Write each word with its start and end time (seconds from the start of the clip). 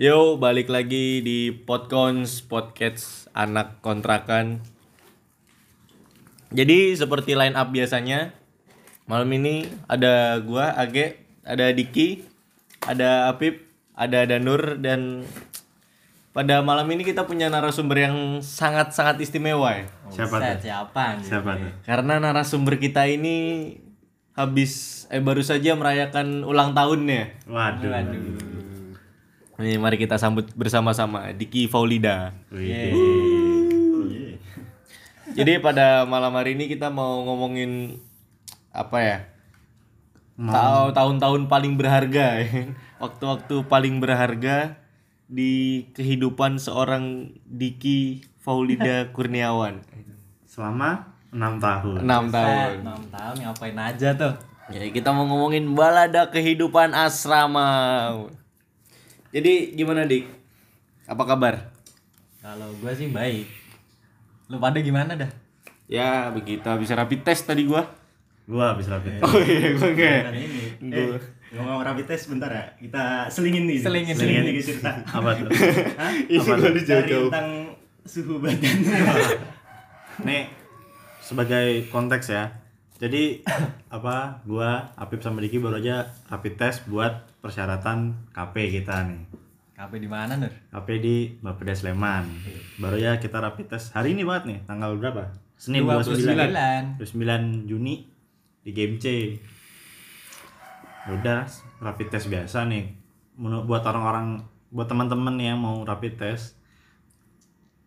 Yo, 0.00 0.40
balik 0.40 0.72
lagi 0.72 1.20
di 1.20 1.52
Podcons 1.52 2.40
Podcast 2.48 3.28
Anak 3.36 3.84
Kontrakan. 3.84 4.64
Jadi 6.56 6.96
seperti 6.96 7.36
line 7.36 7.52
up 7.52 7.68
biasanya, 7.68 8.32
malam 9.04 9.28
ini 9.36 9.68
ada 9.92 10.40
gua, 10.40 10.72
Age, 10.72 11.20
ada 11.44 11.68
Diki, 11.76 12.24
ada 12.80 13.28
Apip, 13.28 13.60
ada 13.92 14.24
Danur 14.24 14.80
dan 14.80 15.28
pada 16.32 16.64
malam 16.64 16.88
ini 16.88 17.04
kita 17.04 17.28
punya 17.28 17.52
narasumber 17.52 18.08
yang 18.08 18.40
sangat-sangat 18.40 19.20
istimewa 19.20 19.84
ya. 19.84 19.84
Siapa 20.08 20.40
tuh? 20.40 20.64
Siapa? 20.64 21.04
Siapa 21.20 21.50
tuh? 21.60 21.72
Karena 21.84 22.16
narasumber 22.16 22.80
kita 22.80 23.04
ini 23.04 23.76
habis 24.32 25.04
eh 25.12 25.20
baru 25.20 25.44
saja 25.44 25.76
merayakan 25.76 26.48
ulang 26.48 26.72
tahunnya. 26.72 27.44
Waduh. 27.44 27.92
Waduh. 27.92 28.49
Nih, 29.60 29.76
mari 29.76 30.00
kita 30.00 30.16
sambut 30.16 30.48
bersama-sama 30.56 31.36
Diki 31.36 31.68
Faulida. 31.68 32.32
Jadi 35.36 35.60
pada 35.60 36.08
malam 36.08 36.32
hari 36.32 36.56
ini 36.56 36.64
kita 36.64 36.88
mau 36.88 37.20
ngomongin 37.28 38.00
apa 38.72 38.98
ya? 39.04 39.18
Tahu 40.40 40.96
tahun-tahun 40.96 41.52
paling 41.52 41.76
berharga, 41.76 42.40
ya. 42.40 42.72
waktu-waktu 43.04 43.68
paling 43.68 44.00
berharga 44.00 44.80
di 45.28 45.84
kehidupan 45.92 46.56
seorang 46.56 47.36
Diki 47.44 48.24
Faulida 48.40 49.04
Kurniawan. 49.14 49.84
Selama 50.48 51.12
6 51.36 51.60
tahun. 51.60 51.98
6 52.08 52.32
tahun. 52.32 52.72
6 52.80 53.12
tahun 53.12 53.36
ngapain 53.44 53.76
aja 53.76 54.08
tuh? 54.16 54.34
Jadi 54.72 54.88
kita 54.88 55.12
mau 55.12 55.28
ngomongin 55.28 55.68
balada 55.76 56.32
kehidupan 56.32 56.96
asrama. 56.96 57.68
Jadi 59.30 59.78
gimana 59.78 60.10
Dik? 60.10 60.26
Apa 61.06 61.22
kabar? 61.22 61.70
Kalau 62.42 62.74
gua 62.82 62.90
sih 62.90 63.06
baik. 63.14 63.46
Lu 64.50 64.58
pada 64.58 64.82
gimana 64.82 65.14
dah? 65.14 65.30
Ya 65.86 66.34
begitu 66.34 66.66
bisa 66.82 66.98
rapid 66.98 67.22
test 67.22 67.46
tadi 67.46 67.62
gua. 67.62 67.86
Gua 68.50 68.74
habis 68.74 68.90
rapid. 68.90 69.22
Oh 69.22 69.38
iya 69.38 69.78
gua 69.78 69.88
enggak. 69.94 70.18
Kan 70.26 70.34
ini. 70.34 70.62
Eh, 70.90 71.14
ngomong 71.54 71.86
rapid 71.86 72.10
test 72.10 72.26
bentar 72.26 72.50
ya. 72.50 72.74
Kita 72.74 73.30
selingin 73.30 73.70
nih. 73.70 73.78
Selingin, 73.78 74.14
selingin 74.18 74.42
dikit 74.50 74.64
cerita. 74.66 74.92
Apa 75.22 75.30
tuh? 75.38 75.46
Hah? 75.94 76.10
Ini? 76.26 76.38
Dari 76.42 76.74
dijauh. 76.82 77.30
tentang 77.30 77.48
suhu 78.02 78.42
badan. 78.42 78.76
Nih 80.26 80.50
sebagai 81.22 81.86
konteks 81.94 82.34
ya. 82.34 82.59
Jadi 83.00 83.40
apa 83.96 84.44
gua 84.44 84.92
Apip 84.94 85.24
sama 85.24 85.40
Diki 85.40 85.56
baru 85.56 85.80
aja 85.80 86.12
rapid 86.28 86.54
test 86.60 86.84
buat 86.84 87.24
persyaratan 87.40 88.28
KP 88.36 88.54
kita 88.76 89.08
nih. 89.08 89.24
KP 89.72 89.92
di 89.96 90.08
mana, 90.12 90.36
Nur? 90.36 90.52
KP 90.52 90.88
di 91.00 91.16
Bapeda 91.40 91.72
Sleman. 91.72 92.28
Baru 92.76 93.00
ya 93.00 93.16
kita 93.16 93.40
rapid 93.40 93.72
test 93.72 93.96
hari 93.96 94.12
ini 94.12 94.28
banget 94.28 94.44
nih, 94.52 94.58
tanggal 94.68 94.92
berapa? 95.00 95.32
Senin 95.56 95.88
29. 95.88 97.00
29. 97.00 97.00
29 97.00 97.64
Juni 97.64 98.04
di 98.60 98.70
Game 98.76 99.00
C. 99.00 99.40
Udah 101.08 101.48
rapid 101.80 102.12
test 102.12 102.28
biasa 102.28 102.68
nih. 102.68 102.92
Buat 103.40 103.88
orang-orang 103.88 104.44
buat 104.68 104.84
teman-teman 104.92 105.40
yang 105.40 105.56
mau 105.56 105.80
rapid 105.80 106.20
test 106.20 106.60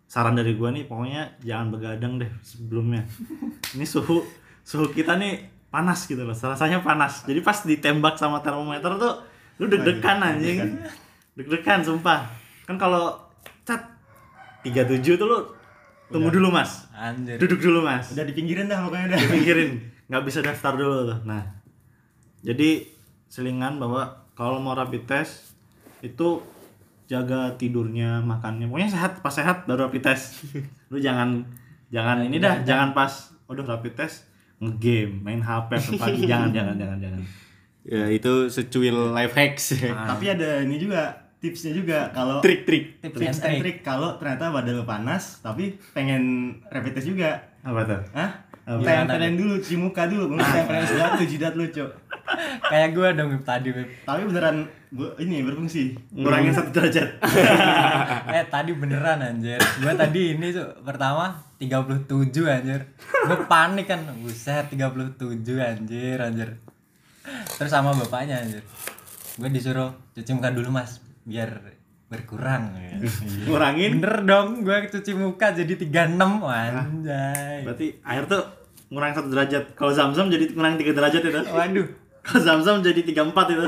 saran 0.09 0.33
dari 0.33 0.57
gua 0.57 0.73
nih 0.73 0.89
pokoknya 0.89 1.37
jangan 1.45 1.69
begadang 1.69 2.17
deh 2.17 2.29
sebelumnya. 2.41 3.05
Ini 3.77 3.85
suhu 3.85 4.25
suhu 4.63 4.89
kita 4.91 5.19
nih 5.19 5.47
panas 5.69 6.07
gitu 6.07 6.23
loh. 6.23 6.35
Rasanya 6.35 6.81
panas. 6.81 7.27
Jadi 7.27 7.39
pas 7.43 7.59
ditembak 7.63 8.15
sama 8.19 8.39
termometer 8.39 8.95
tuh 8.99 9.13
lu 9.61 9.69
deg-degan 9.69 10.19
anjing. 10.23 10.79
Deg-degan 11.37 11.85
sumpah. 11.85 12.25
Kan 12.65 12.79
kalau 12.79 13.19
cat 13.67 13.93
37 14.63 15.19
tuh 15.19 15.27
lu 15.27 15.39
tunggu 16.09 16.31
dulu 16.31 16.51
Mas. 16.51 16.87
Anjir. 16.95 17.35
Duduk 17.41 17.59
dulu 17.59 17.83
Mas 17.83 18.13
Udah 18.13 18.23
di 18.23 18.33
pinggiran 18.37 18.69
dah 18.69 18.85
pokoknya 18.85 19.17
dah. 19.17 19.19
dipikirin 19.19 19.71
nggak 20.13 20.23
bisa 20.29 20.39
daftar 20.43 20.75
dulu 20.75 21.09
tuh 21.09 21.19
nah 21.23 21.41
jadi 22.43 22.85
selingan 23.31 23.79
bahwa 23.79 24.27
kalau 24.35 24.59
mau 24.59 24.75
rapid 24.75 25.07
test 25.07 25.55
itu 26.03 26.43
jaga 27.07 27.55
tidurnya 27.55 28.19
makannya 28.21 28.67
pokoknya 28.67 28.91
sehat 28.91 29.25
pas 29.25 29.31
sehat 29.31 29.65
baru 29.65 29.87
rapid 29.87 30.03
test 30.03 30.43
lu 30.91 30.99
jangan 30.99 31.47
jangan 31.89 32.21
ini 32.29 32.37
dah 32.37 32.61
jangan 32.67 32.91
pas 32.91 33.31
udah 33.47 33.63
rapid 33.63 33.95
test 33.95 34.27
ngegame 34.63 35.19
main 35.21 35.41
hp 35.43 35.69
sampai 35.75 35.99
pagi 35.99 36.23
jangan 36.23 36.49
jangan 36.57 36.75
jangan 36.79 36.99
jangan 36.99 37.21
Ya 37.83 38.07
itu 38.07 38.47
secuil 38.47 39.11
life 39.11 39.35
hacks. 39.35 39.75
Tapi 39.75 40.31
ada 40.31 40.63
ini 40.63 40.79
juga 40.79 41.11
tipsnya 41.43 41.75
juga 41.75 42.07
kalau 42.15 42.39
Trik-trik. 42.39 43.03
Tips 43.03 43.43
and 43.43 43.59
trick 43.59 43.83
kalau 43.83 44.15
ternyata 44.15 44.55
badan 44.55 44.87
panas 44.87 45.43
tapi 45.43 45.75
pengen 45.91 46.55
rapid 46.71 46.95
test 46.95 47.11
juga. 47.11 47.51
apa 47.63 47.83
tuh 47.87 47.99
Hah? 48.15 48.31
Tempelin 48.63 49.35
dulu 49.35 49.59
cuci 49.59 49.75
muka 49.75 50.07
dulu, 50.07 50.23
kemudian 50.31 50.51
tempelin 50.55 50.83
sebelah 50.87 51.09
tuh 51.19 51.27
jidat 51.27 51.53
lu, 51.59 51.67
Cok. 51.67 51.91
Kayak 52.71 52.89
gua 52.95 53.09
dong 53.13 53.35
tadi, 53.43 53.69
Bib. 53.71 53.89
Tapi 54.07 54.21
beneran 54.25 54.65
bu, 54.89 55.11
ini 55.19 55.43
berfungsi. 55.43 55.93
ngurangin 56.13 56.53
satu 56.55 56.69
derajat 56.71 57.19
eh, 58.35 58.45
tadi 58.47 58.71
beneran 58.73 59.19
anjir. 59.21 59.59
Gua 59.81 59.93
tadi 59.93 60.33
ini 60.37 60.55
tuh 60.55 60.67
pertama 60.81 61.35
37 61.59 62.07
anjir. 62.47 62.81
Gua 63.27 63.37
panik 63.45 63.91
kan. 63.91 64.03
Buset, 64.23 64.71
37 64.71 65.19
anjir, 65.59 66.17
anjir. 66.19 66.49
Terus 67.59 67.71
sama 67.71 67.95
bapaknya 67.95 68.39
anjir. 68.39 68.63
Gua 69.35 69.49
disuruh 69.49 69.91
cuci 70.13 70.31
muka 70.35 70.53
dulu, 70.53 70.69
Mas, 70.69 71.03
biar 71.23 71.73
berkurang. 72.13 72.77
ngurangin 73.49 73.97
Bener 73.97 74.21
dong, 74.21 74.61
gue 74.61 74.77
cuci 74.85 75.11
muka 75.17 75.49
jadi 75.49 75.73
36 75.73 76.13
anjay. 76.45 77.65
berarti 77.65 77.87
air 78.05 78.23
tuh 78.29 78.43
ngurangin 78.93 79.15
satu 79.17 79.29
derajat 79.33 79.63
kalau 79.73 79.89
zam-zam 79.89 80.29
jadi 80.29 80.53
ngurangin 80.53 80.77
tiga 80.77 80.93
derajat 80.93 81.21
itu 81.25 81.41
Waduh. 81.49 81.87
Kalau 82.23 82.39
zam-zam 82.41 82.79
jadi 82.79 83.03
34 83.03 83.27
itu 83.49 83.65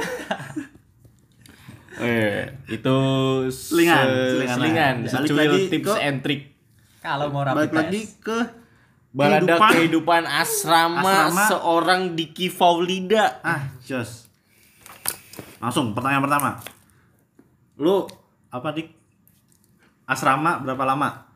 Eh, 1.96 2.44
itu 2.68 2.98
Selingan, 3.48 4.04
se- 4.04 4.28
selingan 4.36 4.58
selingan, 4.58 4.96
secuil 5.08 5.38
lagi 5.48 5.60
tips 5.70 5.88
ke- 5.90 6.02
and 6.02 6.18
trick. 6.20 6.42
Kalau 7.00 7.30
mau 7.30 7.40
rapid 7.42 7.56
balik 7.56 7.72
lagi 7.72 8.02
ke 8.20 8.38
Balada 9.10 9.40
kehidupan. 9.56 9.72
kehidupan 9.72 10.24
asrama, 10.26 11.00
Asrama. 11.00 11.44
seorang 11.48 12.02
Diki 12.12 12.50
Faulida. 12.50 13.40
Ah, 13.40 13.72
jos. 13.82 14.28
Langsung 15.58 15.92
pertanyaan 15.92 16.20
pertama. 16.22 16.50
Lu 17.78 18.04
apa 18.50 18.68
dik? 18.72 18.92
Asrama 20.06 20.60
berapa 20.60 20.84
lama? 20.86 21.32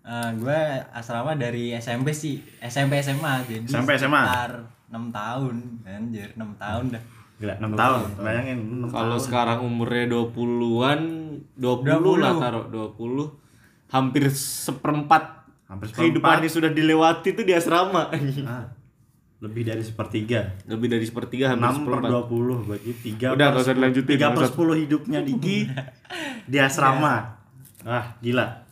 Eh, 0.00 0.30
gue 0.34 0.60
asrama 0.90 1.34
dari 1.34 1.76
SMP 1.76 2.10
sih, 2.10 2.40
SMP 2.58 2.98
SMA 2.98 3.44
jadi 3.44 3.68
SMP, 3.68 4.00
SMA? 4.00 4.16
sekitar 4.22 4.52
6 4.90 5.14
tahun, 5.14 5.54
anjir 5.86 6.28
6 6.34 6.58
tahun 6.58 6.84
dah. 6.98 7.02
Gila, 7.40 7.54
6 7.56 7.72
tahun. 7.78 8.00
Bayangin 8.20 8.58
6 8.84 8.92
Kalau 8.92 9.16
tahun. 9.16 9.24
sekarang 9.24 9.58
umurnya 9.64 10.04
20-an, 10.10 11.00
20, 11.56 12.18
20. 12.18 12.20
lah 12.20 12.32
taruh 12.36 12.66
20. 12.68 13.30
Hampir 13.90 14.30
seperempat 14.30 15.46
hampir 15.70 15.86
kehidupannya 15.94 16.50
seperempat. 16.50 16.56
sudah 16.58 16.70
dilewati 16.74 17.28
itu 17.32 17.42
di 17.46 17.54
asrama. 17.54 18.10
Ah, 18.44 18.66
lebih 19.40 19.62
dari 19.62 19.82
sepertiga. 19.86 20.58
Lebih 20.66 20.88
dari 20.90 21.06
sepertiga 21.06 21.54
hampir 21.54 21.70
6 21.70 21.86
per 21.86 21.96
seperempat. 22.02 22.10
20 22.28 22.68
berarti 22.68 22.90
3 23.14 23.34
Udah, 23.34 23.46
nggak 23.54 23.62
usah 23.62 23.74
dilanjutin, 23.78 24.14
3 24.14 24.20
nggak 24.20 24.32
per 24.34 24.44
usah. 24.44 24.54
10 24.58 24.82
hidupnya 24.84 25.20
Diki 25.22 25.58
di 26.50 26.58
asrama. 26.58 27.14
Ah, 27.86 28.18
gila. 28.20 28.66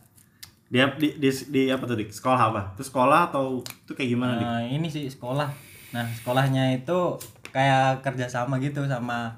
Dia 0.69 0.93
di, 0.93 1.17
di, 1.17 1.29
di 1.49 1.61
apa 1.73 1.83
tuh 1.89 1.97
dik? 1.97 2.13
Sekolah 2.13 2.41
apa? 2.53 2.61
Itu 2.77 2.85
sekolah 2.85 3.33
atau 3.33 3.65
itu 3.65 3.91
kayak 3.97 4.09
gimana 4.13 4.31
dik? 4.37 4.45
Nah, 4.45 4.61
ini 4.69 4.87
sih 4.91 5.09
sekolah. 5.09 5.68
Nah, 5.89 6.05
sekolahnya 6.13 6.75
itu 6.75 7.17
kayak 7.49 8.05
kerjasama 8.05 8.61
gitu 8.61 8.85
sama 8.85 9.33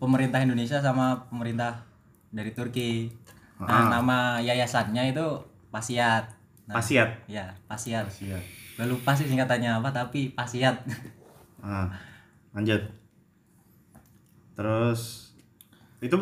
pemerintah 0.00 0.40
Indonesia 0.40 0.80
sama 0.80 1.28
pemerintah 1.28 1.84
dari 2.28 2.50
Turki. 2.50 3.12
Nah, 3.60 3.86
Ah. 3.86 3.88
nama 3.92 4.18
yayasannya 4.40 5.12
itu 5.12 5.26
Pasiat. 5.70 6.24
Nah, 6.66 6.74
Pasiat. 6.78 7.08
Ya, 7.26 7.52
Pasiat. 7.66 8.06
Iya. 8.18 8.38
Gue 8.74 8.86
lupa 8.88 9.12
sih 9.12 9.26
singkatannya 9.26 9.70
apa 9.74 9.90
tapi 9.90 10.30
Pasiat. 10.30 10.76
Ah, 11.64 11.88
lanjut. 12.52 12.76
Terus 14.52 15.32
itu 15.98 16.12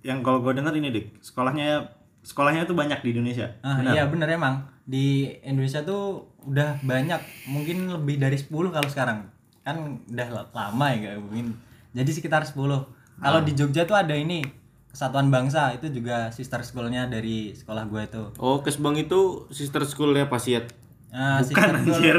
yang 0.00 0.24
kalau 0.24 0.40
gue 0.40 0.56
dengar 0.56 0.72
ini 0.72 0.88
dik 0.88 1.20
sekolahnya 1.20 1.84
sekolahnya 2.24 2.64
itu 2.64 2.72
banyak 2.72 3.04
di 3.04 3.10
Indonesia. 3.12 3.44
Ah, 3.60 3.76
Benar? 3.76 3.92
iya 3.92 4.04
bener 4.08 4.28
emang. 4.32 4.64
Di 4.82 5.28
Indonesia 5.44 5.84
tuh 5.84 6.24
udah 6.46 6.80
banyak, 6.80 7.18
mungkin 7.46 7.90
lebih 7.90 8.16
dari 8.16 8.34
10 8.34 8.48
kalau 8.70 8.86
sekarang. 8.86 9.26
Kan 9.60 9.76
udah 10.06 10.28
la- 10.30 10.50
lama 10.52 10.86
ya 10.88 11.10
gak 11.10 11.14
mungkin. 11.20 11.46
Jadi 11.92 12.10
sekitar 12.12 12.42
10. 12.42 12.86
Kalau 13.16 13.40
di 13.40 13.52
Jogja 13.52 13.82
tuh 13.82 13.94
ada 13.94 14.12
ini 14.12 14.44
Kesatuan 14.86 15.28
Bangsa 15.28 15.72
itu 15.72 15.90
juga 15.90 16.30
sister 16.30 16.62
schoolnya 16.62 17.04
dari 17.04 17.52
sekolah 17.52 17.84
gue 17.84 18.02
itu. 18.02 18.22
Oh, 18.36 18.60
Kesbang 18.60 18.96
itu 18.96 19.44
sister 19.50 19.82
schoolnya 19.82 20.24
Pasiat. 20.26 20.72
Nah, 21.08 21.36
Bukan 21.38 21.44
sister 21.44 21.68
school- 21.74 21.94
anjir. 21.94 22.16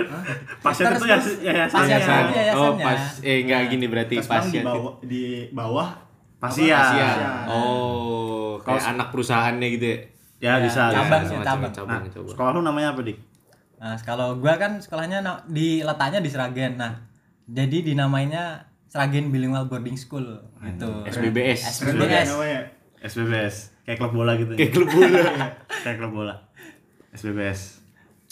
Pasien 0.59 0.85
itu 0.89 1.05
ya 1.05 1.17
yayasannya. 1.43 1.85
Yayasan. 1.87 2.23
Yayasan. 2.27 2.53
Oh, 2.53 2.63
yayasannya. 2.71 2.85
pas 2.85 3.01
eh 3.23 3.37
enggak 3.41 3.59
gini 3.67 3.85
berarti 3.85 4.15
Terus 4.15 4.25
sekarang 4.25 4.47
di 4.47 4.59
bawah 4.61 4.93
di 5.01 5.23
bawah. 5.51 5.89
Pasiat. 6.37 7.17
Oh, 7.47 8.61
kayak 8.61 8.83
anak 8.87 9.07
perusahaannya 9.09 9.67
gitu 9.71 9.85
ya. 9.85 9.97
Ya, 10.37 10.53
bisa. 10.61 10.93
cabang 10.93 11.21
sih, 11.23 11.33
Macam- 11.33 11.65
cabang. 11.65 11.73
cabang, 11.73 11.97
Nah, 11.99 12.09
cabang. 12.11 12.29
sekolah 12.29 12.51
lu 12.53 12.61
namanya 12.61 12.93
apa, 12.93 13.01
Dik? 13.01 13.17
Nah, 13.77 13.93
kalau 14.01 14.41
gua 14.41 14.57
kan 14.57 14.81
sekolahnya 14.81 15.21
di 15.45 15.85
letaknya 15.85 16.19
di 16.21 16.29
Sragen. 16.33 16.81
Nah, 16.81 16.97
jadi 17.45 17.85
dinamainya 17.85 18.65
Sragen 18.89 19.29
Bilingual 19.29 19.69
Boarding 19.69 19.95
School 19.99 20.25
gitu. 20.63 20.89
SBBS. 21.05 21.85
Banget 21.85 21.93
SBBS. 21.93 22.27
namanya. 22.33 22.61
SBBS. 23.03 23.55
Kayak 23.85 23.97
klub 24.01 24.13
bola 24.17 24.31
gitu. 24.35 24.51
ya? 24.55 24.57
Kayak 24.57 24.71
klub 24.73 24.89
bola. 24.89 25.21
Kayak 25.85 25.97
klub 26.01 26.13
bola. 26.13 26.35
SBBS. 27.13 27.61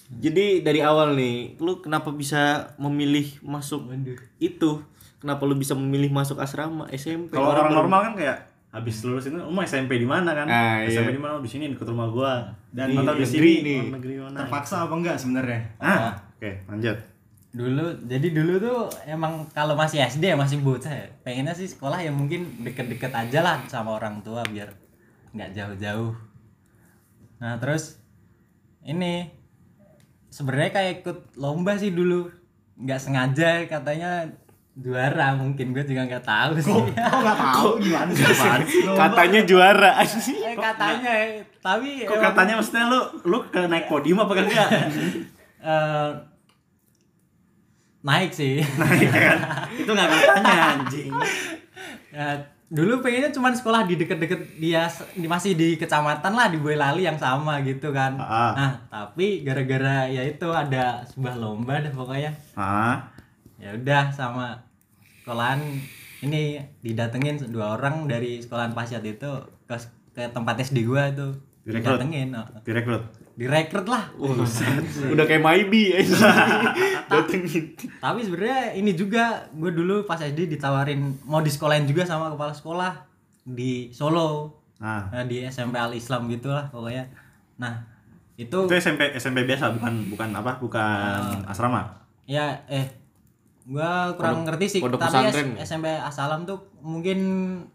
Jadi 0.06 0.62
dari 0.62 0.86
awal 0.86 1.18
nih, 1.18 1.58
lu 1.58 1.82
kenapa 1.82 2.14
bisa 2.14 2.74
memilih 2.78 3.26
masuk 3.42 3.90
itu? 4.38 4.82
Kenapa 5.18 5.42
lu 5.50 5.58
bisa 5.58 5.74
memilih 5.74 6.14
masuk 6.14 6.38
asrama 6.38 6.86
SMP? 6.94 7.34
Kalau 7.34 7.54
orang 7.54 7.74
normal 7.74 8.00
kan 8.12 8.14
kayak 8.14 8.38
habis 8.76 9.00
lulus 9.08 9.32
itu, 9.32 9.40
mau 9.40 9.64
SMP 9.64 9.96
di 9.96 10.04
mana 10.04 10.36
kan? 10.36 10.48
Ah, 10.52 10.84
iya. 10.84 11.00
SMP 11.00 11.16
di 11.16 11.22
mana? 11.24 11.40
Oh, 11.40 11.42
Di 11.42 11.48
sini 11.48 11.72
dekat 11.72 11.88
rumah 11.88 12.12
gua. 12.12 12.44
Dan 12.76 12.92
atau 12.92 13.16
di 13.16 13.24
sini 13.24 13.64
nih. 13.64 13.80
Oh, 13.88 13.96
negeri 13.96 14.14
mana? 14.20 14.38
Terpaksa 14.44 14.84
apa 14.84 14.94
enggak 15.00 15.16
sebenarnya? 15.16 15.60
Ah, 15.80 16.12
oke, 16.36 16.52
lanjut. 16.68 16.98
Dulu 17.56 18.04
jadi 18.04 18.28
dulu 18.36 18.54
tuh 18.60 18.80
emang 19.08 19.48
kalau 19.56 19.80
masih 19.80 20.04
SD 20.04 20.36
ya 20.36 20.36
masih 20.36 20.60
bocah 20.60 20.92
ya. 20.92 21.08
Pengennya 21.24 21.56
sih 21.56 21.72
sekolah 21.72 22.04
yang 22.04 22.20
mungkin 22.20 22.68
deket-deket 22.68 23.16
aja 23.16 23.40
lah 23.40 23.64
sama 23.72 23.96
orang 23.96 24.20
tua 24.20 24.44
biar 24.44 24.76
nggak 25.32 25.56
jauh-jauh. 25.56 26.12
Nah, 27.40 27.56
terus 27.56 28.04
ini 28.84 29.32
sebenarnya 30.28 30.72
kayak 30.76 30.94
ikut 31.00 31.40
lomba 31.40 31.80
sih 31.80 31.96
dulu. 31.96 32.28
nggak 32.76 33.00
sengaja 33.00 33.64
katanya 33.72 34.28
juara 34.76 35.32
mungkin 35.40 35.72
gue 35.72 35.88
juga 35.88 36.04
nggak 36.04 36.26
tahu 36.28 36.52
sih. 36.60 36.76
Kok 36.76 37.20
enggak 37.24 37.40
tahu 37.40 37.70
gimana 37.80 38.12
sih? 38.12 38.28
Sih? 38.68 38.84
Katanya 38.84 39.42
juara. 39.48 39.92
Eh, 40.04 40.56
katanya 40.56 41.12
eh, 41.16 41.30
tapi 41.64 42.04
Kok 42.04 42.12
emang, 42.12 42.24
katanya 42.28 42.54
maksudnya 42.60 42.84
lu 42.92 43.00
lu 43.24 43.38
ke 43.48 43.62
naik 43.66 43.88
podium 43.88 44.20
apa 44.20 44.34
kagak? 44.36 44.70
eh, 45.64 46.10
naik 48.04 48.32
sih. 48.36 48.60
Naik 48.60 49.10
kan? 49.10 49.40
Itu 49.80 49.92
nggak 49.96 50.10
katanya 50.12 50.54
anjing. 50.76 51.12
Ya, 52.12 52.28
dulu 52.68 53.00
pengennya 53.00 53.32
cuma 53.32 53.56
sekolah 53.56 53.88
di 53.88 53.96
deket-deket 53.96 54.60
dia 54.60 54.92
di 55.16 55.28
masih 55.32 55.56
di 55.56 55.80
kecamatan 55.80 56.36
lah 56.36 56.52
di 56.52 56.60
Boyolali 56.60 57.08
yang 57.08 57.16
sama 57.16 57.64
gitu 57.64 57.96
kan. 57.96 58.20
Ah. 58.20 58.52
Nah, 58.52 58.72
tapi 58.92 59.40
gara-gara 59.40 60.12
ya 60.12 60.20
itu 60.20 60.52
ada 60.52 61.00
sebuah 61.08 61.40
lomba 61.40 61.80
deh 61.80 61.96
pokoknya. 61.96 62.36
Ah, 62.60 63.08
Ya 63.56 63.72
udah 63.72 64.12
sama 64.12 64.65
sekolahan 65.26 65.58
ini 66.22 66.62
didatengin 66.86 67.42
dua 67.50 67.82
orang 67.82 68.06
dari 68.06 68.38
sekolahan 68.46 68.78
Pasyat 68.78 69.02
itu 69.02 69.42
ke 69.66 69.76
ke 70.14 70.30
tempat 70.30 70.62
SD 70.62 70.86
gua 70.86 71.10
tuh. 71.10 71.34
Direkrut? 71.66 71.98
Didatengin. 71.98 72.30
oh. 72.38 72.46
direkrut. 72.62 73.04
Direkrut 73.34 73.90
lah. 73.90 74.14
Udah 75.18 75.26
kayak 75.26 75.42
Maibi 75.42 75.98
Datengin. 77.12 77.74
Tapi 77.98 78.20
sebenarnya 78.22 78.78
ini 78.78 78.94
juga 78.94 79.50
gue 79.50 79.74
dulu 79.74 80.06
pas 80.06 80.22
SD 80.22 80.46
ditawarin 80.46 81.18
mau 81.26 81.42
di 81.42 81.50
sekolahin 81.50 81.90
juga 81.90 82.06
sama 82.06 82.30
kepala 82.30 82.54
sekolah 82.54 82.94
di 83.42 83.90
Solo. 83.90 84.62
Nah, 84.78 85.10
Nah, 85.10 85.26
di 85.26 85.42
SMP 85.42 85.74
Al 85.82 85.98
Islam 85.98 86.30
gitulah 86.30 86.70
pokoknya. 86.70 87.10
Nah, 87.58 87.82
itu 88.38 88.70
itu 88.70 88.76
SMP 88.78 89.18
SMP 89.18 89.42
biasa 89.50 89.74
bukan 89.74 90.06
bukan 90.14 90.30
apa? 90.38 90.62
Bukan 90.62 91.50
asrama. 91.50 92.06
ya 92.26 92.62
eh 92.70 93.05
gua 93.66 94.14
kurang 94.14 94.46
ngerti 94.46 94.66
sih 94.70 94.80
pondok 94.80 95.02
tapi 95.02 95.26
pesantren. 95.26 95.48
S- 95.56 95.68
SMP 95.68 95.90
Asalam 95.90 96.44
tuh 96.44 96.58
mungkin 96.80 97.18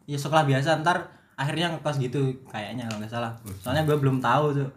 ya 0.04 0.14
sekolah 0.14 0.44
biasa 0.44 0.78
ntar 0.80 1.02
akhirnya 1.34 1.72
ngekos 1.72 1.96
gitu 1.98 2.20
kayaknya 2.46 2.84
kalau 2.84 2.98
nggak 2.98 3.10
salah. 3.10 3.32
Soalnya 3.58 3.82
gua 3.82 3.96
belum 3.96 4.18
tahu 4.18 4.54
tuh. 4.54 4.68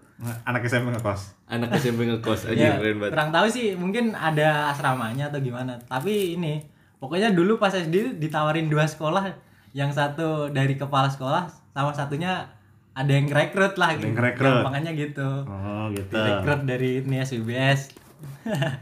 Anak 0.44 0.64
SMP 0.64 0.90
ngekos. 0.90 1.22
Anak 1.46 1.70
SMP 1.74 2.08
ngekos 2.08 2.46
aja 2.50 2.56
Ya, 2.56 2.72
keren 2.76 2.98
banget. 2.98 3.12
kurang 3.12 3.30
tahu 3.30 3.46
sih 3.48 3.74
mungkin 3.74 4.12
ada 4.12 4.70
asramanya 4.70 5.28
atau 5.28 5.38
gimana. 5.38 5.76
Tapi 5.84 6.34
ini 6.34 6.64
pokoknya 6.98 7.30
dulu 7.30 7.58
pas 7.58 7.70
SD 7.70 8.18
ditawarin 8.18 8.66
dua 8.66 8.84
sekolah, 8.84 9.28
yang 9.72 9.90
satu 9.90 10.48
dari 10.50 10.74
kepala 10.74 11.08
sekolah 11.08 11.46
sama 11.70 11.92
satunya 11.92 12.48
ada 12.94 13.10
yang 13.10 13.26
rekrut 13.26 13.74
lah 13.76 13.92
yang 13.92 14.14
ngerekrut. 14.14 14.62
Gampangannya 14.62 14.92
gitu. 14.94 15.30
Oh, 15.44 15.90
gitu. 15.90 16.14
Rekrut 16.14 16.62
dari 16.64 17.02
ini 17.02 17.20
SBBS. 17.20 17.90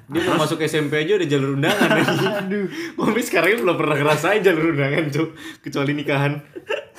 Dia 0.10 0.22
mau 0.26 0.42
masuk 0.42 0.58
SMP 0.66 1.06
aja 1.06 1.22
udah 1.22 1.30
jalur 1.30 1.54
undangan 1.54 1.90
Aduh 2.46 2.66
Mami 2.98 3.22
sekarang 3.22 3.62
belum 3.62 3.78
pernah 3.78 3.98
ngerasain 3.98 4.42
jalur 4.42 4.74
undangan 4.74 5.06
Cuk 5.14 5.30
Kecuali 5.62 5.92
nikahan 5.94 6.34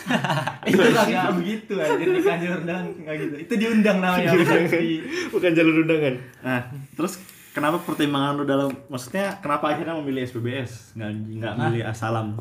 itu 0.67 0.83
enggak 0.83 1.31
begitu 1.39 1.79
anjir 1.79 2.11
nikah 2.11 2.35
diundang 2.35 2.91
enggak 2.91 3.15
gitu. 3.23 3.35
Itu 3.39 3.55
diundang 3.55 4.03
namanya 4.03 4.35
bukan 4.35 4.67
di 4.67 4.99
Bukan 5.31 5.51
jalur 5.55 5.75
undangan 5.87 6.15
Nah, 6.43 6.61
terus 6.99 7.23
kenapa 7.55 7.79
pertimbangan 7.85 8.43
lu 8.43 8.45
dalam 8.49 8.71
maksudnya 8.89 9.39
kenapa 9.39 9.77
akhirnya 9.77 9.95
memilih 10.03 10.27
SPBS 10.27 10.97
nggak 10.99 11.11
nggak 11.39 11.55
milih 11.55 11.83
asalam? 11.87 12.41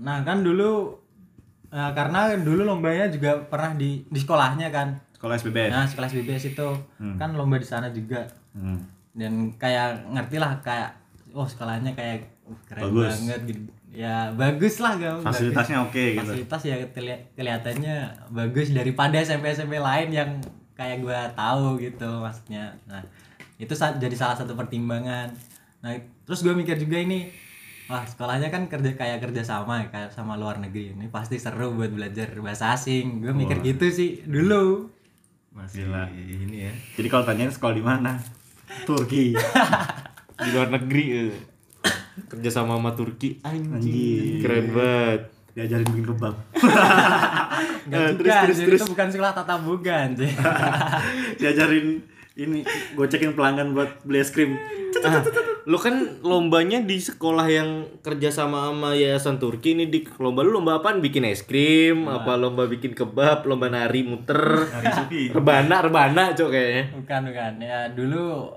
Nah, 0.00 0.26
kan 0.26 0.42
dulu 0.42 0.98
eh, 1.70 1.90
karena 1.94 2.34
dulu 2.34 2.66
lombanya 2.66 3.06
juga 3.12 3.38
pernah 3.46 3.76
di 3.78 4.02
di 4.08 4.18
sekolahnya 4.18 4.68
kan. 4.72 4.98
Sekolah 5.14 5.34
SPBS. 5.38 5.70
Nah, 5.70 5.84
sekolah 5.86 6.06
SBBS 6.10 6.44
itu 6.54 6.68
kan 7.18 7.30
lomba 7.34 7.62
di 7.62 7.68
sana 7.68 7.90
juga. 7.94 8.26
Hmm. 8.54 8.97
Dan 9.18 9.58
kayak 9.58 10.06
ngerti 10.14 10.38
lah 10.38 10.54
kayak 10.62 10.94
oh 11.34 11.42
sekolahnya 11.44 11.92
kayak 11.92 12.30
keren 12.70 12.82
Bagus. 12.88 13.18
banget 13.18 13.40
gitu. 13.50 13.60
Ya 13.88 14.30
bagus 14.36 14.78
lah 14.78 14.94
gak 14.94 15.24
Fasilitasnya 15.26 15.82
oke 15.82 16.04
gitu. 16.14 16.20
Fasilitas 16.22 16.62
ya 16.62 16.76
keli- 16.92 17.24
kelihatannya 17.34 17.96
bagus 18.30 18.70
daripada 18.70 19.16
SMP 19.18 19.50
SMP 19.50 19.80
lain 19.80 20.08
yang 20.12 20.30
kayak 20.78 21.02
gua 21.02 21.26
tahu 21.34 21.80
gitu 21.82 22.06
maksudnya. 22.22 22.78
Nah, 22.86 23.02
itu 23.58 23.74
sa- 23.74 23.96
jadi 23.98 24.14
salah 24.14 24.38
satu 24.38 24.54
pertimbangan. 24.54 25.34
Nah, 25.82 25.98
terus 26.22 26.46
gue 26.46 26.54
mikir 26.54 26.78
juga 26.78 27.00
ini 27.00 27.26
Wah 27.88 28.04
sekolahnya 28.04 28.52
kan 28.52 28.68
kerja 28.68 28.92
kayak 28.92 29.24
kerja 29.24 29.40
sama 29.40 29.80
ya, 29.80 29.88
kayak 29.88 30.12
sama 30.12 30.36
luar 30.36 30.60
negeri 30.60 30.92
ini 30.92 31.08
pasti 31.08 31.40
seru 31.40 31.72
buat 31.72 31.88
belajar 31.88 32.28
bahasa 32.36 32.76
asing. 32.76 33.24
Gue 33.24 33.32
mikir 33.32 33.64
gitu 33.64 33.88
sih 33.88 34.20
dulu. 34.28 34.92
Masih 35.56 35.88
Gila. 35.88 36.04
ini 36.12 36.68
ya 36.68 36.72
Jadi 37.00 37.08
kalau 37.08 37.24
tanyain 37.24 37.48
sekolah 37.48 37.72
di 37.72 37.80
mana? 37.80 38.20
Turki. 38.84 39.34
Di 40.38 40.48
luar 40.50 40.68
negeri 40.70 41.04
eh. 41.12 41.32
Kerja 42.18 42.50
sama 42.50 42.78
sama 42.78 42.92
Turki 42.92 43.38
Anjing 43.42 43.74
Anjing. 43.74 44.42
Keren 44.42 44.66
banget 44.74 45.20
Diajarin 45.54 45.86
bikin 45.90 46.06
kebab. 46.06 46.34
Enggak 47.88 47.98
Eh, 47.98 48.10
juga, 48.14 48.14
terus, 48.14 48.36
terus, 48.38 48.58
terus. 48.62 48.78
itu 48.78 48.86
bukan 48.94 49.08
sekolah 49.10 49.32
tata 49.34 49.54
anjir. 50.06 50.30
Diajarin 51.42 51.86
ini 52.38 52.62
gocekin 52.94 53.34
pelanggan 53.34 53.74
buat 53.74 54.06
beli 54.06 54.22
es 54.22 54.30
krim. 54.30 54.54
ah, 55.02 55.26
Lo 55.68 55.76
kan 55.76 56.22
lombanya 56.24 56.80
di 56.80 56.96
sekolah 56.96 57.44
yang 57.44 57.68
kerja 58.00 58.32
sama 58.32 58.70
sama 58.70 58.96
Yayasan 58.96 59.36
Turki 59.36 59.76
ini 59.76 59.90
di 59.90 60.06
lomba 60.16 60.40
lu 60.40 60.54
lomba 60.54 60.80
apaan? 60.80 61.02
Bikin 61.02 61.26
es 61.26 61.44
krim, 61.44 62.08
apa 62.08 62.38
lomba 62.38 62.64
bikin 62.64 62.94
kebab, 62.94 63.44
lomba 63.44 63.68
nari 63.68 64.00
muter, 64.00 64.64
Sufi. 64.96 65.28
rebana 65.28 65.84
rebana 65.84 66.32
cok 66.32 66.48
kayaknya. 66.48 66.84
bukan 66.96 67.20
bukan. 67.28 67.52
Ya 67.60 67.80
dulu 67.92 68.48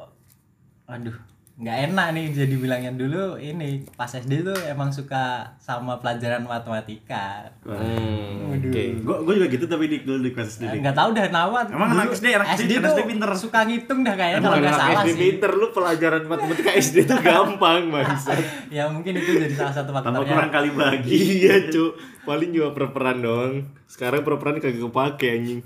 aduh, 0.88 1.18
nggak 1.62 1.94
enak 1.94 2.08
nih 2.18 2.26
jadi 2.34 2.56
bilangnya 2.58 2.92
dulu 2.98 3.38
ini 3.38 3.86
pas 3.94 4.10
SD 4.10 4.42
tuh 4.42 4.58
emang 4.66 4.90
suka 4.90 5.46
sama 5.62 6.02
pelajaran 6.02 6.42
matematika. 6.42 7.54
Hmm, 7.62 8.58
oke. 8.58 8.84
Gue 9.06 9.18
gue 9.22 9.34
juga 9.38 9.48
gitu 9.54 9.66
tapi 9.70 9.86
di 9.86 10.02
dulu 10.02 10.26
di 10.26 10.34
kelas 10.34 10.58
SD. 10.58 10.82
Nggak 10.82 10.98
tahu 10.98 11.10
dah 11.14 11.30
nawan. 11.30 11.70
Emang 11.70 11.94
anak 11.94 12.18
SD, 12.18 12.34
anak 12.34 12.58
SD, 12.58 12.82
tuh 12.82 12.98
SD 12.98 13.02
pinter. 13.06 13.30
suka 13.38 13.62
ngitung 13.70 14.02
dah 14.02 14.18
kayaknya 14.18 14.42
kalau 14.42 14.58
nggak 14.58 14.74
anak 14.74 14.82
salah 14.82 15.04
SD 15.06 15.10
sih. 15.14 15.20
pinter 15.22 15.52
lu 15.54 15.68
pelajaran 15.70 16.22
matematika 16.26 16.72
SD 16.74 16.98
tuh 17.06 17.20
gampang 17.22 17.84
bangsa. 17.94 18.34
ya 18.82 18.84
mungkin 18.90 19.22
itu 19.22 19.30
jadi 19.38 19.54
salah 19.54 19.74
satu 19.78 19.94
faktornya. 19.94 20.34
kurang 20.34 20.50
kali 20.50 20.70
bagi. 20.74 21.14
iya 21.46 21.70
cu, 21.70 21.94
paling 22.26 22.58
juga 22.58 22.74
perperan 22.74 23.22
dong. 23.22 23.70
Sekarang 23.86 24.26
perperan 24.26 24.58
kagak 24.58 24.82
kepake 24.82 25.28
anjing. 25.30 25.62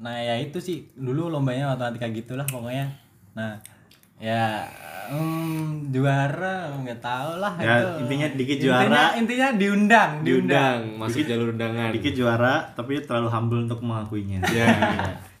Nah 0.00 0.24
ya 0.24 0.40
itu 0.40 0.56
sih 0.56 0.88
dulu 0.96 1.28
lombanya 1.28 1.76
matematika 1.76 2.08
gitulah 2.08 2.48
pokoknya. 2.48 2.96
Nah 3.36 3.60
ya 4.16 4.64
hmm, 5.08 5.66
juara 5.88 6.56
nggak 6.76 6.98
tahu 6.98 7.30
lah 7.36 7.54
Ya, 7.56 7.74
itu. 7.76 7.88
intinya 8.02 8.26
dikit 8.30 8.56
Intinya- 8.58 8.80
juara. 8.82 9.02
Intinya 9.14 9.48
diundang, 9.52 10.10
diundang. 10.20 10.78
Diundang 10.80 10.80
masuk 10.96 11.22
jalur 11.22 11.48
undangan. 11.50 11.90
Dikit 11.90 12.14
juara 12.14 12.54
tapi 12.72 12.98
terlalu 13.00 13.28
humble 13.28 13.60
untuk 13.62 13.80
mengakuinya. 13.80 14.40
Ya, 14.48 14.68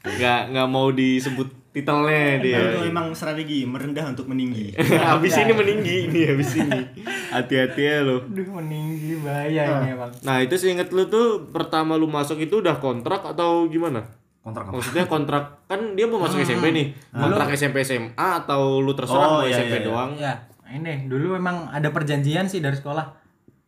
nggak 0.02 0.40
nggak 0.50 0.68
mau 0.68 0.88
disebut 0.88 1.46
titelnya 1.70 2.40
dia. 2.40 2.58
Itu 2.72 2.88
emang 2.88 3.12
strategi 3.12 3.68
merendah 3.68 4.08
untuk 4.08 4.26
meninggi. 4.26 4.72
habis 5.12 5.36
ini 5.36 5.52
meninggi 5.52 5.96
ini 6.06 6.20
habis 6.26 6.50
ini. 6.56 6.80
Hati-hati 7.28 7.82
ya 7.82 8.00
lo. 8.00 8.24
Aduh 8.24 8.48
meninggi 8.54 9.20
bahaya 9.20 9.84
ini 9.84 9.92
emang. 9.92 10.08
Nah 10.20 10.40
itu 10.40 10.56
seinget 10.56 10.88
lu 10.88 11.04
tuh 11.06 11.44
pertama 11.46 11.94
lu 11.94 12.08
masuk 12.08 12.38
itu 12.38 12.58
udah 12.58 12.80
kontrak 12.80 13.20
atau 13.22 13.68
gimana? 13.68 14.08
Kontrak 14.46 14.64
apa? 14.64 14.78
Maksudnya 14.78 15.04
kontrak 15.04 15.44
kan 15.66 15.98
dia 15.98 16.06
mau 16.06 16.22
masuk 16.22 16.38
SMP 16.38 16.70
nih. 16.70 16.86
Kontrak 17.10 17.50
SMP 17.50 17.82
SMA 17.82 18.14
atau 18.14 18.78
lu 18.78 18.94
terserah 18.94 19.26
Oh, 19.26 19.32
mau 19.36 19.42
iya, 19.42 19.58
SMP 19.58 19.74
iya, 19.74 19.82
iya. 19.82 19.88
doang? 19.90 20.10
Ya 20.14 20.34
ini 20.66 21.06
dulu 21.06 21.34
memang 21.34 21.66
ada 21.68 21.90
perjanjian 21.90 22.46
sih 22.46 22.62
dari 22.62 22.74
sekolah. 22.74 23.10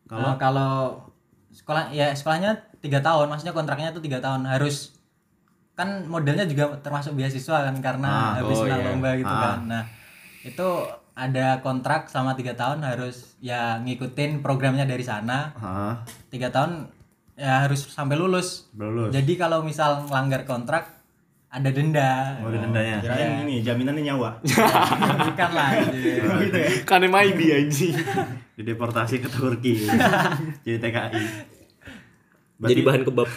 Kalau 0.06 0.38
kalau 0.38 0.72
sekolah 1.50 1.90
ya 1.90 2.14
sekolahnya 2.14 2.54
tiga 2.78 3.02
tahun 3.02 3.26
maksudnya 3.26 3.50
kontraknya 3.50 3.90
tuh 3.90 3.98
tiga 3.98 4.22
tahun 4.22 4.46
harus 4.46 4.94
kan 5.74 6.06
modelnya 6.06 6.42
juga 6.42 6.78
termasuk 6.78 7.14
beasiswa 7.14 7.66
kan 7.66 7.76
karena 7.78 8.08
Ah, 8.08 8.30
habis 8.38 8.54
oh 8.54 8.62
menang 8.62 8.78
iya. 8.78 8.88
lomba 8.88 9.10
gitu 9.14 9.30
Ah. 9.30 9.42
kan 9.42 9.58
nah 9.66 9.82
itu 10.42 10.68
ada 11.14 11.58
kontrak 11.58 12.06
sama 12.06 12.34
tiga 12.34 12.54
tahun 12.54 12.82
harus 12.82 13.34
ya 13.38 13.78
ngikutin 13.78 14.38
programnya 14.38 14.86
dari 14.86 15.02
sana 15.02 15.54
tiga 16.30 16.50
tahun 16.50 16.86
ya 17.38 17.62
harus 17.64 17.86
sampai 17.86 18.18
lulus 18.18 18.66
belum 18.74 18.90
lulus. 18.92 19.12
jadi 19.14 19.32
kalau 19.38 19.62
misal 19.62 20.02
ngelanggar 20.04 20.42
kontrak 20.42 20.90
ada 21.48 21.72
denda 21.72 22.36
Mau 22.44 22.52
ada 22.52 22.60
dendanya. 22.60 23.00
Kirain 23.00 23.48
ini 23.48 23.64
jaminannya 23.64 24.04
nyawa. 24.04 24.36
bukan 25.32 25.50
lah 25.56 25.68
anjir. 25.80 26.20
gitu 26.20 26.58
ya. 26.60 26.70
Kan 26.84 27.00
MIB 27.00 27.40
anjing. 27.40 27.96
Dideportasi 28.60 29.16
ke 29.16 29.32
Turki. 29.32 29.88
Jadi 30.60 30.76
TKI. 30.76 31.24
Jadi 32.68 32.80
bahan 32.84 33.00
kebab. 33.00 33.28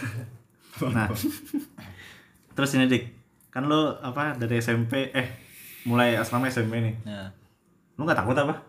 Nah. 0.92 1.08
Terus 2.52 2.76
ini 2.76 2.92
Dik, 2.92 3.04
kan 3.48 3.64
lo 3.64 3.96
apa 4.04 4.36
dari 4.36 4.60
SMP 4.60 5.08
eh 5.16 5.28
mulai 5.88 6.20
asrama 6.20 6.52
SMP 6.52 6.84
nih. 6.84 6.96
Nah, 7.08 7.32
Lu 7.96 8.04
nggak 8.04 8.28
takut 8.28 8.36
apa? 8.36 8.60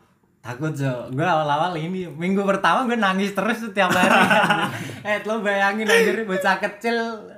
Takut 0.43 0.75
so 0.75 0.91
gue 1.09 1.23
awal-awal 1.23 1.71
ini 1.73 2.05
minggu 2.05 2.43
pertama 2.43 2.83
gue 2.85 2.99
nangis 2.99 3.31
terus 3.31 3.63
setiap 3.63 3.91
hari. 3.91 4.11
Eh 5.03 5.19
lo 5.23 5.39
bayangin 5.39 5.83
anjir 5.85 6.23
bocah 6.23 6.59
kecil 6.59 6.95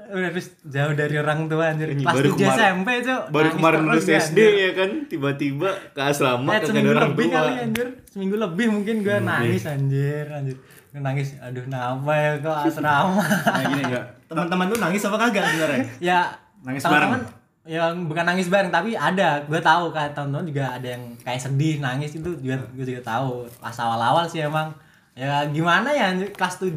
udah 0.06 0.28
terus 0.30 0.52
jauh 0.62 0.92
dari 0.92 1.16
orang 1.16 1.44
tua 1.46 1.68
anjir. 1.68 1.88
Ini 1.90 2.00
kelas 2.00 2.12
baru 2.12 2.28
7 2.28 2.36
kemar- 2.38 2.58
SMP 2.58 2.88
cok. 3.00 3.22
Baru 3.28 3.48
kemarin 3.52 3.80
lulus 3.82 4.04
SD 4.04 4.16
anjir. 4.36 4.52
ya 4.54 4.70
kan, 4.74 4.90
tiba-tiba 5.06 5.68
ke 5.90 6.00
asrama 6.02 6.48
eh, 6.50 6.60
seminggu 6.60 6.92
orang 6.92 7.08
lebih 7.10 7.26
tua. 7.26 7.36
kali 7.38 7.52
anjir. 7.58 7.86
Seminggu 8.06 8.36
lebih 8.38 8.66
mungkin 8.70 8.96
gue 9.00 9.16
nangis 9.18 9.64
anjir 9.64 10.24
anjir. 10.28 10.56
Gue 10.90 11.00
nangis 11.00 11.28
aduh 11.38 11.62
kenapa 11.62 12.12
ya 12.12 12.32
kok 12.38 12.56
asrama? 12.64 13.20
Nah 13.22 13.62
gini 13.66 13.82
enggak. 13.82 14.04
Teman-teman 14.26 14.64
lu 14.66 14.76
nangis 14.78 15.00
apa 15.02 15.16
kagak 15.18 15.44
sebenarnya? 15.46 15.84
ya 16.00 16.20
Nangis 16.60 16.80
teman-teman 16.80 17.20
yang 17.64 18.06
bukan 18.06 18.28
nangis 18.28 18.52
bareng 18.52 18.68
tapi 18.68 18.92
ada. 18.92 19.40
Gue 19.48 19.58
tahu 19.58 19.88
kan 19.88 20.12
teman-teman 20.12 20.46
juga 20.52 20.64
ada 20.76 20.88
yang 20.94 21.16
kayak 21.24 21.40
sedih 21.40 21.80
nangis 21.80 22.12
itu 22.12 22.36
juga 22.36 22.60
gue 22.76 22.84
juga 22.84 23.02
tahu. 23.02 23.48
Pas 23.58 23.76
awal-awal 23.80 24.28
sih 24.28 24.44
emang. 24.44 24.76
Ya 25.14 25.46
gimana 25.46 25.94
ya 25.94 26.10
kelas 26.34 26.58
7 26.60 26.74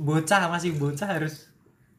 bocah 0.00 0.46
masih 0.48 0.78
bocah 0.78 1.18
harus 1.18 1.51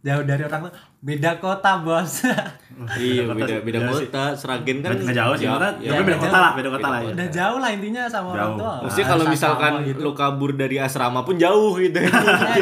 jauh 0.03 0.19
dari 0.21 0.43
orang 0.43 0.61
tua 0.61 0.73
beda 1.01 1.31
kota 1.37 1.79
bos 1.79 2.13
Iya, 2.73 3.29
Beda 3.29 3.37
kota 3.37 3.61
beda 3.61 3.77
Iya 3.77 3.89
kota. 4.01 4.23
Seragen 4.33 4.81
kan 4.81 4.97
Nggak 4.97 5.13
jauh 5.13 5.35
sih, 5.35 5.45
ya- 5.45 5.53
karena 5.53 5.69
ya, 5.77 5.89
tapi 5.93 6.03
beda 6.03 6.17
kota 6.17 6.25
jauh. 6.27 6.41
lah, 6.41 6.51
beda 6.53 6.69
kota 6.71 6.87
lah 6.89 6.99
ya. 6.99 7.11
udah 7.13 7.27
jauh 7.29 7.57
lah 7.59 7.69
intinya 7.69 8.03
sama 8.05 8.27
orang 8.27 8.41
Jauh. 8.43 8.57
tua 8.57 8.73
Maksudnya 8.81 9.07
kalau 9.07 9.25
misalkan 9.27 9.71
gitu. 9.85 9.99
lu 9.99 10.11
kabur 10.11 10.51
dari 10.53 10.77
asrama 10.77 11.19
pun 11.21 11.35
jauh 11.37 11.71
gitu 11.77 11.97
ya 12.01 12.09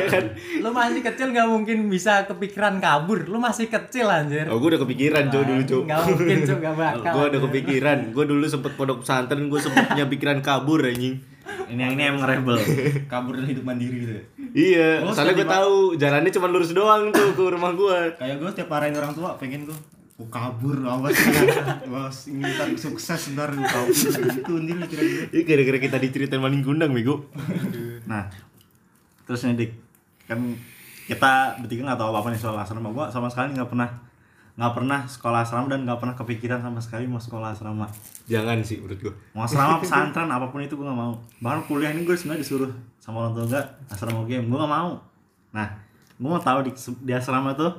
kan. 0.06 0.26
lu 0.60 0.70
masih 0.70 1.02
kecil 1.02 1.28
nggak 1.32 1.48
mungkin 1.48 1.78
bisa 1.88 2.14
kepikiran 2.26 2.76
kabur 2.78 3.24
lu 3.24 3.40
masih 3.40 3.66
kecil 3.66 4.06
anjir 4.06 4.46
Oh, 4.46 4.58
gue 4.58 4.70
udah 4.70 4.82
kepikiran 4.82 5.24
Cok 5.26 5.42
dulu, 5.42 5.62
Cok. 5.64 5.84
nggak 5.88 6.02
mungkin 6.06 6.38
cok 6.44 6.58
nggak 6.60 6.76
bakal 6.78 7.12
Gue 7.12 7.26
udah 7.26 7.42
kepikiran. 7.42 7.98
Gue 8.12 8.26
dulu 8.28 8.46
sempet 8.46 8.72
pondok 8.76 8.98
pesantren, 9.00 9.48
gue 9.48 9.60
sempet 9.60 9.84
punya 9.88 10.06
pikiran 10.06 10.38
kabur 10.42 10.84
anjing. 10.84 11.24
Ini 11.72 11.80
yang 11.88 11.94
ini 11.96 12.04
emang 12.12 12.24
rebel. 12.28 12.60
Kabur 13.12 13.40
dan 13.40 13.48
hidup 13.48 13.64
mandiri 13.64 13.96
gitu 14.04 14.14
ya. 14.14 14.24
Iya, 14.52 14.90
Oh, 15.08 15.16
soalnya 15.16 15.40
gue 15.40 15.48
tahu 15.48 15.76
jalannya 15.96 16.32
cuma 16.36 16.52
lurus 16.52 16.76
doang 16.76 17.16
tuh 17.16 17.32
ke 17.32 17.44
rumah 17.48 17.72
gue. 17.72 18.20
Kayak 18.20 18.44
gue 18.44 18.50
setiap 18.52 18.68
marahin 18.68 18.96
orang 19.00 19.16
tua 19.16 19.40
pengen 19.40 19.64
gue 19.64 19.78
Oh 20.22 20.30
kabur 20.30 20.78
awas 20.86 21.18
awas 21.90 22.30
ini 22.30 22.46
ntar 22.46 22.70
sukses 22.78 23.34
ntar 23.34 23.50
kabur 23.58 23.90
itu 23.90 24.54
nih 24.54 24.78
kira-kira 24.86 25.24
Ini 25.34 25.42
gara-gara 25.42 25.78
kita 25.82 25.98
diceritain 25.98 26.38
maling 26.38 26.62
kundang, 26.62 26.94
bego. 26.94 27.26
Nah, 28.06 28.30
terus 29.26 29.42
nih 29.50 29.66
Dik, 29.66 29.72
kan 30.30 30.38
kita 31.10 31.58
bertiga 31.58 31.90
nggak 31.90 31.98
tahu 31.98 32.14
apa 32.14 32.18
apa 32.22 32.28
nih 32.30 32.38
soal 32.38 32.54
asrama. 32.54 32.94
Gua 32.94 33.10
sama 33.10 33.34
sekali 33.34 33.58
nggak 33.58 33.66
pernah 33.74 33.90
nggak 34.52 34.74
pernah 34.76 35.00
sekolah 35.08 35.48
asrama 35.48 35.72
dan 35.72 35.88
nggak 35.88 36.00
pernah 36.00 36.16
kepikiran 36.16 36.60
sama 36.60 36.80
sekali 36.84 37.08
mau 37.08 37.20
sekolah 37.20 37.56
asrama. 37.56 37.88
Jangan 38.28 38.60
sih 38.62 38.84
menurut 38.84 39.00
gue. 39.00 39.14
Mau 39.32 39.48
asrama 39.48 39.80
pesantren 39.84 40.28
apa 40.28 40.52
pun 40.52 40.60
itu 40.60 40.76
gue 40.76 40.86
nggak 40.86 41.00
mau. 41.00 41.14
Bahkan 41.40 41.62
kuliah 41.72 41.92
ini 41.96 42.04
gue 42.04 42.16
sebenarnya 42.16 42.44
disuruh 42.44 42.72
sama 43.00 43.28
orang 43.28 43.34
tua 43.34 43.46
gue 43.48 43.64
asrama 43.90 44.22
game, 44.28 44.46
gue 44.52 44.58
nggak 44.60 44.74
mau. 44.74 45.00
Nah, 45.56 45.68
gue 46.20 46.30
mau 46.30 46.42
tahu 46.42 46.68
di, 46.68 46.72
di 47.08 47.12
asrama 47.16 47.56
tuh 47.56 47.72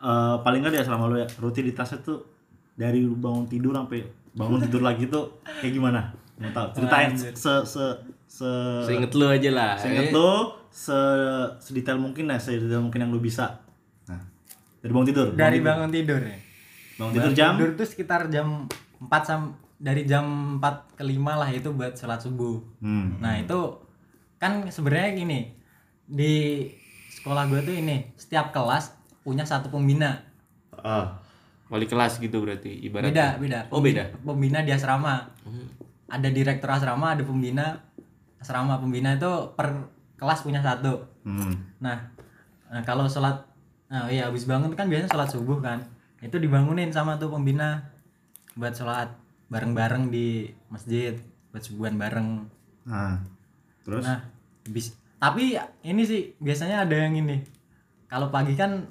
eh, 0.00 0.36
paling 0.40 0.60
nggak 0.64 0.74
di 0.74 0.80
asrama 0.80 1.08
lu 1.08 1.16
ya 1.20 1.28
rutinitasnya 1.40 2.00
tuh 2.04 2.20
dari 2.74 3.00
lu 3.04 3.14
bangun 3.14 3.46
tidur 3.46 3.72
sampai 3.72 4.02
bangun 4.34 4.60
tidur 4.66 4.82
lagi 4.88 5.06
tuh 5.06 5.40
kayak 5.60 5.72
gimana? 5.72 6.00
Mau 6.40 6.50
tahu? 6.50 6.66
Ceritain 6.74 7.14
se 7.14 7.52
se 7.62 7.84
se 8.26 8.50
Seinget 8.82 9.14
lu 9.14 9.30
aja 9.30 9.50
lah. 9.54 9.72
Seinget 9.78 10.10
Eh, 10.10 10.12
lu 10.12 10.50
se 10.74 10.98
sedetail 11.62 12.00
mungkin 12.02 12.26
lah, 12.26 12.38
sedetail 12.40 12.82
mungkin 12.82 13.06
yang 13.06 13.12
lu 13.14 13.22
bisa. 13.22 13.63
Dari 14.84 14.92
bangun 14.92 15.06
tidur. 15.06 15.26
dari 15.30 15.56
tidur. 15.56 15.66
bangun 15.66 15.90
tidur 15.90 16.20
ya 16.20 16.36
bangun 16.94 17.12
tidur 17.12 17.32
jam. 17.32 17.52
tidur 17.56 17.70
tuh 17.74 17.86
sekitar 17.86 18.20
jam 18.28 18.68
4 19.00 19.08
sam 19.22 19.40
dari 19.74 20.04
jam 20.04 20.24
4 20.56 20.94
ke 20.94 21.02
5 21.02 21.10
lah 21.18 21.48
itu 21.48 21.68
buat 21.70 21.92
sholat 21.92 22.20
subuh 22.20 22.60
Hmm. 22.78 23.16
nah 23.18 23.34
itu 23.34 23.80
kan 24.36 24.68
sebenarnya 24.68 25.10
gini 25.14 25.40
di 26.04 26.68
sekolah 27.10 27.48
gue 27.48 27.60
tuh 27.62 27.72
ini 27.72 28.12
setiap 28.14 28.50
kelas 28.50 28.92
punya 29.20 29.42
satu 29.42 29.68
pembina 29.68 30.20
Ah, 30.76 31.16
wali 31.66 31.84
kelas 31.84 32.18
gitu 32.18 32.38
berarti 32.38 32.76
beda 32.84 33.08
ibaratnya. 33.08 33.26
beda 33.34 33.60
Oh, 33.70 33.80
beda. 33.80 34.04
pembina 34.20 34.60
di 34.60 34.70
asrama 34.70 35.32
ada 36.06 36.28
direktur 36.28 36.68
asrama 36.68 37.16
ada 37.16 37.24
pembina 37.24 37.80
asrama 38.36 38.76
pembina 38.76 39.16
itu 39.16 39.32
per 39.50 39.88
kelas 40.14 40.44
punya 40.44 40.60
satu 40.60 41.08
Hmm. 41.24 41.56
Nah, 41.80 42.04
nah 42.68 42.84
kalau 42.84 43.08
sholat, 43.08 43.48
nah 43.90 44.08
iya 44.08 44.26
habis 44.26 44.48
bangun 44.48 44.72
kan 44.72 44.88
biasanya 44.88 45.12
sholat 45.12 45.30
subuh 45.30 45.60
kan, 45.60 45.84
itu 46.24 46.36
dibangunin 46.40 46.90
sama 46.90 47.20
tuh 47.20 47.28
pembina 47.30 47.92
buat 48.56 48.72
sholat 48.74 49.12
bareng-bareng 49.52 50.08
di 50.08 50.50
masjid 50.72 51.14
buat 51.52 51.62
subuhan 51.62 51.94
bareng. 51.94 52.48
Nah, 52.88 53.22
terus 53.84 54.04
Nah, 54.06 54.24
bis, 54.66 54.96
tapi 55.20 55.54
ini 55.84 56.02
sih 56.02 56.34
biasanya 56.40 56.88
ada 56.88 56.96
yang 56.96 57.14
ini. 57.14 57.44
Kalau 58.08 58.32
pagi 58.32 58.56
kan 58.56 58.88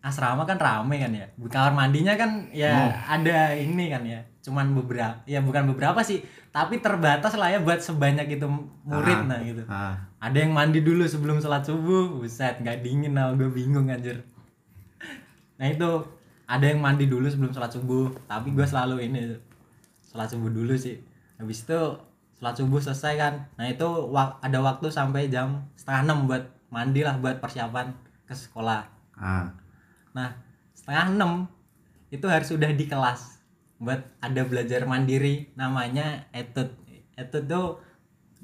asrama 0.00 0.48
kan 0.48 0.56
rame 0.56 0.96
kan 0.96 1.12
ya. 1.12 1.26
Kamar 1.52 1.72
mandinya 1.76 2.16
kan 2.16 2.48
ya 2.50 2.88
ada 3.06 3.52
ini 3.54 3.92
kan 3.92 4.02
ya. 4.06 4.20
Cuman 4.40 4.72
beberapa, 4.72 5.20
ya 5.24 5.38
bukan 5.38 5.68
beberapa 5.68 6.00
sih, 6.00 6.20
tapi 6.48 6.80
terbatas 6.80 7.36
lah 7.36 7.48
ya 7.48 7.60
buat 7.60 7.78
sebanyak 7.78 8.26
itu 8.30 8.46
murid 8.82 9.18
Ah. 9.20 9.26
nah 9.26 9.38
gitu. 9.40 9.62
ah, 9.66 9.94
ada 10.16 10.36
yang 10.36 10.50
mandi 10.50 10.80
dulu 10.80 11.04
sebelum 11.04 11.38
sholat 11.38 11.62
subuh 11.62 12.16
buset 12.16 12.56
nggak 12.58 12.80
dingin 12.80 13.12
nah 13.12 13.30
gue 13.30 13.46
bingung 13.46 13.86
anjir. 13.86 14.24
Nah 15.56 15.66
itu 15.66 15.90
ada 16.44 16.64
yang 16.64 16.80
mandi 16.80 17.04
dulu 17.04 17.28
sebelum 17.28 17.52
sholat 17.52 17.70
subuh 17.70 18.10
tapi 18.24 18.50
gue 18.50 18.64
selalu 18.64 19.06
ini 19.06 19.36
sholat 20.02 20.28
subuh 20.28 20.48
dulu 20.48 20.72
sih. 20.74 20.96
Habis 21.36 21.62
itu 21.62 21.80
sholat 22.34 22.56
subuh 22.56 22.80
selesai 22.80 23.14
kan 23.14 23.34
nah 23.54 23.66
itu 23.66 23.84
wak- 24.08 24.40
ada 24.40 24.58
waktu 24.58 24.88
sampai 24.88 25.28
jam 25.28 25.68
setengah 25.74 26.02
enam 26.06 26.18
buat 26.24 26.42
mandi 26.68 27.04
lah 27.04 27.16
buat 27.16 27.38
persiapan 27.38 27.92
ke 28.24 28.32
sekolah. 28.32 28.88
Ah. 29.14 29.52
Nah, 30.10 30.32
setengah 30.72 31.12
enam 31.12 31.32
itu 32.08 32.24
harus 32.24 32.48
sudah 32.48 32.70
di 32.70 32.86
kelas 32.86 33.39
buat 33.80 33.96
ada 34.20 34.42
belajar 34.44 34.84
mandiri 34.84 35.48
namanya 35.54 36.28
etud. 36.30 36.68
Etud 37.14 37.44
tuh 37.44 37.80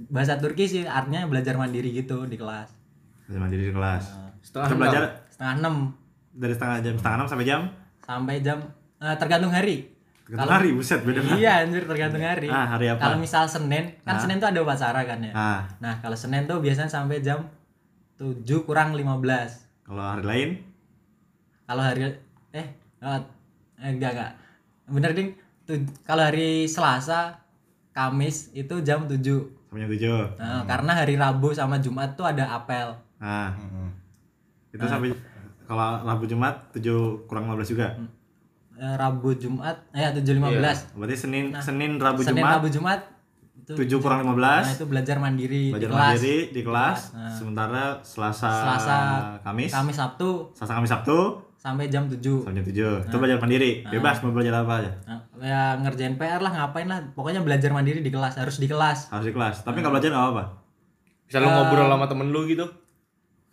bahasa 0.06 0.36
Turki 0.36 0.64
sih 0.64 0.82
artinya 0.82 1.24
belajar 1.24 1.54
mandiri 1.54 1.92
gitu 1.92 2.24
di 2.24 2.34
kelas. 2.34 2.72
Belajar 3.22 3.40
mandiri 3.42 3.68
di 3.68 3.74
kelas. 3.74 4.04
Setengah 4.40 4.66
Kita 4.66 4.76
belajar 4.76 5.02
Setengah 5.28 5.54
enam 5.58 5.74
dari 6.32 6.52
setengah 6.52 6.76
jam 6.80 6.94
setengah 6.94 7.16
enam 7.16 7.28
sampai 7.28 7.44
jam 7.44 7.60
sampai 8.00 8.36
jam 8.40 8.58
eh, 8.96 9.16
tergantung 9.16 9.50
hari. 9.50 9.92
tergantung 10.22 10.56
hari, 10.56 10.70
buset 10.72 11.00
beda 11.00 11.20
banget. 11.20 11.38
Iya 11.38 11.52
anjir 11.62 11.82
tergantung 11.84 12.18
hari. 12.20 12.48
Ah, 12.48 12.66
hari 12.66 12.86
apa? 12.88 12.98
Kalau 12.98 13.16
misal 13.16 13.44
Senin, 13.46 13.94
kan 14.02 14.16
Ah. 14.16 14.18
Senin 14.18 14.36
tuh 14.36 14.48
ada 14.48 14.58
upacara 14.58 15.00
kan 15.04 15.22
ya. 15.22 15.30
Ah, 15.30 15.62
Nah, 15.78 16.00
kalau 16.00 16.18
Senin 16.18 16.44
tuh 16.44 16.58
biasanya 16.58 16.90
sampai 16.90 17.22
jam 17.22 17.46
7 18.16 18.42
kurang 18.64 18.90
15. 18.90 19.68
kalau 19.84 20.02
hari 20.02 20.24
lain 20.24 20.48
kalau 21.62 21.78
hari 21.78 22.10
eh 22.50 22.66
oh, 22.98 23.22
eh, 23.76 23.86
enggak 23.86 24.18
enggak 24.18 24.32
bener 24.90 25.12
ding. 25.14 25.34
Kalau 26.06 26.22
hari 26.22 26.70
Selasa 26.70 27.42
Kamis 27.90 28.54
itu 28.54 28.80
jam 28.86 29.06
7 29.10 29.56
sampai 29.76 29.84
jam 29.84 29.90
tujuh. 29.92 30.20
Nah, 30.40 30.62
karena 30.64 30.92
hari 30.96 31.14
Rabu 31.20 31.52
sama 31.52 31.76
Jumat 31.84 32.16
tuh 32.16 32.24
ada 32.24 32.56
apel. 32.56 32.96
Ah, 33.20 33.52
itu 34.72 34.84
sampai 34.84 35.12
kalau 35.68 36.00
Rabu 36.00 36.24
Jumat 36.24 36.72
tujuh 36.72 37.28
kurang 37.28 37.52
15 37.52 37.76
juga. 37.76 37.88
Eh, 38.76 38.94
Rabu 39.00 39.32
Jumat 39.40 39.88
eh 39.96 40.04
7.15 40.12 41.00
Berarti 41.00 41.16
Senin 41.16 41.48
Senin 41.64 41.96
Rabu 41.96 42.20
Senin 42.20 42.44
Jumat 42.44 42.60
Rabu 42.60 42.68
Jumat 42.68 43.00
itu 43.56 43.72
tujuh 43.72 43.98
kurang 44.04 44.20
nah 44.20 44.36
15 44.36 44.76
itu 44.76 44.84
belajar 44.84 45.16
mandiri 45.16 45.72
belajar 45.72 45.88
di 45.88 45.94
kelas. 45.96 46.04
mandiri 46.04 46.36
di 46.52 46.60
kelas. 46.60 46.98
Nah. 47.16 47.32
Sementara 47.32 47.84
Selasa, 48.04 48.52
Selasa 48.52 48.98
Kamis, 49.40 49.72
Kamis 49.72 49.96
Sabtu. 49.96 50.52
Selasa 50.52 50.72
Kamis 50.76 50.92
Sabtu 50.92 51.18
sampai 51.66 51.90
jam 51.90 52.06
7 52.06 52.22
sampai 52.46 52.54
jam 52.54 52.66
7. 53.02 53.10
Itu 53.10 53.16
belajar 53.18 53.36
mandiri. 53.36 53.82
Bebas 53.84 54.22
mau 54.22 54.30
belajar 54.30 54.54
apa 54.56 54.72
aja. 54.78 54.90
nah, 55.02 55.18
ya 55.36 55.60
ngerjain 55.76 56.14
PR 56.14 56.38
lah 56.38 56.52
ngapain 56.54 56.86
lah 56.86 57.02
pokoknya 57.10 57.42
belajar 57.42 57.68
mandiri 57.68 57.98
di 57.98 58.08
kelas 58.08 58.38
harus 58.38 58.56
di 58.56 58.70
kelas 58.70 59.10
Harus 59.10 59.26
di 59.26 59.34
kelas. 59.34 59.66
Tapi 59.66 59.82
nggak 59.82 59.90
belajar 59.90 60.08
nggak 60.08 60.22
apa-apa. 60.22 60.44
Bisa 61.26 61.42
lu 61.42 61.48
ngobrol 61.48 61.90
sama 61.90 62.06
temen 62.06 62.30
lu 62.30 62.46
gitu. 62.46 62.66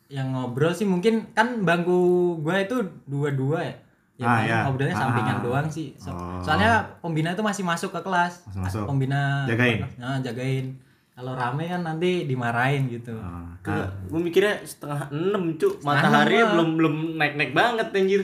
yang 0.07 0.29
ngobrol 0.29 0.69
sih 0.69 0.85
mungkin 0.85 1.33
kan 1.33 1.65
bangku 1.65 1.97
gua 2.37 2.61
itu 2.61 2.77
dua-dua 3.03 3.65
ya. 3.65 3.73
Ya 4.13 4.23
Ah, 4.23 4.35
paling 4.37 4.45
ya. 4.45 4.59
ngobrolnya 4.63 4.93
Ah, 4.93 5.01
sampingan 5.01 5.33
ah, 5.33 5.39
ah. 5.39 5.43
doang 5.43 5.67
sih. 5.67 5.87
So- 5.97 6.13
Oh. 6.13 6.37
Soalnya 6.37 6.71
pembina 7.01 7.33
itu 7.33 7.41
masih 7.41 7.65
masuk 7.65 7.89
ke 7.89 7.97
kelas. 7.97 8.45
Masih 8.45 8.61
masuk. 8.61 8.83
Pembina 8.85 9.49
Jagain? 9.49 9.81
Nah, 9.97 10.21
jagain. 10.21 10.77
Kalau 11.13 11.37
rame 11.37 11.69
kan 11.69 11.85
nanti 11.85 12.25
dimarahin 12.25 12.89
gitu. 12.89 13.13
Ah, 13.21 13.53
Gue 13.61 13.85
gue 14.09 14.19
mikirnya 14.25 14.65
setengah 14.65 15.13
enam 15.13 15.53
cuk. 15.61 15.77
Setengah 15.77 16.01
matahari 16.01 16.41
belum 16.41 16.69
belum 16.73 16.95
naik 17.21 17.33
naik 17.37 17.51
banget 17.53 17.87
anjir. 17.93 18.21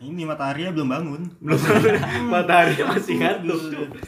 Ini 0.00 0.28
matahari 0.28 0.68
belum 0.68 0.88
bangun. 0.88 1.22
belum 1.40 1.60
matahari 2.32 2.76
masih 2.76 3.16
ngantuk 3.20 3.60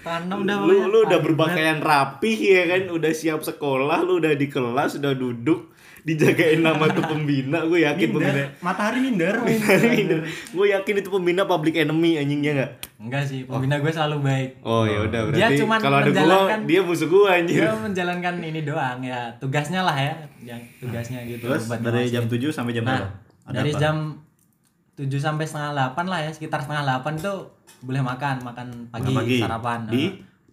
enam 0.04 0.44
udah 0.44 0.56
lu 0.60 0.76
lu 0.92 0.98
udah 1.08 1.20
berpakaian 1.24 1.80
rapih 1.80 2.36
ya 2.36 2.62
kan? 2.68 2.92
Udah 2.92 3.12
siap 3.16 3.40
sekolah 3.40 4.04
lu 4.04 4.20
udah 4.20 4.36
di 4.36 4.44
kelas 4.44 5.00
udah 5.00 5.16
duduk 5.16 5.72
dijagain 6.04 6.60
nama 6.60 6.92
tuh 6.92 7.08
pembina. 7.08 7.64
Gue 7.64 7.88
yakin 7.88 8.08
pembina. 8.12 8.44
Minder. 9.00 9.34
Matahari 9.40 9.88
minder. 9.88 10.20
gue 10.52 10.66
yakin 10.68 10.94
itu 11.00 11.08
pembina 11.08 11.48
public 11.48 11.80
enemy 11.80 12.20
anjingnya 12.20 12.52
nggak 12.60 12.70
Enggak 13.02 13.26
sih, 13.26 13.42
pembina 13.44 13.76
gue 13.76 13.90
selalu 13.90 14.22
baik. 14.22 14.50
oh 14.62 14.86
ya 14.86 15.02
udah 15.02 15.20
Dia 15.26 15.50
berarti 15.50 15.54
cuman 15.58 15.78
kalau 15.78 15.98
ada 15.98 16.10
gua 16.12 16.54
dia 16.62 16.80
musuh 16.80 17.08
gue 17.08 17.24
anjir 17.26 17.60
Dia 17.60 17.74
menjalankan 17.74 18.34
ini 18.38 18.60
doang 18.62 19.02
ya, 19.02 19.26
tugasnya 19.36 19.82
lah 19.82 19.96
ya, 19.96 20.14
yang 20.40 20.60
tugasnya 20.78 21.18
gitu. 21.24 21.44
Terus 21.44 21.66
dari 21.68 22.06
jam 22.06 22.24
7 22.24 22.38
sampai 22.48 22.72
jam 22.72 22.84
Nah, 22.84 22.94
berapa? 22.96 23.08
Dari 23.52 23.70
apa? 23.70 23.80
jam 23.80 23.96
7 24.94 25.08
sampai 25.18 25.42
setengah 25.42 25.70
8 25.90 26.06
lah 26.06 26.20
ya, 26.20 26.30
sekitar 26.30 26.62
setengah 26.62 26.84
8 26.96 27.18
itu 27.18 27.32
boleh 27.82 27.98
makan, 28.00 28.36
makan 28.40 28.66
pagi, 28.88 29.02
Makan 29.04 29.18
pagi. 29.18 29.36
sarapan. 29.40 29.78
Di? 29.84 30.04
Nah, 30.04 30.10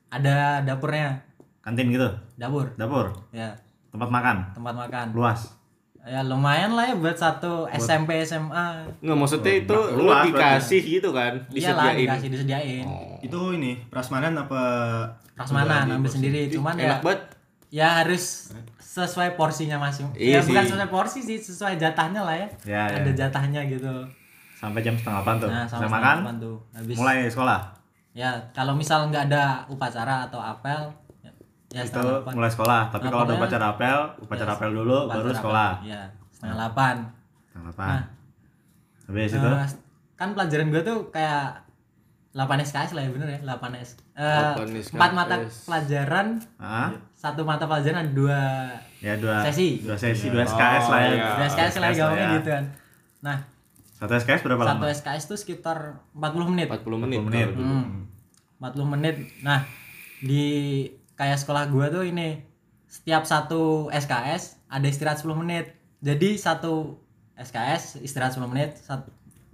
ada 0.10 0.36
dapurnya, 0.66 1.22
kantin 1.62 1.94
gitu. 1.94 2.10
dapur. 2.34 2.74
Dapur, 2.74 3.14
Ya, 3.30 3.54
tempat 3.88 4.10
makan. 4.10 4.36
tempat 4.52 4.74
makan. 4.76 5.06
Luas. 5.14 5.54
Ya 6.10 6.22
lumayan 6.22 6.74
lah 6.74 6.84
ya 6.84 6.96
buat 6.96 7.14
satu 7.14 7.70
SMP 7.72 8.18
SMA. 8.22 8.82
nggak 8.98 9.14
maksudnya 9.16 9.54
itu 9.56 9.70
Nah, 9.70 9.94
lu 9.94 10.04
luas 10.04 10.26
dikasih 10.26 10.82
gitu 10.82 11.10
kan 11.12 11.38
Iyalah 11.48 11.86
disediain 11.86 11.98
dikasih 12.04 12.30
disediain. 12.30 12.86
Itu 13.22 13.54
ini 13.54 13.78
prasmanan 13.86 14.34
apa? 14.36 14.62
Prasmanan 15.32 15.86
ambil 15.88 16.04
porsi? 16.04 16.16
sendiri, 16.18 16.42
cuman 16.50 16.74
ya 16.74 16.84
enak 16.88 17.00
banget 17.00 17.22
ya 17.70 17.88
harus 18.02 18.50
sesuai 18.82 19.38
porsinya 19.38 19.78
masing 19.78 20.10
Iya 20.12 20.36
ya 20.36 20.40
bukan 20.42 20.64
sesuai 20.66 20.90
porsi 20.90 21.20
sih 21.22 21.38
sesuai 21.38 21.78
jatahnya 21.78 22.20
lah 22.20 22.34
ya, 22.34 22.48
Ya, 22.66 22.84
ya. 22.88 22.98
ada 23.00 23.12
jatahnya 23.14 23.62
gitu 23.64 23.94
Sampai 24.52 24.82
jam 24.82 24.92
setengah 24.92 25.22
8 25.24 25.38
tuh. 25.38 25.48
nah 25.48 25.64
sama 25.64 25.88
makan. 25.88 26.36
tuh 26.36 26.58
habis 26.74 26.98
Mulai 26.98 27.30
sekolah. 27.30 27.60
ya 28.12 28.34
kalau 28.50 28.74
misal 28.74 29.06
nggak 29.06 29.30
ada 29.30 29.62
upacara 29.68 30.26
atau 30.26 30.42
apel 30.42 30.90
ya, 31.70 31.82
itu 31.82 31.96
delapan. 31.96 32.34
mulai 32.34 32.50
sekolah. 32.50 32.82
Tapi 32.90 33.06
kalau 33.06 33.18
ada 33.20 33.26
pokoknya- 33.28 33.40
upacara 33.40 33.66
apel, 33.70 34.00
upacara 34.20 34.48
Ya, 34.48 34.56
apel 34.56 34.70
dulu, 34.72 34.98
baru 35.06 35.30
sekolah. 35.32 35.72
ya 35.82 36.02
setengah 36.32 36.56
delapan 36.56 36.96
Setengah 37.46 37.72
8. 37.72 37.88
Nah. 37.88 38.04
Habis 39.06 39.32
itu 39.32 39.50
Eh, 39.50 39.70
kan 40.16 40.30
pelajaran 40.32 40.68
gue 40.68 40.82
tuh 40.82 40.98
kayak 41.10 41.66
8 42.32 42.62
SKS 42.62 42.92
lah 42.92 43.02
ya 43.02 43.10
bener 43.10 43.28
ya 43.28 43.40
8 43.42 43.74
S 43.76 43.98
eh, 44.14 44.54
8 44.54 44.70
SKS. 44.78 44.94
empat 44.94 45.12
mata 45.12 45.36
pelajaran 45.66 46.28
satu 47.12 47.42
mata 47.42 47.66
pelajaran 47.66 48.14
dua 48.14 48.70
ya 49.00 49.18
dua 49.18 49.42
Sesi. 49.44 49.82
dua 49.82 49.96
sesi, 49.96 50.30
dua 50.30 50.44
SKS 50.44 50.86
lah 50.88 51.00
ya. 51.00 51.10
iya. 51.10 51.28
dua 51.34 51.46
SKS 51.48 51.76
lah 51.76 51.88
ya 51.88 51.96
gampangnya 51.98 52.22
ya. 52.24 52.36
gitu 52.36 52.50
kan 52.52 52.66
nah 53.20 53.38
Satu 53.92 54.14
SKS 54.14 54.42
berapa 54.42 54.62
satu 54.62 54.80
lama? 54.80 54.94
SKS 54.94 55.24
tuh 55.26 55.38
sekitar 55.38 55.78
40 56.14 56.48
menit 56.48 56.68
40 56.70 57.02
menit 57.02 57.18
40 57.18 57.26
menit. 57.26 57.48
Hmm, 57.52 57.86
40 58.58 58.88
menit. 58.88 59.16
Nah, 59.40 59.60
di 60.22 60.46
kayak 61.20 61.36
sekolah 61.36 61.68
gua 61.68 61.92
tuh 61.92 62.08
ini 62.08 62.40
setiap 62.88 63.28
satu 63.28 63.92
SKS 63.92 64.72
ada 64.72 64.88
istirahat 64.88 65.20
10 65.20 65.36
menit. 65.36 65.76
Jadi 66.00 66.40
satu 66.40 66.96
SKS 67.36 68.00
istirahat 68.00 68.34
10 68.34 68.48
menit, 68.48 68.80
sat- 68.80 69.12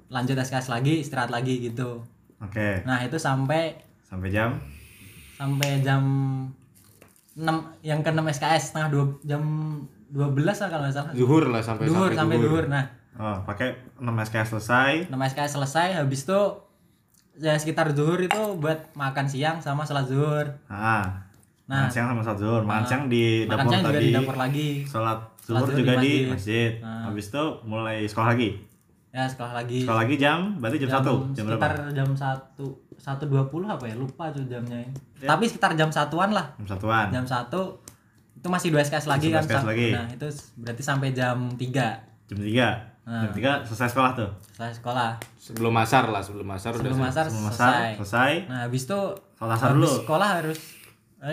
lanjut 0.07 0.37
SKS 0.37 0.69
lagi, 0.69 1.01
istirahat 1.01 1.33
lagi 1.33 1.57
gitu. 1.57 2.05
Oke. 2.37 2.85
Nah, 2.85 3.01
itu 3.01 3.17
sampai 3.17 3.81
Sampai 4.05 4.29
jam 4.29 4.61
sampai 5.35 5.81
jam 5.81 5.99
6 7.35 7.43
yang 7.83 7.99
ke 7.99 8.09
6 8.13 8.23
SKS 8.31 8.71
setengah 8.71 9.19
2 9.19 9.27
jam 9.27 9.43
12 10.07 10.31
lah 10.47 10.69
kalau 10.71 10.83
nggak 10.87 10.95
salah. 10.95 11.11
zuhur 11.11 11.43
lah 11.51 11.59
sampai 11.59 11.89
Duhur 11.89 12.11
sampai 12.15 12.37
duhur. 12.39 12.65
Nah, 12.71 12.85
oh, 13.19 13.37
pakai 13.43 13.75
6 13.99 14.05
SKS 14.29 14.47
selesai. 14.55 14.91
6 15.11 15.29
SKS 15.35 15.51
selesai 15.59 15.87
habis 15.99 16.23
itu 16.23 16.41
ya 17.35 17.59
sekitar 17.59 17.91
zuhur 17.91 18.21
itu 18.21 18.39
buat 18.55 18.95
makan 18.95 19.27
siang 19.27 19.57
sama 19.59 19.83
sholat 19.83 20.07
zuhur. 20.07 20.45
Ah. 20.71 21.25
Nah. 21.65 21.75
makan 21.79 21.89
siang 21.89 22.07
sama 22.07 22.21
sholat 22.21 22.37
zuhur. 22.37 22.61
Makan 22.61 22.83
siang 22.83 23.03
di 23.05 23.23
Makan 23.43 23.49
dapur 23.57 23.65
siang 23.67 23.81
juga 23.81 23.91
tadi. 23.91 24.03
di 24.03 24.13
dapur 24.13 24.35
lagi. 24.35 24.67
Sholat 24.83 25.19
zuhur 25.39 25.69
juga 25.71 25.93
di 25.95 25.99
di 25.99 26.13
masjid. 26.23 26.29
masjid. 26.29 26.69
Nah. 26.79 27.01
Habis 27.05 27.25
itu 27.27 27.43
mulai 27.63 27.97
sekolah 28.03 28.27
lagi. 28.31 28.49
Ya 29.09 29.23
sekolah 29.25 29.53
lagi. 29.55 29.79
Sekolah 29.81 29.99
lagi 30.01 30.15
jam 30.15 30.39
berarti 30.55 30.77
jam 30.77 30.89
1. 30.91 31.33
Jam 31.33 31.45
sekitar 31.47 31.71
berapa? 31.73 31.91
jam 31.91 32.09
satu 32.11 32.65
satu 32.95 33.23
dua 33.25 33.43
puluh 33.45 33.65
apa 33.65 33.83
ya 33.83 33.95
lupa 33.95 34.29
tuh 34.29 34.45
jamnya. 34.45 34.83
Tapi 35.17 35.43
sekitar 35.45 35.73
jam 35.73 35.89
satuan 35.89 36.29
lah. 36.29 36.53
Jam 36.57 36.67
satuan. 36.69 37.07
Jam 37.09 37.23
satu 37.23 37.79
itu 38.35 38.47
masih 38.47 38.69
dua 38.69 38.81
SKS 38.81 39.07
lagi 39.07 39.31
kan. 39.31 39.41
SKS 39.41 39.65
lagi. 39.65 39.89
Nah 39.89 40.05
itu 40.07 40.27
berarti 40.55 40.83
sampai 40.83 41.09
jam 41.11 41.49
3 41.49 42.27
Jam 42.27 42.37
3. 42.37 43.07
Nah. 43.07 43.21
Jam 43.23 43.31
3 43.33 43.65
selesai 43.65 43.89
sekolah 43.89 44.11
tuh. 44.13 44.29
selesai 44.51 44.83
sekolah. 44.83 45.09
sebelum 45.35 45.73
asar 45.75 46.09
lah 46.09 46.19
sebelum 46.19 46.49
asar 46.51 46.73
udah 46.73 46.81
Sebelum 46.83 47.01
asar 47.01 47.25
Sebelum 47.25 47.45
asar 47.47 47.71
selesai. 47.71 47.89
selesai. 47.97 48.31
Nah 48.45 48.59
habis 48.65 48.81
itu 48.83 48.99
asar 49.37 49.69
dulu. 49.71 49.89
sekolah 49.95 50.29
harus 50.35 50.59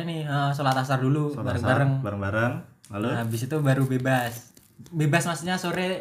ini 0.01 0.25
eh, 0.25 0.51
sholat 0.57 0.77
asar 0.79 1.03
dulu 1.03 1.37
bareng-bareng. 1.37 2.01
bareng-bareng. 2.01 2.53
Lalu 2.93 3.09
Nah, 3.13 3.21
habis 3.25 3.41
itu 3.45 3.57
baru 3.61 3.85
bebas. 3.85 4.53
Bebas 4.93 5.25
maksudnya 5.29 5.57
sore 5.61 6.01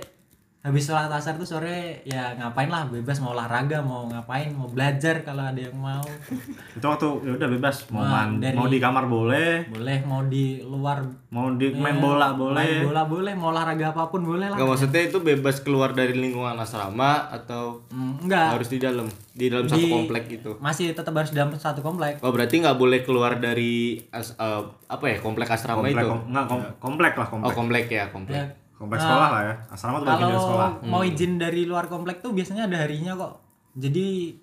habis 0.62 0.86
sholat 0.86 1.10
asar 1.10 1.34
tuh 1.34 1.44
sore 1.44 2.02
ya 2.04 2.34
ngapain 2.34 2.66
lah 2.66 2.86
bebas 2.86 3.18
mau 3.18 3.32
olahraga 3.32 3.82
mau 3.82 4.06
ngapain 4.06 4.46
mau 4.52 4.66
belajar 4.66 5.22
kalau 5.22 5.42
ada 5.44 5.58
yang 5.58 5.74
mau. 5.74 6.06
Itu 6.78 6.86
waktu 6.86 7.08
ya 7.20 7.32
udah 7.34 7.50
bebas 7.52 7.90
mau 7.90 8.00
Nah, 8.00 8.30
man- 8.30 8.38
dari- 8.38 8.54
mau 8.54 8.66
di 8.66 8.78
kamar 8.78 9.06
boleh, 9.06 9.66
boleh 9.68 9.98
mau 10.04 10.22
di 10.24 10.62
luar. 10.62 11.02
Mau 11.30 11.50
di 11.52 11.66
main 11.72 11.92
ya, 11.92 12.00
bola 12.00 12.28
main 12.28 12.38
boleh. 12.38 12.72
bola 12.84 13.04
boleh 13.04 13.34
mau 13.34 13.50
olahraga 13.50 13.90
apa 13.90 14.06
pun 14.08 14.22
boleh 14.22 14.48
lah. 14.48 14.56
Nggak 14.56 14.70
maksudnya 14.70 15.02
itu 15.04 15.18
bebas 15.20 15.56
keluar 15.60 15.92
dari 15.92 16.14
lingkungan 16.14 16.54
asrama 16.56 17.12
atau 17.28 17.82
Hmm, 17.88 18.22
enggak 18.22 18.54
harus 18.54 18.68
di 18.68 18.78
dalam 18.78 19.06
di 19.32 19.46
dalam 19.48 19.66
satu 19.66 19.80
Di- 19.80 19.90
komplek 19.90 20.24
itu 20.32 20.52
masih 20.58 20.92
tetap 20.92 21.12
harus 21.12 21.32
dalam 21.32 21.50
satu 21.54 21.82
komplek. 21.82 22.22
Oh 22.22 22.30
berarti 22.30 22.62
nggak 22.62 22.76
boleh 22.76 23.02
keluar 23.02 23.36
dari 23.36 23.98
as- 24.10 24.34
eh, 24.34 24.62
apa 24.86 25.06
ya 25.06 25.18
komplek 25.18 25.50
asrama 25.50 25.82
Komplek, 25.82 25.98
itu? 25.98 26.06
kom- 26.08 26.26
enggak, 26.28 26.46
kom- 26.46 26.70
komplek 26.78 27.14
lah 27.16 27.26
oh 27.26 27.32
komplek. 27.34 27.56
komplek 27.56 27.86
ya 27.90 28.06
komplek. 28.08 28.38
Ya 28.38 28.46
Komplek 28.82 28.98
sekolah 29.00 29.30
lah 29.30 29.42
ya. 29.44 29.54
Asrama 29.70 29.96
tuh 29.96 30.08
bagian 30.08 30.28
dari 30.28 30.42
sekolah. 30.42 30.70
kalau 30.74 30.90
mau 30.90 31.02
izin 31.04 31.38
dari 31.38 31.62
luar 31.64 31.86
komplek 31.86 32.18
tuh 32.18 32.34
biasanya 32.34 32.66
ada 32.66 32.82
harinya 32.82 33.14
kok 33.14 33.34
jadi 33.72 34.34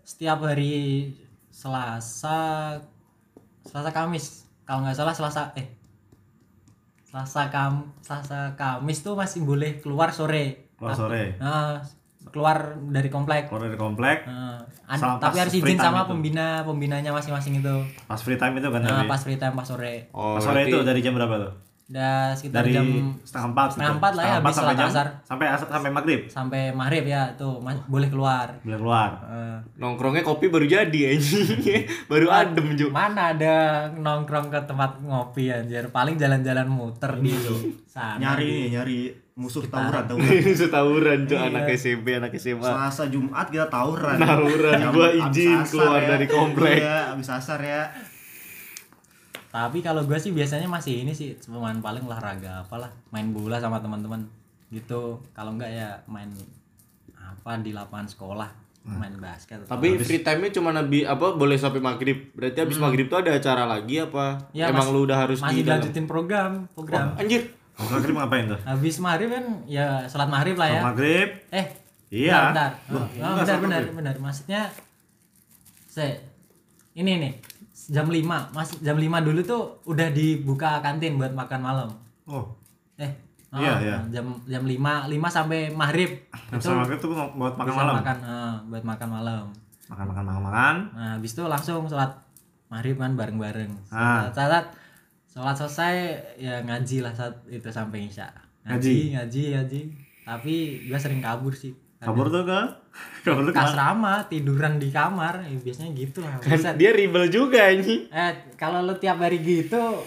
setiap 0.00 0.38
hari 0.40 1.10
Selasa 1.52 2.78
Selasa 3.60 3.90
Kamis 3.90 4.46
kalau 4.62 4.82
nggak 4.82 4.94
salah 4.94 5.10
Selasa 5.12 5.50
eh 5.54 5.66
Selasa 7.04 7.46
Kam 7.48 7.92
Selasa 7.98 8.54
Kamis 8.54 8.98
tuh 9.00 9.12
masih 9.12 9.42
boleh 9.42 9.76
keluar 9.76 10.08
sore 10.10 10.70
Keluar 10.74 10.94
sore. 10.94 11.36
Nah, 11.36 11.78
keluar 12.24 12.56
dari 12.88 13.06
komplek 13.06 13.46
Keluar 13.46 13.66
dari 13.66 13.76
komplek, 13.76 14.24
Sama 14.24 15.18
tapi 15.18 15.36
pas 15.36 15.42
harus 15.42 15.52
free 15.52 15.62
izin 15.64 15.76
time 15.76 15.84
sama 15.84 16.00
itu. 16.00 16.10
pembina 16.10 16.46
pembinanya 16.62 17.10
masing-masing 17.10 17.58
itu 17.58 17.76
pas 18.04 18.16
free 18.16 18.36
time 18.36 18.56
itu 18.56 18.68
kan 18.68 18.80
dari 18.80 19.04
pas 19.04 19.18
free 19.18 19.36
time 19.36 19.52
pas 19.52 19.64
sore 19.64 20.06
oh 20.10 20.34
pas 20.34 20.42
sore 20.42 20.62
berarti- 20.62 20.70
itu 20.70 20.78
dari 20.82 21.00
jam 21.00 21.12
berapa 21.12 21.34
tuh? 21.36 21.52
Udah 21.92 22.32
sekitar 22.32 22.64
Dari 22.64 22.72
jam 22.72 22.86
setengah 23.20 23.46
empat. 23.48 23.68
setengah 23.68 23.84
gitu. 23.86 23.98
empat 24.00 24.12
lah 24.12 24.22
ya, 24.22 24.26
Setengah 24.26 24.40
habis 24.40 24.56
sampai 24.56 24.74
jam 24.74 24.88
asar. 24.88 25.06
sampai 25.22 25.46
asar 25.46 25.66
sampai 25.68 25.90
maghrib 25.90 26.20
sampai 26.26 26.60
maghrib 26.72 27.04
ya 27.04 27.22
tuh 27.34 27.52
boleh 27.84 28.08
keluar 28.08 28.46
boleh 28.58 28.78
keluar. 28.78 29.10
Eh, 29.22 29.56
nongkrongnya 29.76 30.22
kopi 30.22 30.48
baru 30.48 30.64
jadi 30.64 31.00
anjing 31.10 31.84
baru 32.10 32.26
adem 32.26 32.66
ju 32.72 32.88
mana 32.88 33.30
ada 33.30 33.54
nongkrong 33.92 34.48
ke 34.48 34.60
tempat 34.62 34.98
ngopi 35.00 35.48
anjir 35.48 35.84
paling 35.88 36.16
jalan-jalan 36.16 36.64
muter 36.64 37.12
di 37.18 37.28
sana 37.86 38.16
Nyari 38.18 38.40
di- 38.40 38.48
nih, 38.48 38.66
nyari 38.72 38.98
musuh 39.34 39.64
tawuran 39.64 40.04
tawuran. 40.06 40.56
setawuran 40.58 41.18
cu 41.22 41.34
Iya. 41.34 41.44
anak 41.46 41.64
SMP 41.70 42.06
anak 42.14 42.32
SMA 42.34 42.60
Selasa 42.62 43.04
Jumat 43.06 43.46
kita 43.46 43.64
tawuran. 43.66 44.16
Tawuran, 44.16 44.80
gua 44.90 45.08
izin 45.10 45.60
keluar 45.66 46.00
dari 46.00 46.24
komplek. 46.26 46.78
Iya, 46.78 47.12
abis 47.12 47.28
asar 47.30 47.56
ya. 47.58 47.88
Tapi 49.52 49.78
kalau 49.78 50.00
gue 50.02 50.16
sih 50.16 50.32
biasanya 50.32 50.64
masih 50.64 51.04
ini 51.04 51.12
sih 51.12 51.36
cuman 51.36 51.78
paling 51.78 52.02
olahraga 52.02 52.64
apalah 52.64 52.88
main 53.10 53.30
bola 53.30 53.60
sama 53.60 53.76
teman-teman 53.78 54.24
gitu. 54.68 55.20
Kalau 55.30 55.52
enggak 55.52 55.68
ya 55.68 56.00
main 56.06 56.32
apa 57.14 57.60
di 57.60 57.70
lapangan 57.70 58.08
sekolah 58.08 58.48
main 58.82 59.14
basket 59.14 59.62
tapi 59.62 59.94
free 59.94 60.20
time-nya 60.20 60.50
cuma 60.50 60.72
nabi 60.72 61.04
apa 61.04 61.36
boleh 61.36 61.54
sampai 61.54 61.78
maghrib. 61.78 62.32
Berarti 62.32 62.58
habis 62.58 62.80
maghrib 62.80 63.06
tuh 63.06 63.20
ada 63.20 63.30
acara 63.30 63.62
lagi 63.62 64.00
apa? 64.00 64.50
Ya, 64.50 64.66
emang 64.66 64.88
mas- 64.88 64.90
lu 64.90 65.04
udah 65.04 65.18
harus 65.20 65.38
masih 65.38 65.62
dilanjutin 65.62 66.06
program 66.06 66.66
program. 66.72 67.14
Anjir. 67.14 67.52
Pas 67.72 67.88
maghrib 67.88 68.16
ngapain 68.16 68.44
tuh? 68.48 68.60
habis 68.64 68.96
maghrib 68.98 69.30
kan 69.30 69.44
ya 69.64 70.02
sholat 70.04 70.26
maghrib 70.26 70.56
lah 70.56 70.68
ya. 70.68 70.80
Maghrib? 70.82 71.28
Eh 71.52 71.66
Iya. 72.08 72.52
bentar, 72.52 72.70
bentar. 72.84 73.08
Oh, 73.32 73.44
sama 73.46 73.60
benar 73.64 73.80
gue. 73.82 73.94
benar 73.94 74.14
maksudnya 74.18 74.60
saya 75.86 76.16
ini 76.92 77.12
nih 77.18 77.32
jam 77.88 78.06
5 78.06 78.22
mas 78.54 78.70
jam 78.78 78.94
5 78.94 79.26
dulu 79.26 79.40
tuh 79.42 79.62
udah 79.88 80.12
dibuka 80.12 80.78
kantin 80.78 81.18
buat 81.18 81.32
makan 81.32 81.60
malam 81.62 81.88
oh 82.28 82.46
eh 82.98 83.10
Oh, 83.52 83.60
Iya, 83.60 83.84
iya. 83.84 83.96
Jam 84.08 84.32
jam 84.48 84.64
5 84.64 85.12
5 85.12 85.28
sampai 85.28 85.68
maghrib. 85.68 86.24
Jam 86.48 86.56
setengah 86.56 86.88
maghrib 86.88 86.98
tuh 87.04 87.12
buat 87.12 87.52
makan 87.52 87.74
malam. 87.76 87.94
Makan, 88.00 88.18
eh, 88.24 88.54
buat 88.72 88.84
makan 88.88 89.08
malam. 89.12 89.44
Makan 89.92 90.04
makan 90.08 90.24
makan 90.24 90.42
makan. 90.48 90.76
Nah, 90.96 91.10
habis 91.20 91.36
itu 91.36 91.44
langsung 91.44 91.84
sholat 91.84 92.16
maghrib 92.72 92.96
kan 92.96 93.12
bareng-bareng. 93.12 93.68
Ah. 93.92 94.24
Sholat, 94.24 94.32
sholat, 94.32 94.64
sholat 95.28 95.54
selesai 95.60 95.94
ya 96.40 96.64
ngaji 96.64 97.04
lah 97.04 97.12
saat 97.12 97.44
itu 97.52 97.68
sampai 97.68 98.08
isya. 98.08 98.32
Ngaji, 98.64 99.20
ngaji, 99.20 99.42
ngaji. 99.52 99.80
Tapi 100.24 100.54
gua 100.88 100.96
sering 100.96 101.20
kabur 101.20 101.52
sih. 101.52 101.76
Kabur 102.06 102.26
tuh 102.28 102.42
ke 102.42 102.60
kabur 103.22 103.48
tuh 103.48 103.54
asrama, 103.54 104.26
tiduran 104.26 104.76
di 104.76 104.90
kamar, 104.90 105.46
ya, 105.46 105.54
biasanya 105.56 105.90
gitu 105.94 106.18
lah. 106.20 106.36
Kan 106.36 106.50
Buset. 106.52 106.74
dia 106.74 106.90
rebel 106.90 107.30
juga 107.30 107.70
ini. 107.70 108.10
Eh, 108.10 108.32
kalau 108.58 108.82
lu 108.82 108.98
tiap 108.98 109.16
hari 109.16 109.38
gitu 109.38 110.02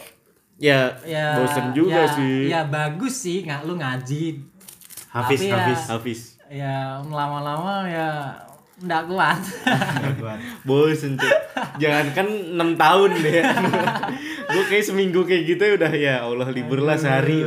Ya, 0.55 0.95
ya 1.03 1.35
bosen 1.35 1.75
juga 1.75 2.07
ya, 2.07 2.15
sih. 2.15 2.47
Ya 2.47 2.61
bagus 2.63 3.11
sih 3.19 3.43
nggak 3.43 3.67
lu 3.67 3.75
ngaji. 3.75 4.39
Hafiz 5.11 5.39
Tapi 5.39 5.47
ya- 5.47 5.55
Hafiz. 5.57 5.81
Hafiz. 5.85 6.19
Ya 6.47 6.75
lama-lama 7.01 7.83
ya 7.83 8.31
nggak 8.79 9.03
kuat. 9.07 9.39
Bosen 10.67 11.19
tuh. 11.19 11.27
Jangan 11.75 12.07
kan 12.15 12.27
6 12.55 12.55
tahun 12.75 13.11
deh. 13.19 13.43
gue 14.55 14.63
kayak 14.71 14.85
seminggu 14.85 15.27
kayak 15.27 15.43
gitu 15.43 15.63
ya 15.63 15.73
udah 15.75 15.91
ya 15.91 16.15
Allah 16.23 16.47
libur 16.55 16.79
lah 16.79 16.95
sehari. 16.95 17.43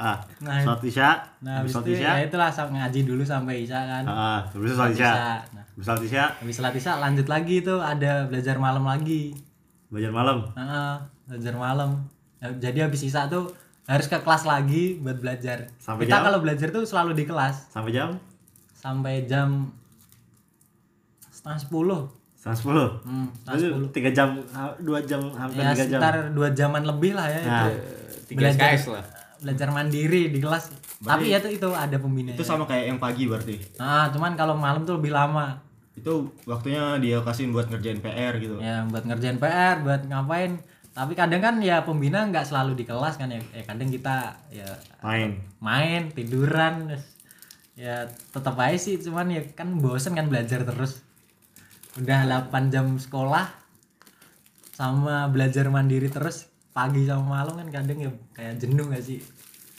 Ah, 0.00 0.16
Nah, 0.40 0.56
sholat 0.58 0.80
isya. 0.82 1.10
Nah, 1.38 1.60
habis 1.60 1.70
habis 1.70 1.70
sholat 1.70 1.84
itu 1.84 1.92
isya. 1.94 2.08
ya 2.10 2.24
itulah 2.24 2.48
ngaji 2.48 3.00
dulu 3.04 3.20
sampai 3.22 3.54
isya 3.60 3.80
kan. 3.82 4.04
Ah, 4.04 4.40
habis 4.46 4.66
itu 4.66 4.74
sholat 4.74 4.92
isya. 4.92 5.12
Nah, 5.52 5.64
Habis 5.70 5.84
sholat 5.84 6.02
isya, 6.02 6.24
habis 6.34 6.54
sholat 6.56 6.74
isya 6.74 6.92
lanjut 6.98 7.26
lagi 7.26 7.56
tuh 7.60 7.78
ada 7.78 8.24
belajar 8.24 8.56
malam 8.56 8.82
lagi. 8.82 9.36
belajar 9.86 10.08
malam. 10.10 10.38
Heeh, 10.50 10.92
belajar 11.26 11.54
malam. 11.54 11.90
Jadi 12.40 12.78
habis 12.80 13.02
isya 13.02 13.26
tuh 13.26 13.52
harus 13.84 14.06
ke 14.06 14.16
kelas 14.16 14.44
lagi 14.44 14.96
buat 14.96 15.18
belajar. 15.18 15.68
Sampai 15.76 16.06
Kita 16.06 16.16
jam? 16.16 16.24
kalau 16.24 16.38
belajar 16.40 16.68
tuh 16.70 16.82
selalu 16.82 17.12
di 17.12 17.24
kelas 17.24 17.68
Sampai 17.68 17.90
jam 17.90 18.16
sampai 18.72 19.26
jam 19.26 19.68
setengah 21.28 21.58
sepuluh. 21.58 22.02
setengah 22.32 22.56
sepuluh. 22.56 22.88
Hmm, 23.02 23.28
setengah 23.34 23.52
Itu 23.52 23.66
sepuluh. 23.66 23.88
tiga 23.90 24.10
jam, 24.10 24.28
dua 24.80 24.98
jam, 25.02 25.20
hampir 25.30 25.58
Ya 25.58 25.70
tiga 25.70 25.76
jam. 25.76 25.84
sekitar 25.92 26.14
dua 26.30 26.48
jaman 26.50 26.82
lebih 26.86 27.12
lah 27.12 27.26
ya 27.26 27.40
Nah, 27.42 27.60
itu. 27.60 27.72
Tiga 28.26 28.46
SKS 28.48 28.84
lah. 28.90 29.04
Belajar 29.40 29.68
mandiri 29.72 30.28
di 30.28 30.38
kelas. 30.38 30.72
Tapi 31.00 31.32
ya 31.32 31.40
itu 31.40 31.56
itu 31.56 31.68
ada 31.72 31.96
pembinanya. 31.96 32.36
itu 32.36 32.44
sama 32.44 32.68
kayak 32.68 32.92
yang 32.92 33.00
pagi 33.00 33.24
berarti. 33.24 33.56
Nah, 33.80 34.12
cuman 34.12 34.36
kalau 34.36 34.52
malam 34.56 34.84
tuh 34.84 35.00
lebih 35.00 35.16
lama. 35.16 35.56
Itu 35.96 36.28
waktunya 36.44 37.00
dia 37.00 37.24
kasihin 37.24 37.56
buat 37.56 37.72
ngerjain 37.72 38.04
PR 38.04 38.36
gitu. 38.36 38.60
Ya 38.60 38.84
buat 38.84 39.08
ngerjain 39.08 39.40
PR, 39.40 39.80
buat 39.80 40.04
ngapain. 40.04 40.60
Tapi 40.92 41.12
kadang 41.16 41.40
kan 41.40 41.54
ya 41.64 41.80
pembina 41.86 42.28
nggak 42.28 42.44
selalu 42.44 42.76
di 42.76 42.84
kelas 42.84 43.16
kan 43.16 43.32
ya. 43.32 43.40
Eh, 43.56 43.64
kadang 43.64 43.88
kita 43.88 44.36
ya 44.52 44.68
Main. 45.00 45.40
main, 45.62 46.12
tiduran. 46.12 46.92
Ya 47.78 48.04
tetap 48.36 48.60
aja 48.60 48.76
sih, 48.76 49.00
cuman 49.00 49.32
ya 49.32 49.40
kan 49.56 49.72
bosen 49.80 50.12
kan 50.12 50.28
belajar 50.28 50.68
terus. 50.68 51.00
Udah 51.96 52.28
8 52.28 52.68
jam 52.68 53.00
sekolah 53.00 53.48
sama 54.76 55.32
belajar 55.32 55.68
mandiri 55.72 56.12
terus 56.12 56.49
pagi 56.70 57.02
sama 57.02 57.24
malam 57.36 57.54
kan 57.56 57.68
kadang 57.72 57.98
ya 57.98 58.10
kayak 58.30 58.56
jenuh 58.56 58.86
gak 58.86 59.02
sih? 59.02 59.18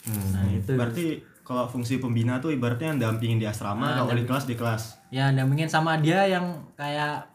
Hmm. 0.02 0.28
Nah, 0.30 0.44
itu. 0.48 0.72
Berarti 0.72 1.06
kalau 1.42 1.64
fungsi 1.64 1.96
pembina 1.96 2.38
tuh 2.38 2.50
ibaratnya 2.50 2.94
dampingin 2.96 3.36
di 3.36 3.44
asrama, 3.44 3.86
Nah, 3.88 3.96
kalau 4.00 4.14
di 4.14 4.24
kelas 4.24 4.44
di 4.44 4.54
kelas. 4.54 4.82
Ya 5.08 5.28
dampingin 5.28 5.66
sama 5.66 5.96
dia 5.96 6.26
yang 6.26 6.46
kayak 6.74 7.28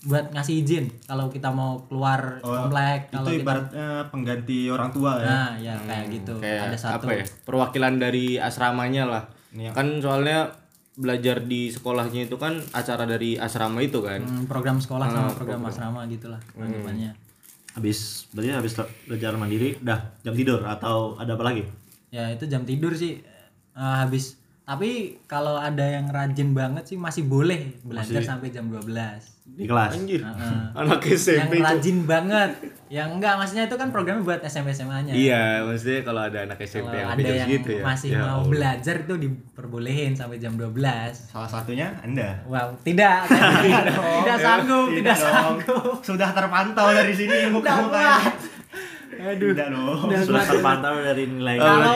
buat 0.00 0.32
ngasih 0.32 0.64
izin 0.64 0.84
kalau 1.04 1.28
kita 1.28 1.48
mau 1.50 1.76
keluar 1.84 2.40
Oh, 2.40 2.56
komplek 2.56 3.12
kalau 3.12 3.28
itu 3.28 3.30
kita 3.30 3.42
ibaratnya 3.42 3.86
pengganti 4.08 4.58
orang 4.66 4.88
tua 4.90 5.12
ya. 5.16 5.26
Nah, 5.26 5.50
ya 5.58 5.74
kayak 5.78 6.06
gitu. 6.10 6.34
Kayak 6.40 6.60
Ada 6.66 6.76
satu. 6.78 7.04
apa 7.04 7.10
ya? 7.14 7.24
Perwakilan 7.44 7.94
dari 7.96 8.26
asramanya 8.34 9.04
lah. 9.04 9.22
Ini 9.50 9.62
yang- 9.62 9.76
Kan 9.76 10.00
soalnya 10.00 10.56
belajar 10.92 11.40
di 11.42 11.68
sekolahnya 11.68 12.26
itu 12.26 12.36
kan 12.36 12.60
acara 12.70 13.04
dari 13.04 13.36
asrama 13.36 13.80
itu 13.80 14.00
kan. 14.00 14.20
Hmm, 14.20 14.44
program 14.44 14.76
sekolah 14.76 15.04
sama 15.06 15.26
Ah, 15.26 15.34
program 15.34 15.60
asrama 15.64 16.00
gitulah 16.06 16.40
Hmm. 16.52 16.64
anggapannya. 16.64 17.12
Habis 17.80 18.28
berarti 18.36 18.52
habis 18.52 18.72
belajar 19.08 19.32
mandiri 19.40 19.80
dah 19.80 20.12
jam 20.20 20.36
tidur 20.36 20.60
atau 20.68 21.16
ada 21.16 21.32
apa 21.32 21.44
lagi? 21.48 21.64
Ya 22.12 22.28
itu 22.28 22.44
jam 22.44 22.68
tidur 22.68 22.92
sih 22.92 23.24
eh, 23.24 23.96
habis. 24.04 24.36
Tapi 24.70 24.90
kalau 25.26 25.58
ada 25.58 25.82
yang 25.82 26.06
rajin 26.06 26.54
banget 26.54 26.86
sih 26.86 26.94
masih 26.94 27.26
boleh 27.26 27.74
belajar 27.82 28.22
sampai 28.22 28.48
jam 28.48 28.70
12. 28.70 28.86
Di 29.50 29.66
kelas. 29.66 29.90
Anjir. 29.92 30.22
Heeh. 30.22 30.62
Anak 30.78 31.02
yang 31.02 31.18
SMP. 31.18 31.52
Cok. 31.52 31.66
rajin 31.66 31.98
banget. 32.06 32.50
Yang 32.86 33.08
enggak 33.12 33.34
maksudnya 33.34 33.64
itu 33.66 33.74
kan 33.74 33.88
programnya 33.90 34.22
buat 34.22 34.38
SMP 34.42 34.70
SMA-nya. 34.70 35.10
Iya, 35.10 35.66
maksudnya 35.66 36.00
kalau 36.02 36.22
ada 36.22 36.38
anak 36.40 36.58
SMP 36.60 36.86
Kalau 36.86 36.94
yang 36.96 37.10
ada 37.10 37.22
yang 37.32 37.48
gitu 37.48 37.70
ya. 37.72 37.82
masih 37.82 38.08
Ya 38.08 38.18
mau 38.20 38.30
Allah. 38.36 38.46
belajar 38.46 38.94
itu 39.00 39.14
diperbolehin 39.16 40.12
sampai 40.14 40.38
jam 40.38 40.54
12. 40.54 40.70
Salah 41.26 41.50
satunya 41.50 41.90
Anda. 42.00 42.38
Wow, 42.46 42.78
tidak, 42.80 43.26
tidak, 43.66 43.84
tidak 43.90 44.38
sanggup, 44.38 44.86
tidak 44.92 45.16
dong. 45.16 45.26
sanggup. 45.26 45.94
Sudah 46.00 46.30
terpantau 46.30 46.88
dari 46.90 47.10
sini 47.12 47.50
muka 47.50 47.66
Tidak 47.68 47.82
mukanya. 47.84 48.16
kuat. 48.22 48.34
Aduh. 49.12 49.50
Tidak 49.50 49.68
dong. 49.68 49.98
Sudah 50.20 50.44
terpantau 50.44 50.94
dari 50.96 51.26
nilai 51.26 51.56
Oh, 51.56 51.66
Kalau 51.66 51.94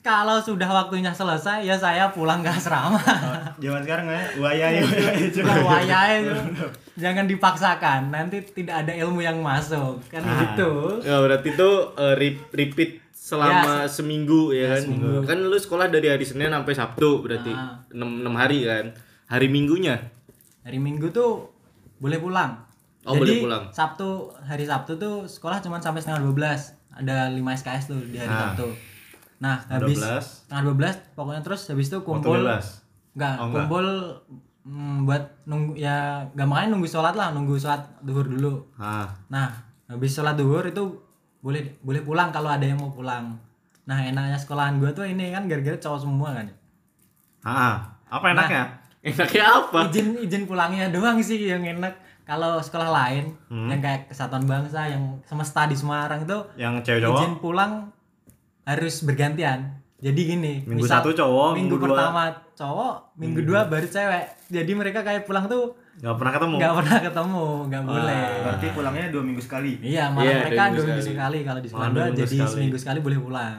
kalau 0.00 0.36
sudah 0.38 0.64
waktunya 0.66 1.12
selesai 1.12 1.60
ya 1.60 1.76
saya 1.76 2.08
pulang 2.08 2.40
ke 2.40 2.48
asrama. 2.48 2.96
Zaman 3.58 3.80
sekarang 3.82 4.08
ya, 4.08 4.22
waya 4.38 4.66
ya. 4.70 4.82
Bukan 5.34 5.58
wayai 5.62 6.24
itu. 6.24 6.32
Jangan 6.96 7.26
dipaksakan, 7.26 8.08
nanti 8.08 8.40
tidak 8.42 8.82
ada 8.82 8.92
ilmu 8.96 9.20
yang 9.20 9.38
masuk. 9.38 10.00
Kan 10.06 10.22
Ah. 10.22 10.40
gitu. 10.40 11.02
Ya 11.02 11.20
berarti 11.20 11.48
itu 11.50 11.70
re- 12.16 12.40
repeat 12.50 13.04
selama 13.12 13.84
Ya, 13.84 13.86
seminggu 13.86 14.50
ya 14.50 14.72
kan. 14.72 14.80
seminggu. 14.80 15.12
Kan 15.22 15.38
lu 15.44 15.54
sekolah 15.54 15.86
dari 15.86 16.08
hari 16.08 16.24
Senin 16.24 16.48
sampai 16.48 16.72
Sabtu 16.72 17.20
berarti 17.20 17.52
Ah. 17.52 17.76
6, 17.90 18.24
6 18.24 18.32
hari 18.32 18.64
kan. 18.64 18.96
Hari 19.28 19.46
Minggunya. 19.46 20.00
Hari 20.64 20.80
Minggu 20.80 21.12
tuh 21.12 21.52
boleh 21.98 22.16
pulang. 22.16 22.64
Oh, 23.08 23.16
Jadi 23.16 23.20
boleh 23.22 23.34
pulang. 23.40 23.64
Sabtu, 23.70 24.08
hari 24.38 24.62
Sabtu 24.62 24.92
tuh 24.94 25.24
sekolah 25.24 25.58
cuma 25.58 25.80
sampai 25.80 25.98
setengah 25.98 26.20
12. 26.22 26.76
Ada 26.94 27.30
5 27.30 27.40
SKS 27.54 27.84
tuh 27.86 28.00
di 28.04 28.16
hari 28.16 28.28
Ah. 28.28 28.40
Sabtu. 28.46 28.68
Nah, 29.38 29.56
habis 29.66 29.96
12. 29.96 30.44
setengah 30.44 30.62
12 30.66 30.94
pokoknya 31.14 31.40
terus 31.40 31.62
habis 31.66 31.86
itu 31.86 31.98
kumpul. 32.00 32.36
Enggak, 32.36 33.34
Oh, 33.36 33.48
kumpul 33.48 33.86
mm, 34.62 34.98
buat 35.02 35.24
nunggu 35.44 35.72
ya 35.74 35.96
gampangnya 36.32 36.68
nunggu 36.70 36.86
sholat 36.86 37.14
lah, 37.14 37.32
nunggu 37.32 37.56
sholat 37.56 37.80
duhur 38.00 38.26
dulu. 38.26 38.60
Ah, 38.76 39.08
Nah, 39.26 39.48
habis 39.86 40.12
sholat 40.12 40.34
duhur 40.34 40.62
itu 40.62 40.84
boleh 41.38 41.64
boleh 41.80 42.02
pulang 42.02 42.28
kalau 42.28 42.50
ada 42.50 42.62
yang 42.62 42.76
mau 42.76 42.90
pulang. 42.90 43.38
Nah, 43.84 43.98
enaknya 44.02 44.36
sekolahan 44.36 44.76
gua 44.76 44.90
tuh 44.90 45.02
ini 45.02 45.30
kan 45.30 45.46
gara-gara 45.46 45.78
cowok 45.78 46.00
semua 46.02 46.34
kan. 46.34 46.46
ah, 47.40 47.74
apa 48.06 48.26
enaknya? 48.28 48.64
Enaknya 49.08 49.44
apa? 49.46 49.88
Izin 49.88 50.18
izin 50.18 50.42
pulangnya 50.44 50.90
doang 50.90 51.16
sih 51.18 51.38
yang 51.40 51.62
enak. 51.62 51.94
Kalau 52.28 52.60
sekolah 52.60 52.92
lain 52.92 53.32
Hmm. 53.48 53.66
yang 53.66 53.80
kayak 53.80 54.06
Kesatuan 54.06 54.44
Bangsa 54.44 54.84
yang 54.84 55.00
semesta 55.24 55.64
di 55.64 55.72
Semarang 55.72 56.22
itu 56.22 56.38
Yang 56.54 56.74
cewek 56.84 57.00
cowok? 57.02 57.16
izin 57.16 57.32
pulang 57.38 57.72
harus 58.62 58.94
bergantian. 59.00 59.80
Jadi 59.98 60.20
gini, 60.28 60.62
Minggu 60.62 60.84
satu 60.84 61.10
cowok, 61.10 61.56
minggu, 61.56 61.74
minggu 61.74 61.76
dua- 61.80 61.96
pertama 61.98 62.22
cowok, 62.54 62.94
minggu 63.16 63.40
dua 63.42 63.60
baru 63.66 63.82
cewek. 63.84 64.24
Jadi 64.46 64.72
mereka 64.72 65.00
kayak 65.00 65.24
pulang 65.24 65.48
tuh 65.48 65.72
Gak 65.96 66.14
pernah 66.14 66.32
ketemu. 66.32 66.54
nggak 66.54 66.74
pernah 66.76 66.98
ketemu, 67.02 67.44
nggak 67.64 67.82
boleh. 67.82 68.24
Berarti 68.38 68.66
pulangnya 68.70 69.04
dua 69.08 69.22
minggu 69.24 69.40
sekali. 69.40 69.72
Iya, 69.82 70.04
malah 70.08 70.22
Iya, 70.22 70.36
mereka 70.38 70.52
dua 70.54 70.62
minggu 70.68 70.84
minggu 70.84 71.02
sekali. 71.02 71.10
sekali 71.10 71.38
kalau 71.42 71.58
di 71.58 71.68
sekolah 71.68 71.88
dua 71.88 72.04
minggu 72.04 72.18
jadi 72.20 72.36
sekali. 72.36 72.52
seminggu 72.52 72.78
sekali 72.78 72.98
boleh 73.00 73.18
pulang. 73.18 73.58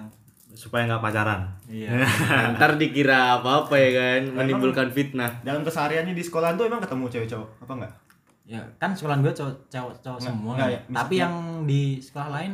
Supaya 0.54 0.82
nggak 0.86 1.02
pacaran. 1.02 1.42
Iya. 1.68 1.90
Ntar 2.54 2.72
dikira 2.78 3.20
apa-apa 3.36 3.76
ya 3.76 3.90
kan, 3.92 4.22
menimbulkan 4.32 4.88
fitnah. 4.90 5.42
Dalam 5.42 5.62
kesehariannya 5.62 6.14
di 6.14 6.22
sekolah 6.22 6.54
tuh 6.54 6.64
emang 6.64 6.80
ketemu 6.80 7.06
cewek 7.10 7.28
cowok 7.28 7.50
apa 7.60 7.74
enggak? 7.74 7.94
Ya 8.50 8.66
kan 8.76 8.92
sekolah 8.92 9.18
gue 9.20 9.30
cowok 9.30 9.54
cowok, 9.68 9.94
cowok 10.02 10.18
Nggak, 10.18 10.26
semua 10.26 10.52
nggak 10.52 10.66
kan. 10.66 10.74
ya, 10.74 10.82
tapi 10.92 11.14
yang 11.16 11.34
di 11.64 11.82
sekolah 12.00 12.30
lain 12.32 12.54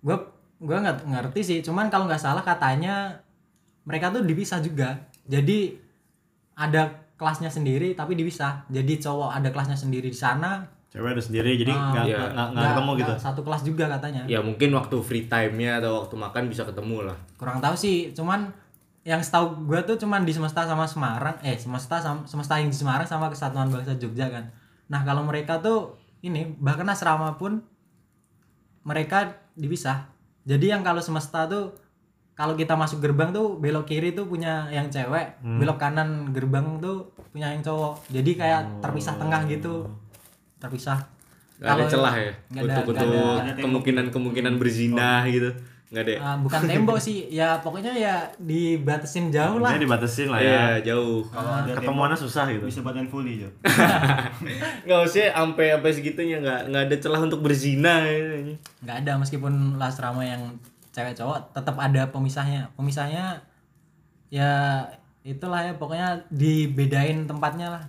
gue 0.00 0.16
gue 0.60 0.76
nggak 0.76 0.98
ngerti 1.04 1.40
sih 1.42 1.58
cuman 1.60 1.88
kalau 1.88 2.06
nggak 2.06 2.22
salah 2.22 2.40
katanya 2.40 3.18
mereka 3.82 4.08
tuh 4.10 4.22
dipisah 4.22 4.60
juga 4.60 4.94
jadi 5.24 5.74
ada 6.54 6.86
kelasnya 7.14 7.48
sendiri 7.48 7.92
tapi 7.92 8.14
dipisah 8.14 8.62
jadi 8.68 8.94
cowok 8.96 9.30
ada 9.32 9.48
kelasnya 9.50 9.74
sendiri 9.76 10.06
di 10.06 10.16
sana 10.16 10.70
Cewek 10.86 11.10
ada 11.10 11.18
sendiri, 11.20 11.58
jadi 11.58 11.74
Ah, 11.74 11.90
nggak 11.90 12.04
iya. 12.06 12.18
nggak 12.46 12.70
ketemu 12.70 12.90
gitu. 12.94 13.12
satu 13.18 13.40
kelas 13.42 13.66
juga 13.66 13.90
katanya 13.90 14.22
Ya 14.24 14.38
mungkin 14.38 14.70
waktu 14.70 14.94
free 15.02 15.26
time-nya 15.26 15.82
atau 15.82 15.98
waktu 16.00 16.14
makan 16.14 16.42
bisa 16.46 16.62
ketemu 16.62 17.02
lah. 17.04 17.18
kurang 17.34 17.58
tahu 17.58 17.74
sih 17.74 18.14
cuman 18.14 18.54
yang 19.04 19.20
setahu 19.20 19.68
gue 19.68 19.80
tuh 19.84 19.96
cuman 20.00 20.24
di 20.24 20.32
semesta 20.32 20.64
sama 20.64 20.88
Semarang 20.88 21.36
eh 21.44 21.60
semesta 21.60 22.00
sama 22.00 22.24
semesta 22.24 22.56
yang 22.56 22.72
di 22.72 22.76
Semarang 22.76 23.04
sama 23.04 23.28
Kesatuan 23.28 23.68
Bangsa 23.68 23.92
Jogja 24.00 24.32
kan. 24.32 24.48
Nah 24.88 25.04
kalau 25.04 25.20
mereka 25.28 25.60
tuh 25.60 26.00
ini 26.24 26.56
bahkan 26.56 26.88
asrama 26.88 27.36
pun 27.36 27.60
mereka 28.80 29.44
dipisah. 29.56 30.08
Jadi 30.48 30.72
yang 30.72 30.80
kalau 30.80 31.04
semesta 31.04 31.44
tuh 31.44 31.76
kalau 32.34 32.56
kita 32.56 32.74
masuk 32.74 32.98
gerbang 33.04 33.30
tuh 33.30 33.60
belok 33.60 33.86
kiri 33.86 34.10
tuh 34.16 34.26
punya 34.26 34.66
yang 34.72 34.90
cewek 34.90 35.38
belok 35.44 35.78
kanan 35.78 36.32
gerbang 36.32 36.80
tuh 36.80 37.12
punya 37.28 37.52
yang 37.52 37.60
cowok. 37.60 38.08
Jadi 38.08 38.40
kayak 38.40 38.80
terpisah 38.80 39.20
tengah 39.20 39.44
gitu. 39.52 39.84
Terpisah. 40.56 40.98
Gak 41.60 41.70
ada 41.76 41.84
celah 41.86 42.14
ya? 42.18 42.32
untuk 42.50 42.96
untuk 42.96 43.08
ada- 43.44 43.60
kemungkinan 43.60 44.04
kemungkinan 44.08 44.56
berzina 44.56 45.28
gitu. 45.28 45.52
Nggak 45.94 46.02
ada. 46.10 46.14
Ah, 46.18 46.36
bukan 46.42 46.60
tembok 46.66 46.98
sih 46.98 47.30
ya 47.38 47.62
pokoknya 47.62 47.94
ya 47.94 48.26
dibatasin 48.42 49.30
jauh 49.30 49.62
lah 49.62 49.70
Intinya 49.70 49.84
dibatasin 49.86 50.26
lah 50.26 50.42
ya. 50.42 50.50
Iya, 50.50 50.90
jauh. 50.90 51.22
Kalau 51.30 51.62
ada 51.62 51.70
Ketemuannya 51.78 52.18
susah 52.18 52.50
gitu. 52.50 52.66
tembok, 52.66 52.70
bisa 52.74 52.82
buat 52.82 52.94
main 52.98 53.06
volley 53.06 53.34
Jo. 53.46 53.48
Nggak 54.90 55.00
usah 55.06 55.30
sampai 55.30 55.66
sampai 55.78 55.90
segitunya 55.94 56.42
nggak 56.42 56.60
nggak 56.74 56.82
ada 56.90 56.96
celah 56.98 57.20
untuk 57.22 57.40
berzina. 57.46 58.02
ya. 58.02 58.58
nggak 58.82 58.96
ada 59.06 59.12
meskipun 59.22 59.78
lah 59.78 59.94
asrama 59.94 60.26
yang 60.26 60.42
cewek 60.94 61.18
cowok 61.18 61.50
tetap 61.50 61.74
ada 61.78 62.06
pemisahnya 62.14 62.70
pemisahnya 62.78 63.42
ya 64.30 64.82
itulah 65.26 65.66
ya 65.66 65.74
pokoknya 65.74 66.22
dibedain 66.30 67.26
tempatnya 67.26 67.74
lah 67.74 67.84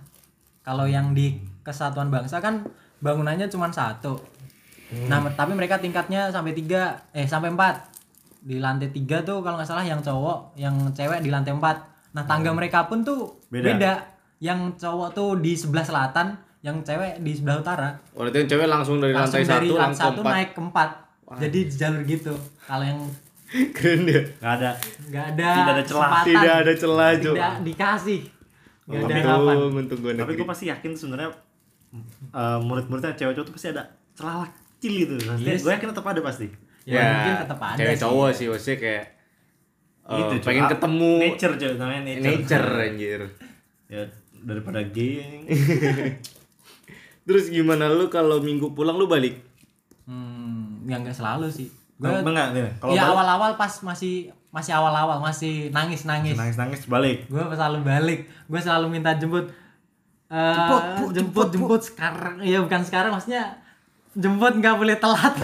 kalau 0.66 0.90
yang 0.90 1.14
di 1.14 1.38
kesatuan 1.62 2.10
bangsa 2.10 2.42
kan 2.42 2.66
bangunannya 2.98 3.46
cuma 3.46 3.70
satu 3.70 4.18
nah 5.06 5.22
tapi 5.34 5.54
mereka 5.54 5.78
tingkatnya 5.78 6.30
sampai 6.30 6.54
tiga 6.54 6.98
eh 7.14 7.26
sampai 7.26 7.54
empat 7.54 7.95
di 8.46 8.62
lantai 8.62 8.88
tiga 8.88 9.20
tuh 9.20 9.42
kalau 9.42 9.58
nggak 9.58 9.66
salah 9.66 9.82
yang 9.82 9.98
cowok 9.98 10.54
yang 10.54 10.74
cewek 10.94 11.18
di 11.18 11.34
lantai 11.34 11.50
empat 11.50 11.82
nah 12.14 12.22
tangga 12.22 12.54
mereka 12.54 12.86
pun 12.86 13.02
tuh 13.02 13.34
Beda. 13.50 13.74
beda, 13.74 13.92
yang 14.38 14.72
cowok 14.72 15.10
tuh 15.12 15.30
di 15.36 15.52
sebelah 15.52 15.82
selatan 15.82 16.38
yang 16.62 16.78
cewek 16.80 17.18
di 17.20 17.34
sebelah 17.34 17.58
utara 17.58 17.90
Waktu 18.14 18.30
itu 18.30 18.36
yang 18.38 18.48
cewek 18.48 18.68
langsung 18.70 18.96
dari 18.98 19.12
langsung 19.12 19.42
lantai 19.42 19.50
dari 19.50 19.66
satu 19.66 19.74
lantai 19.74 19.82
langsung 19.82 20.06
satu 20.14 20.20
naik 20.22 20.50
ke 20.54 20.60
empat 20.62 20.88
jadi 21.36 21.60
jalur 21.68 22.02
gitu 22.06 22.34
kalau 22.62 22.86
yang 22.86 23.00
Keren 23.76 24.02
dia. 24.02 24.22
Nggak 24.42 24.54
ada. 24.58 24.70
nggak 25.06 25.24
ada 25.32 25.46
Tidak 25.46 25.70
ada 25.70 25.84
celah. 25.86 26.02
kesempatan, 26.10 26.26
Tidak 26.26 26.54
ada 26.56 26.72
celah, 26.74 27.10
Jo. 27.14 27.30
tidak 27.30 27.54
dikasih 27.62 28.20
nggak 28.86 28.98
ada 28.98 29.06
Untung, 29.06 29.26
harapan 29.26 29.56
untung 29.82 30.00
gue 30.02 30.12
Tapi 30.14 30.32
gue 30.34 30.46
pasti 30.46 30.64
yakin 30.66 30.90
sebenarnya 30.94 31.30
eh, 32.30 32.58
murid-muridnya 32.60 33.14
cewek-cewek 33.14 33.46
tuh 33.46 33.54
pasti 33.54 33.68
ada 33.70 33.82
celah 34.14 34.46
kecil 34.76 34.92
gitu. 34.98 35.14
Yes. 35.40 35.62
Gue 35.62 35.72
yakin 35.72 35.88
tetap 35.90 36.04
ada 36.04 36.20
pasti. 36.20 36.46
Ya, 36.88 37.02
mungkin 37.04 37.34
tetap 37.42 37.58
ada 37.60 37.76
cewek 37.76 37.90
sih. 37.90 38.00
cowok 38.00 38.30
sih 38.30 38.46
maksudnya 38.46 38.76
kayak 38.78 39.04
eh, 40.06 40.16
Itu, 40.16 40.34
pengen 40.40 40.62
Ah, 40.62 40.70
ketemu 40.70 41.10
nature 41.18 41.54
cuy 41.56 41.70
namanya 41.74 42.00
nature. 42.04 42.24
nature 42.24 42.68
anjir. 42.86 43.20
ya 43.86 44.02
daripada 44.38 44.80
gay. 44.84 45.42
Terus 47.26 47.44
gimana 47.48 47.88
lu 47.88 48.06
kalau 48.06 48.38
minggu 48.38 48.70
pulang 48.70 48.94
lu 48.94 49.06
balik? 49.06 49.42
hmm 50.06 50.86
ya 50.86 50.96
nggak 50.96 51.12
selalu 51.12 51.50
sih 51.50 51.66
gue 51.96 52.06
enggak. 52.06 52.78
Kalau 52.78 52.94
ya 52.94 53.02
awal-awal 53.04 53.56
pas 53.56 53.72
masih 53.82 54.30
masih 54.48 54.70
awal-awal 54.70 55.18
masih 55.18 55.68
nangis 55.68 56.06
nangis 56.06 56.32
nangis-nangis 56.32 56.86
balik. 56.86 57.26
gue 57.26 57.42
selalu 57.50 57.82
balik 57.82 58.20
gue 58.46 58.60
selalu 58.60 58.86
minta 58.88 59.12
jemput 59.12 59.50
Eh, 60.26 60.34
Jemput, 60.34 60.82
Bu, 60.82 61.04
jemput 61.06 61.14
jemput, 61.14 61.48
jemput 61.52 61.82
sekarang 61.84 62.42
ya 62.42 62.58
bukan 62.58 62.82
sekarang 62.82 63.10
maksudnya 63.10 63.46
jemput 64.12 64.54
nggak 64.54 64.74
boleh 64.74 64.96
telat 64.96 65.34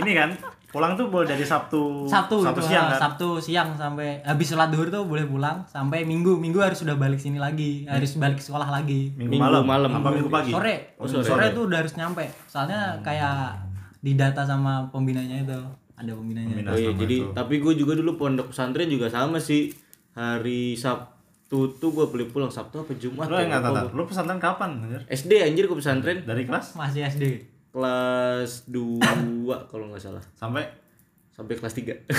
Ini 0.00 0.12
kan 0.14 0.30
pulang 0.70 0.94
tuh 0.94 1.10
boleh 1.10 1.26
dari 1.26 1.42
Sabtu 1.42 2.06
Sabtu, 2.06 2.40
Sabtu 2.40 2.62
itu, 2.62 2.70
siang 2.70 2.86
ah, 2.86 2.90
kan. 2.94 3.00
Sabtu 3.02 3.28
siang 3.38 3.68
sampai 3.74 4.22
habis 4.22 4.46
sholat 4.46 4.70
duhur 4.70 4.86
tuh 4.86 5.02
boleh 5.02 5.26
pulang 5.26 5.66
sampai 5.66 6.06
minggu 6.06 6.38
minggu 6.38 6.62
harus 6.62 6.78
sudah 6.78 6.94
balik 6.94 7.18
sini 7.18 7.36
lagi 7.36 7.82
harus 7.84 8.14
balik 8.14 8.38
sekolah 8.38 8.70
lagi 8.70 9.10
Minggu, 9.14 9.34
Minggu 9.34 9.42
malam. 9.42 9.64
malam. 9.66 9.90
Apa 9.90 10.08
minggu 10.10 10.30
pagi? 10.30 10.54
sore 10.54 10.94
Oh, 10.94 11.10
sore, 11.10 11.26
sore. 11.26 11.50
tuh 11.50 11.66
udah 11.66 11.78
harus 11.82 11.94
nyampe 11.94 12.22
soalnya 12.46 12.96
kayak 13.02 13.58
didata 13.98 14.46
sama 14.46 14.86
pembinanya 14.88 15.42
itu 15.42 15.58
ada 15.92 16.12
pembinanya 16.16 16.48
Pembina. 16.56 16.70
Oh 16.72 16.78
iya, 16.80 16.90
jadi 16.96 17.16
itu. 17.20 17.34
tapi 17.36 17.60
gue 17.60 17.74
juga 17.76 17.92
dulu 17.92 18.16
pondok 18.16 18.56
pesantren 18.56 18.88
juga 18.88 19.12
sama 19.12 19.36
sih. 19.36 19.68
Hari 20.10 20.72
Sabtu 20.74 21.76
tuh 21.76 21.90
gue 21.92 22.06
boleh 22.08 22.26
pulang 22.26 22.48
Sabtu 22.48 22.80
apa 22.80 22.96
Jumat? 22.96 23.28
Lu 23.28 23.36
ya? 23.36 23.44
enggak 23.44 23.62
tahu. 23.62 23.88
Lu 23.92 24.02
pesantren 24.08 24.40
kapan 24.40 24.80
anjir? 24.80 25.02
SD 25.06 25.32
anjir 25.38 25.68
gue 25.68 25.76
pesantren 25.76 26.24
Dari 26.24 26.48
kelas 26.48 26.72
masih 26.72 27.04
SD 27.04 27.24
kelas 27.70 28.66
2 28.68 29.00
kalau 29.70 29.84
nggak 29.90 30.02
salah. 30.02 30.22
Sampai? 30.34 30.66
Sampai 31.30 31.56
kelas 31.56 31.74
3 31.74 32.04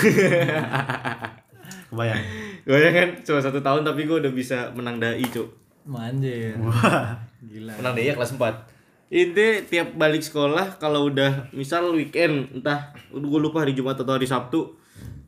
kebayang. 1.92 2.24
gue 2.64 2.92
kan? 2.92 3.10
Cuma 3.24 3.40
satu 3.44 3.60
tahun 3.60 3.84
tapi 3.84 4.08
gue 4.08 4.18
udah 4.24 4.34
bisa 4.34 4.72
menang 4.74 4.98
dai 4.98 5.24
cuk. 5.28 5.48
Manjir. 5.88 6.56
Wah. 6.62 7.20
gila. 7.44 7.76
Menang 7.80 7.94
dai 7.96 8.08
ya 8.12 8.14
kelas 8.16 8.36
4 8.36 9.12
Inti 9.12 9.68
tiap 9.68 10.00
balik 10.00 10.24
sekolah 10.24 10.80
kalau 10.80 11.12
udah 11.12 11.52
misal 11.52 11.92
weekend 11.92 12.48
entah 12.56 12.96
gue 13.12 13.40
lupa 13.44 13.68
hari 13.68 13.76
Jumat 13.76 14.00
atau 14.00 14.16
hari 14.16 14.24
Sabtu. 14.24 14.80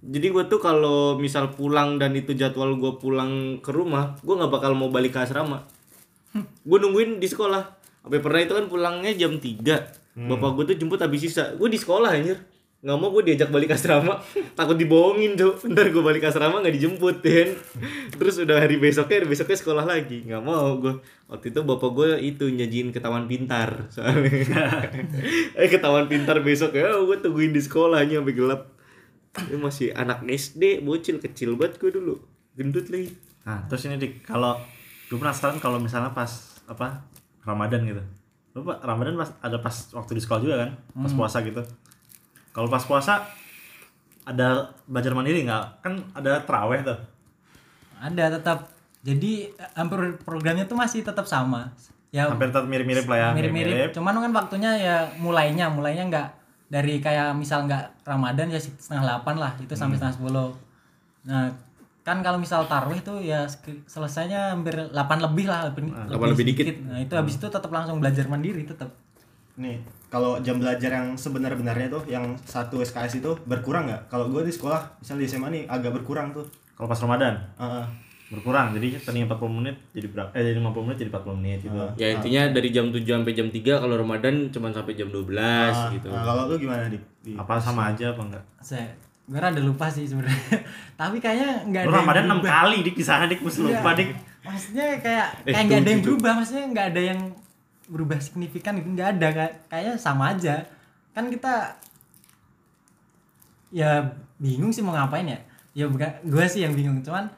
Jadi 0.03 0.31
gue 0.31 0.43
tuh 0.47 0.59
kalau 0.63 1.19
misal 1.19 1.51
pulang 1.51 1.99
dan 1.99 2.15
itu 2.15 2.31
jadwal 2.31 2.79
gue 2.79 2.95
pulang 2.99 3.59
ke 3.59 3.71
rumah 3.75 4.15
gue 4.23 4.35
nggak 4.35 4.51
bakal 4.51 4.71
mau 4.71 4.87
balik 4.87 5.19
ke 5.19 5.27
asrama. 5.27 5.67
Gue 6.63 6.77
nungguin 6.79 7.19
di 7.19 7.27
sekolah. 7.27 7.83
Sampai 8.07 8.19
pernah 8.23 8.39
itu 8.43 8.55
kan 8.55 8.65
pulangnya 8.71 9.11
jam 9.15 9.35
3 9.35 10.02
bapak 10.13 10.49
gue 10.57 10.63
tuh 10.73 10.77
jemput 10.77 11.01
habis 11.01 11.25
sisa. 11.25 11.57
Gue 11.57 11.69
di 11.73 11.79
sekolah 11.81 12.13
anjir. 12.13 12.37
Nggak 12.83 12.97
mau 12.99 13.15
gue 13.15 13.23
diajak 13.31 13.47
balik 13.47 13.71
asrama. 13.73 14.19
Takut 14.59 14.75
dibohongin 14.75 15.39
tuh 15.39 15.55
ntar 15.71 15.87
gue 15.87 16.03
balik 16.03 16.27
asrama 16.27 16.59
nggak 16.59 16.75
dijemput 16.75 17.23
kan 17.23 17.49
terus 18.19 18.43
udah 18.43 18.59
hari 18.59 18.75
besoknya 18.75 19.23
hari 19.23 19.27
besoknya 19.31 19.57
sekolah 19.57 19.87
lagi. 19.87 20.27
Nggak 20.27 20.43
mau 20.43 20.75
gue 20.77 20.99
waktu 21.31 21.55
itu 21.55 21.59
bapak 21.63 21.89
gue 21.95 22.09
itu 22.19 22.45
nyajiin 22.51 22.91
ketahuan 22.91 23.25
pintar 23.25 23.87
soalnya. 23.87 24.29
Eh 25.63 25.71
ketahuan 25.71 26.11
pintar 26.11 26.43
besok. 26.43 26.75
Ya 26.75 26.91
gue 26.91 27.17
tungguin 27.23 27.55
di 27.55 27.63
sekolahnya 27.63 28.19
sampai 28.19 28.35
gelap. 28.35 28.61
Ini 29.33 29.57
masih 29.57 29.89
anak 29.95 30.21
SD 30.27 30.83
bocil 30.85 31.17
kecil 31.23 31.55
banget 31.55 31.79
gue 31.79 31.89
dulu. 31.89 32.19
Gendut 32.53 32.91
lagi. 32.91 33.15
Nah, 33.47 33.65
terus 33.65 33.87
ini 33.87 33.95
dik. 33.95 34.27
Kalau 34.27 34.59
gue 35.07 35.17
penasaran 35.17 35.57
kalau 35.63 35.79
misalnya 35.79 36.11
pas 36.11 36.59
apa 36.67 37.07
Ramadan 37.47 37.87
gitu. 37.87 38.03
Lu 38.53 38.61
Ramadan 38.65 39.17
pas 39.17 39.29
ada 39.41 39.57
pas 39.57 39.75
waktu 39.93 40.11
di 40.17 40.21
sekolah 40.21 40.41
juga 40.41 40.55
kan? 40.65 40.71
Pas 40.77 41.13
puasa 41.13 41.37
gitu. 41.41 41.61
Kalau 42.53 42.69
pas 42.69 42.85
puasa 42.85 43.25
ada 44.23 44.71
belajar 44.85 45.11
mandiri 45.17 45.43
nggak? 45.43 45.83
Kan 45.83 45.99
ada 46.13 46.41
teraweh 46.45 46.81
tuh. 46.85 46.99
ada 48.03 48.35
tetap 48.35 48.67
jadi 49.03 49.51
hampir 49.75 50.19
programnya 50.23 50.67
tuh 50.67 50.79
masih 50.79 51.03
tetap 51.07 51.23
sama 51.23 51.71
ya 52.13 52.31
Hampir 52.31 52.49
tetap 52.53 52.65
mirip-mirip 52.69 53.05
lah 53.09 53.17
ya. 53.19 53.29
mirip-mirip 53.35 53.89
cuman 53.91 54.15
kan 54.21 54.31
waktunya 54.31 54.71
ya 54.79 54.97
mulainya 55.19 55.67
mulainya 55.67 56.07
nggak 56.07 56.27
dari 56.71 57.01
kayak 57.03 57.33
misal 57.33 57.65
nggak 57.65 58.05
Ramadan 58.07 58.53
ya 58.53 58.57
setengah 58.61 59.03
delapan 59.03 59.35
lah 59.37 59.51
itu 59.59 59.73
sampai 59.75 59.99
setengah 59.99 60.15
sepuluh 60.15 60.49
nah 61.27 61.51
kan 62.03 62.19
kalau 62.19 62.35
misal 62.35 62.67
taruh 62.67 62.91
itu 62.91 63.13
ya 63.19 63.47
selesainya 63.85 64.51
hampir 64.51 64.75
8 64.91 64.93
lebih 65.21 65.47
lah 65.47 65.71
lebih, 65.71 65.87
delapan 66.05 66.27
lebih 66.29 66.45
dikit. 66.45 66.65
nah 66.83 66.99
itu 66.99 67.13
habis 67.13 67.35
itu 67.35 67.47
tetap 67.47 67.71
langsung 67.71 67.97
belajar 67.97 68.27
mandiri 68.27 68.63
tetap 68.63 68.91
Nih, 69.53 69.77
kalau 70.09 70.41
jam 70.41 70.57
belajar 70.57 70.89
yang 70.91 71.13
sebenar-benarnya 71.13 71.85
tuh 71.87 72.01
yang 72.09 72.25
satu 72.41 72.81
SKS 72.81 73.21
itu 73.21 73.37
berkurang 73.45 73.85
nggak? 73.85 74.09
Kalau 74.09 74.25
gue 74.27 74.41
di 74.41 74.49
sekolah, 74.49 74.97
misal 74.97 75.21
di 75.21 75.29
SMA 75.29 75.45
nih 75.47 75.63
agak 75.69 75.93
berkurang 75.93 76.33
tuh. 76.33 76.41
Kalau 76.73 76.89
pas 76.89 76.97
Ramadan 76.97 77.37
Heeh. 77.53 77.85
berkurang. 78.31 78.73
Jadi 78.73 78.97
tadinya 78.97 79.29
40 79.29 79.53
menit 79.53 79.77
jadi 79.93 80.09
berapa? 80.09 80.33
Eh 80.33 80.41
jadi 80.41 80.57
50 80.57 80.73
menit 80.83 80.97
jadi 80.97 81.09
40 81.13 81.37
menit 81.37 81.59
gitu. 81.61 81.77
ya 81.93 82.07
intinya 82.09 82.41
dari 82.49 82.69
jam 82.73 82.89
7 82.89 83.05
sampai 83.05 83.33
jam 83.37 83.47
3 83.47 83.73
kalau 83.77 83.93
Ramadan 83.95 84.35
cuma 84.49 84.73
sampai 84.73 84.93
jam 84.97 85.07
12 85.07 85.29
gitu 85.93 86.09
Nah, 86.09 86.23
kalau 86.25 86.49
lu 86.49 86.55
gimana 86.57 86.89
di? 86.89 86.97
di- 87.21 87.37
Apa 87.37 87.61
sama 87.61 87.93
aja 87.93 88.09
apa 88.09 88.21
enggak? 88.25 88.43
saya 88.57 88.89
gue 89.23 89.39
rada 89.39 89.57
lupa 89.57 89.87
sih 89.87 90.03
sebenarnya. 90.03 90.35
Tapi 90.99 91.17
kayaknya 91.17 91.63
nggak 91.63 91.81
ada 91.81 91.95
Ramadan 91.95 92.23
6 92.25 92.29
berubah. 92.33 92.51
kali 92.51 92.77
dik 92.81 92.95
di 92.95 93.05
sana 93.05 93.23
dik 93.23 93.39
mesti 93.39 93.59
lupa 93.61 93.89
Iya. 93.89 93.97
dik. 93.97 94.09
maksudnya 94.43 94.85
kayak 94.99 95.27
Eh, 95.39 95.43
kayak 95.47 95.63
nggak 95.63 95.79
ada 95.79 95.89
yang 95.89 96.01
berubah. 96.03 96.31
Maksudnya 96.35 96.65
nggak 96.69 96.87
ada 96.89 97.01
yang 97.01 97.19
berubah 97.85 98.17
signifikan 98.19 98.73
gitu. 98.75 98.89
Nggak 98.89 99.09
ada. 99.13 99.27
Kayak 99.31 99.53
kayaknya 99.67 99.93
sama 99.97 100.23
aja. 100.31 100.55
Kan 101.11 101.29
kita 101.29 101.79
ya 103.69 103.91
bingung 104.37 104.69
sih 104.69 104.81
mau 104.81 104.91
ngapain 104.91 105.25
ya. 105.25 105.39
Ya 105.73 105.85
gue 106.19 106.45
sih 106.45 106.61
yang 106.61 106.75
bingung. 106.75 106.99
Cuman 106.99 107.31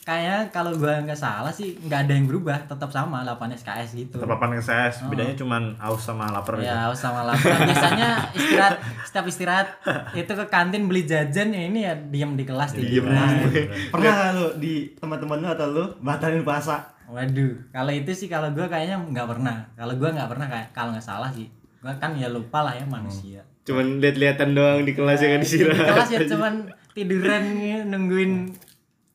kayaknya 0.00 0.48
kalau 0.48 0.72
gue 0.72 0.88
nggak 1.04 1.14
salah 1.14 1.52
sih 1.52 1.76
nggak 1.76 2.08
ada 2.08 2.12
yang 2.16 2.24
berubah 2.24 2.56
tetap 2.64 2.88
sama 2.88 3.20
8 3.22 3.52
SKS 3.52 3.90
gitu 3.94 4.16
Terpapan 4.16 4.56
ke 4.56 4.62
CS, 4.64 5.04
bedanya 5.06 5.36
cuman 5.36 5.76
haus 5.76 6.00
sama 6.02 6.24
lapar 6.32 6.56
gitu. 6.56 6.66
ya 6.66 6.88
sama 6.92 7.28
lapar 7.28 7.52
biasanya 7.68 8.08
istirahat 8.32 8.76
setiap 9.04 9.26
istirahat 9.28 9.68
itu 10.12 10.32
ke 10.32 10.44
kantin 10.48 10.88
beli 10.88 11.04
jajan 11.04 11.52
ya 11.52 11.62
ini 11.68 11.84
ya 11.84 11.92
diam 11.94 12.32
di 12.32 12.42
kelas 12.42 12.72
di 12.72 12.88
Diem. 12.88 13.04
kelas. 13.06 13.30
Pernah 13.92 14.10
nggak 14.10 14.30
lu 14.34 14.48
di 14.56 14.74
teman-teman 14.96 15.36
lu 15.38 15.48
atau 15.48 15.66
lu 15.68 15.84
batalin 16.00 16.42
puasa? 16.42 16.80
Waduh, 17.06 17.74
kalau 17.74 17.90
itu 17.90 18.14
sih 18.14 18.26
kalau 18.26 18.54
gue 18.54 18.62
kayaknya 18.64 18.96
nggak 18.96 19.26
pernah. 19.26 19.66
Kalau 19.74 19.94
gue 19.94 20.08
nggak 20.08 20.30
pernah 20.30 20.46
kayak 20.46 20.68
kalau 20.70 20.94
nggak 20.94 21.02
salah 21.02 21.26
sih. 21.30 21.50
Gue 21.82 21.90
kan 21.98 22.14
ya 22.14 22.30
lupa 22.30 22.62
lah 22.62 22.74
ya 22.74 22.86
manusia. 22.86 23.42
cuman 23.60 24.00
lihat-lihatan 24.00 24.56
doang 24.56 24.82
di 24.82 24.96
kelas 24.96 25.20
ya 25.20 25.28
kan 25.34 25.42
Di 25.42 25.46
istirahat 25.46 25.86
kelas 25.90 26.10
ya 26.10 26.20
cuman 26.26 26.54
tiduran 26.96 27.42
nungguin 27.86 28.32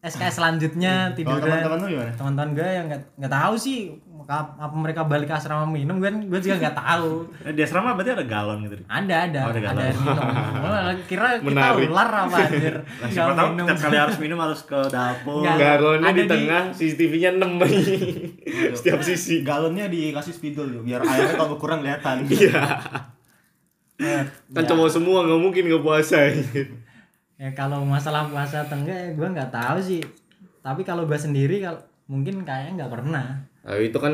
SKS 0.06 0.34
selanjutnya 0.36 0.94
Kalau 1.10 1.18
tiduran. 1.36 1.42
teman-teman 1.42 1.78
lu 1.78 1.88
gimana? 1.90 2.12
Teman-teman 2.14 2.50
gue 2.54 2.70
yang 2.70 2.86
nggak 2.86 3.02
nggak 3.16 3.34
tahu 3.34 3.54
sih 3.56 3.78
apa 4.18 4.58
apa 4.60 4.74
mereka 4.74 5.02
balik 5.04 5.28
ke 5.28 5.36
asrama 5.36 5.66
minum 5.68 5.98
gue 5.98 6.10
gue 6.24 6.40
juga 6.40 6.58
nggak 6.60 6.74
tahu. 6.76 7.30
Eh, 7.42 7.52
di 7.52 7.62
asrama 7.62 7.94
berarti 7.94 8.12
ada 8.12 8.26
galon 8.26 8.58
gitu. 8.64 8.82
Ada 8.84 9.16
ada 9.24 9.40
Oh, 9.40 9.48
ada 9.48 9.54
ada, 9.54 9.62
galon. 9.64 9.82
air 9.82 9.96
minum. 9.96 10.26
Kira 11.04 11.28
kita 11.38 11.68
ular 11.84 12.10
apa 12.20 12.38
anjir. 12.48 12.76
Nah, 12.76 12.86
Nggak 13.00 13.10
siapa 13.12 13.32
tahu 13.32 13.48
minum. 13.52 13.66
tiap 13.68 13.80
kali 13.80 13.98
harus 14.00 14.18
minum 14.20 14.38
harus 14.40 14.62
ke 14.64 14.80
dapur. 14.88 15.42
Nggak. 15.42 15.58
galonnya 15.60 16.06
Ada 16.06 16.16
di 16.16 16.22
di- 16.22 16.32
tengah 16.32 16.62
CCTV-nya 16.72 17.30
6 17.36 17.62
setiap 18.76 19.00
sisi 19.02 19.36
Galonnya 19.42 19.86
dikasih 19.88 20.32
spidol 20.32 20.70
yuk, 20.72 20.84
biar 20.84 21.02
airnya 21.02 21.34
kalau 21.36 21.56
kurang 21.56 21.82
kelihatan. 21.82 22.26
iya 22.28 22.62
Eh, 23.96 24.22
kan 24.52 24.64
cowok 24.66 24.92
semua 24.92 25.24
nggak 25.24 25.40
mungkin 25.40 25.64
nggak 25.66 25.80
puasa 25.82 26.20
ya 27.36 27.50
kalau 27.52 27.84
masalah 27.84 28.26
puasa 28.26 28.62
atau 28.62 28.76
enggak 28.76 28.96
ya 28.96 29.10
gue 29.12 29.28
nggak 29.30 29.50
tahu 29.50 29.78
sih 29.80 30.02
tapi 30.60 30.82
kalau 30.82 31.04
gue 31.04 31.16
sendiri 31.16 31.60
kalau 31.60 31.78
mungkin 32.06 32.42
kayaknya 32.42 32.72
nggak 32.80 32.94
pernah 32.94 33.28
Nah, 33.60 33.74
itu 33.76 33.98
kan 33.98 34.14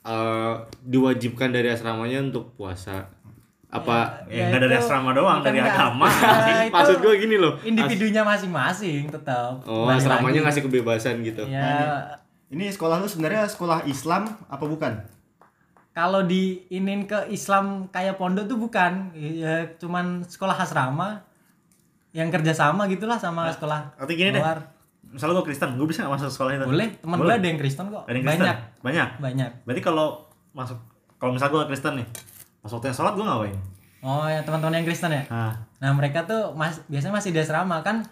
eh, 0.00 0.52
diwajibkan 0.80 1.50
dari 1.50 1.66
asramanya 1.68 2.22
untuk 2.22 2.54
puasa. 2.54 3.02
Apa 3.66 4.22
Ya, 4.24 4.46
Ya, 4.46 4.54
nggak 4.54 4.62
dari 4.62 4.74
asrama 4.76 5.10
doang, 5.10 5.42
dari 5.42 5.58
nggak- 5.58 5.74
agama. 5.74 6.06
Ya, 6.46 6.62
itu 6.62 6.70
maksud 6.70 6.96
gue 7.00 7.14
gini 7.18 7.34
loh. 7.34 7.58
individunya 7.62 8.22
masing-masing 8.22 9.10
tetap 9.10 9.58
Oh, 9.64 9.84
Balik 9.84 10.06
asramanya 10.06 10.38
lagi. 10.38 10.46
ngasih 10.46 10.62
kebebasan 10.62 11.14
gitu. 11.20 11.42
ya 11.46 11.98
Ini 12.46 12.70
sekolah 12.70 12.96
lu 12.96 13.06
sebenarnya 13.06 13.42
sekolah 13.44 13.82
Islam 13.84 14.22
apa 14.46 14.64
bukan? 14.64 15.02
kalau 15.90 16.22
diinin 16.22 17.04
ke 17.04 17.26
Islam 17.28 17.84
kayak 17.88 18.16
pondok 18.16 18.46
tuh 18.46 18.56
bukan 18.56 19.10
ya 19.12 19.66
cuman 19.76 20.22
sekolah 20.22 20.56
asrama 20.56 21.20
yang 22.12 22.28
kerjasama 22.28 22.84
gitulah 22.86 23.16
sama 23.16 23.48
sekolah 23.48 23.96
Atau 23.96 24.12
gini 24.12 24.30
deh, 24.30 24.38
luar 24.38 24.60
misalnya 25.04 25.34
gue 25.34 25.46
Kristen, 25.46 25.70
gue 25.74 25.84
bisa 25.84 26.02
nggak 26.02 26.14
masuk 26.14 26.30
sekolah 26.30 26.50
itu? 26.54 26.64
boleh 26.64 26.88
teman 26.94 27.16
gue 27.18 27.32
ada 27.34 27.46
yang 27.46 27.58
Kristen 27.58 27.84
kok 27.86 28.02
Ada 28.02 28.12
yang 28.12 28.22
Kristen? 28.22 28.40
banyak 28.40 28.58
Banyak. 28.80 29.08
banyak 29.18 29.50
Berarti 29.62 29.82
kalau 29.82 30.06
masuk, 30.50 30.78
kalau 31.16 31.32
misalnya 31.32 31.52
gue 31.54 31.62
Kristen 31.66 31.92
nih, 31.96 32.06
pas 32.58 32.70
waktunya 32.70 32.92
sholat 32.92 33.12
gue 33.12 33.22
ngapain? 33.22 33.56
oh 34.00 34.26
ya 34.26 34.40
teman-teman 34.40 34.74
yang 34.74 34.84
Kristen 34.84 35.10
ya 35.10 35.22
Nah, 35.26 35.52
nah 35.78 35.90
mereka 35.92 36.22
tuh 36.22 36.50
mas 36.52 36.82
biasanya 36.86 37.14
masih 37.14 37.30
di 37.30 37.38
asrama 37.38 37.80
kan 37.80 38.02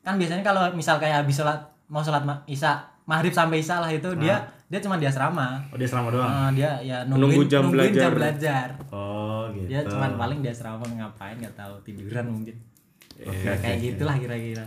kan 0.00 0.14
biasanya 0.14 0.42
kalau 0.42 0.66
misal 0.72 0.96
kayak 0.96 1.22
habis 1.22 1.34
sholat 1.34 1.58
mau 1.86 2.00
sholat 2.00 2.22
ma- 2.22 2.42
isya 2.44 2.76
maghrib 3.04 3.30
sampai 3.30 3.58
isya 3.58 3.78
lah 3.78 3.86
itu 3.88 4.10
dia 4.16 4.36
dia 4.64 4.78
cuma 4.78 4.94
di 4.94 5.04
asrama 5.04 5.62
oh 5.64 5.76
dia 5.76 5.86
selama 5.86 6.10
doang. 6.10 6.26
Ah, 6.26 6.50
dia 6.50 6.74
ya 6.80 7.06
nungguin, 7.06 7.46
jam 7.46 7.62
nungguin 7.62 7.94
belajar. 7.94 8.02
jam 8.02 8.12
belajar 8.12 8.66
Oh 8.90 9.46
gitu. 9.52 9.66
dia 9.68 9.80
cuma 9.82 10.10
paling 10.12 10.38
di 10.40 10.48
asrama 10.48 10.82
ngapain 10.84 11.36
nggak 11.36 11.54
tahu 11.54 11.74
tiduran 11.80 12.26
mungkin 12.28 12.54
Oke, 13.18 13.32
Ya, 13.38 13.54
kayak 13.56 13.76
oke, 13.76 13.84
gitulah 13.86 14.16
kira-kira 14.16 14.66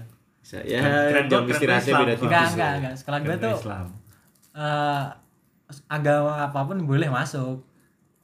Ya, 0.65 0.81
Keren 0.81 1.25
jam 1.27 1.41
keren 1.41 1.51
istirahatnya 1.51 1.93
beda 1.95 2.09
tipis. 2.09 2.23
enggak 2.23 2.41
ya. 2.41 2.49
enggak 2.49 2.71
enggak 2.73 2.93
sekolah 2.95 3.19
gue 3.19 3.35
tuh 3.37 3.53
Islam. 3.55 3.85
eh, 4.51 5.03
agama 5.87 6.33
apa 6.41 6.59
pun 6.63 6.77
boleh 6.83 7.07
masuk 7.07 7.61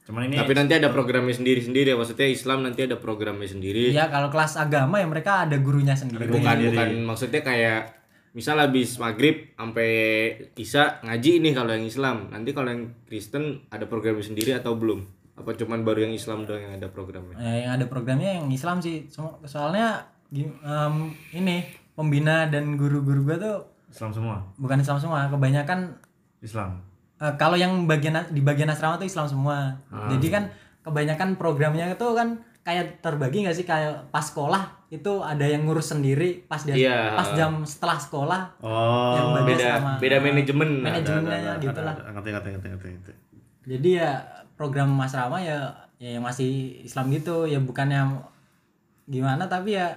Cuman 0.02 0.22
ini 0.24 0.34
Tapi 0.34 0.52
nanti 0.52 0.70
ada 0.72 0.88
programnya 0.88 1.30
sendiri-sendiri 1.32 1.90
ya. 1.90 1.96
Maksudnya 1.96 2.26
Islam 2.28 2.62
nanti 2.62 2.80
ada 2.80 2.94
programnya 2.96 3.42
sendiri. 3.44 3.90
ya 3.90 4.06
kalau 4.06 4.26
kelas 4.26 4.54
agama 4.56 4.98
ya 4.98 5.06
mereka 5.06 5.42
ada 5.42 5.56
gurunya 5.56 5.94
sendiri 5.94 6.26
bukan 6.28 6.56
bukan 6.64 6.88
maksudnya 7.04 7.42
kayak 7.42 7.90
misal 8.30 8.54
habis 8.54 8.94
maghrib 8.96 9.50
sampai 9.52 9.90
isya 10.54 11.00
ngaji 11.02 11.40
nih 11.40 11.52
kalau 11.52 11.72
yang 11.72 11.82
Islam 11.84 12.16
nanti 12.28 12.52
kalau 12.52 12.68
yang 12.68 12.86
Kristen 13.02 13.64
ada 13.66 13.82
programnya 13.84 14.22
sendiri 14.22 14.52
atau 14.52 14.74
belum 14.74 15.02
apa 15.36 15.50
cuman 15.52 15.82
baru 15.82 16.04
yang 16.04 16.12
Islam 16.12 16.44
doang 16.44 16.60
yang 16.60 16.74
ada 16.74 16.86
programnya 16.86 17.34
Ya, 17.34 17.52
yang 17.60 17.72
ada 17.74 17.86
programnya 17.86 18.36
yang 18.36 18.46
Islam 18.48 18.78
sih 18.78 19.08
So- 19.08 19.40
soalnya 19.42 20.04
gim- 20.28 20.58
em, 20.58 20.94
ini 21.32 21.62
pembina 21.92 22.44
dan 22.44 22.74
guru-guru 22.74 23.24
gue 23.24 23.36
tuh 23.36 23.56
Islam 23.88 24.10
semua. 24.12 24.36
bukan 24.54 24.78
Islam 24.78 24.98
semua 24.98 25.26
kebanyakan 25.26 25.96
Islam. 26.38 26.82
eh, 27.16 27.32
kalau 27.34 27.54
yang 27.54 27.84
bagian 27.84 28.12
di 28.28 28.40
bagian 28.40 28.68
asrama 28.68 28.96
tuh 28.96 29.04
Islam 29.04 29.24
semua 29.24 29.80
Ah. 29.86 30.08
jadi 30.08 30.26
kan 30.30 30.44
kebanyakan 30.82 31.34
programnya 31.34 31.88
itu 31.88 32.06
kan 32.12 32.36
kayak 32.60 33.00
terbagi 33.00 33.42
nggak 33.42 33.54
sih 33.54 33.62
kayak 33.62 34.10
pas 34.10 34.20
sekolah 34.22 34.62
itu 34.88 35.12
ada 35.20 35.42
yang 35.42 35.62
ngurus 35.62 35.88
sendiri 35.88 36.44
pas 36.44 36.60
dia 36.60 36.74
Iya. 36.74 37.14
pas 37.14 37.30
jam 37.32 37.62
setelah 37.62 37.96
sekolah 37.96 38.42
Oh. 38.60 39.14
yang 39.14 39.46
beda 39.46 39.66
sama 39.76 39.92
beda 39.96 40.18
manajemen 40.18 40.70
manajemennya 40.80 41.56
gitu 41.58 41.80
lah 41.80 41.94
Ada, 41.94 42.10
ngerti, 42.12 42.28
ngerti, 42.30 42.48
ngerti, 42.50 42.68
ngerti, 42.68 42.88
ngerti. 42.92 43.12
jadi 43.66 43.88
ya 43.96 44.10
program 44.52 44.92
asrama 44.98 45.38
ya 45.38 45.72
ya 45.96 46.10
yang 46.12 46.22
masih 46.22 46.50
Islam 46.82 47.08
gitu 47.10 47.46
ya 47.46 47.58
bukannya 47.58 48.02
gimana 49.06 49.46
tapi 49.46 49.72
ya 49.72 49.94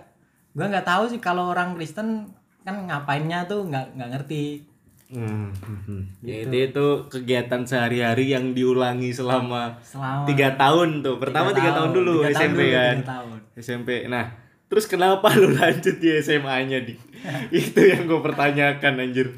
gua 0.58 0.66
nggak 0.70 0.88
tahu 0.88 1.04
sih 1.10 1.22
kalau 1.22 1.52
orang 1.52 1.78
Kristen 1.78 2.34
kan 2.66 2.76
ngapainnya 2.86 3.48
tuh 3.50 3.66
nggak 3.66 3.98
nggak 3.98 4.10
ngerti. 4.18 4.68
Hmm, 5.10 5.50
hmm, 5.50 5.80
hmm. 5.90 6.02
Ya, 6.22 6.46
itu 6.46 6.70
itu 6.70 6.88
kegiatan 7.10 7.66
sehari-hari 7.66 8.30
yang 8.30 8.54
diulangi 8.54 9.10
selama 9.10 9.82
tiga 10.30 10.54
tahun 10.54 11.02
tuh. 11.02 11.18
pertama 11.18 11.50
tiga 11.50 11.74
tahun, 11.74 11.98
dulu 11.98 12.22
tiga 12.22 12.30
tahun 12.30 12.38
SMP 12.38 12.62
dulu, 12.62 12.78
kan. 12.78 12.96
tahun. 13.02 13.38
SMP 13.58 13.90
nah 14.06 14.26
terus 14.70 14.86
kenapa 14.86 15.34
lu 15.34 15.50
lanjut 15.58 15.98
di 15.98 16.14
SMA-nya 16.22 16.86
di? 16.86 16.94
Itu 17.58 17.82
yang 17.82 18.06
gue 18.06 18.22
pertanyakan 18.22 19.02
anjir. 19.02 19.34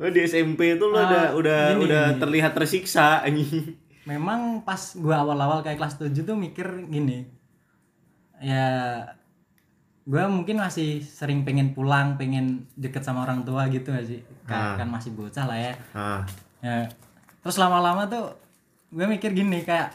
Lu 0.00 0.08
di 0.08 0.24
SMP 0.24 0.76
itu 0.76 0.84
lu 0.88 0.96
Ah, 0.96 1.04
udah 1.08 1.24
udah 1.36 1.60
gini, 1.76 1.84
udah 1.88 2.04
terlihat 2.20 2.52
tersiksa 2.52 3.24
anjing. 3.24 3.76
Memang 4.04 4.60
pas 4.60 4.92
gua 4.96 5.24
awal-awal 5.24 5.64
kayak 5.64 5.80
kelas 5.80 5.96
7 5.96 6.12
tuh 6.24 6.36
mikir 6.36 6.68
gini. 6.88 7.24
Ya 8.40 8.68
gua 10.06 10.30
mungkin 10.30 10.62
masih 10.62 11.02
sering 11.02 11.42
pengen 11.42 11.74
pulang 11.74 12.14
pengen 12.14 12.70
deket 12.78 13.02
sama 13.02 13.26
orang 13.26 13.42
tua 13.42 13.66
gitu 13.66 13.90
gak 13.90 14.06
sih? 14.06 14.22
Ah. 14.46 14.78
kan, 14.78 14.86
kan 14.86 14.88
masih 14.94 15.10
bocah 15.12 15.44
lah 15.44 15.58
ya. 15.58 15.74
Ah, 15.92 16.22
ya. 16.62 16.86
Terus 17.42 17.58
lama-lama 17.58 18.06
tuh 18.06 18.34
gue 18.94 19.06
mikir 19.06 19.34
gini 19.34 19.66
kayak 19.66 19.90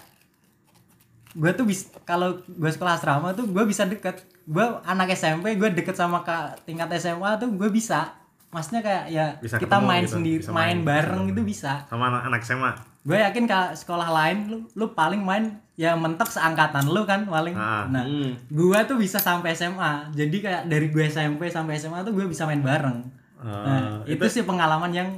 gue 1.32 1.52
tuh 1.56 1.64
bis 1.64 1.88
kalau 2.04 2.44
gue 2.44 2.72
sekolah 2.72 3.00
asrama 3.00 3.32
tuh 3.32 3.48
gue 3.48 3.64
bisa 3.64 3.88
deket. 3.88 4.20
Gue 4.44 4.68
anak 4.84 5.16
SMP 5.16 5.56
gue 5.56 5.72
deket 5.72 5.96
sama 5.96 6.28
kak 6.28 6.68
tingkat 6.68 6.92
SMA 7.00 7.40
tuh 7.40 7.50
gue 7.56 7.72
bisa 7.72 8.21
maksudnya 8.52 8.82
kayak 8.82 9.04
ya 9.08 9.26
Bisa 9.38 9.56
kita 9.56 9.72
ketemu 9.74 9.88
main 9.88 10.04
gitu, 10.04 10.14
sendiri 10.14 10.40
bisa 10.40 10.52
main, 10.52 10.68
main. 10.74 10.80
bareng 10.84 11.24
itu 11.28 11.42
bisa 11.42 11.74
sama 11.86 12.06
anak, 12.08 12.22
anak 12.28 12.42
SMA. 12.42 12.72
gue 13.02 13.18
yakin 13.18 13.44
kalau 13.46 13.68
sekolah 13.74 14.10
lain 14.12 14.38
lu 14.46 14.58
lu 14.74 14.86
paling 14.92 15.20
main 15.20 15.44
ya 15.74 15.96
mentok 15.96 16.30
seangkatan 16.30 16.86
lu 16.86 17.02
kan 17.02 17.26
paling 17.26 17.56
Ah. 17.56 17.88
nah 17.88 18.04
Hmm. 18.04 18.38
gue 18.46 18.80
tuh 18.86 18.96
bisa 18.96 19.18
sampai 19.18 19.52
SMA 19.52 20.12
jadi 20.12 20.38
kayak 20.38 20.62
dari 20.68 20.88
gue 20.88 21.04
SMP 21.04 21.48
sampai 21.48 21.76
SMA 21.76 22.04
tuh 22.04 22.14
gue 22.14 22.26
bisa 22.26 22.46
main 22.46 22.62
bareng 22.62 23.02
nah, 23.40 24.06
Eh, 24.06 24.14
itu, 24.14 24.22
sih 24.30 24.44
pengalaman 24.44 24.92
yang 24.92 25.10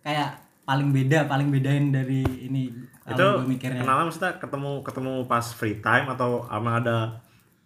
kayak 0.00 0.32
paling 0.62 0.88
beda 0.90 1.26
paling 1.26 1.50
bedain 1.50 1.90
dari 1.90 2.22
ini 2.22 2.72
itu 3.02 3.26
mikirnya 3.42 3.82
kenalan 3.82 4.06
maksudnya 4.06 4.38
ketemu 4.38 4.80
ketemu 4.80 5.12
pas 5.26 5.44
free 5.50 5.76
time 5.76 6.06
atau 6.08 6.46
emang 6.48 6.78
ada 6.78 7.20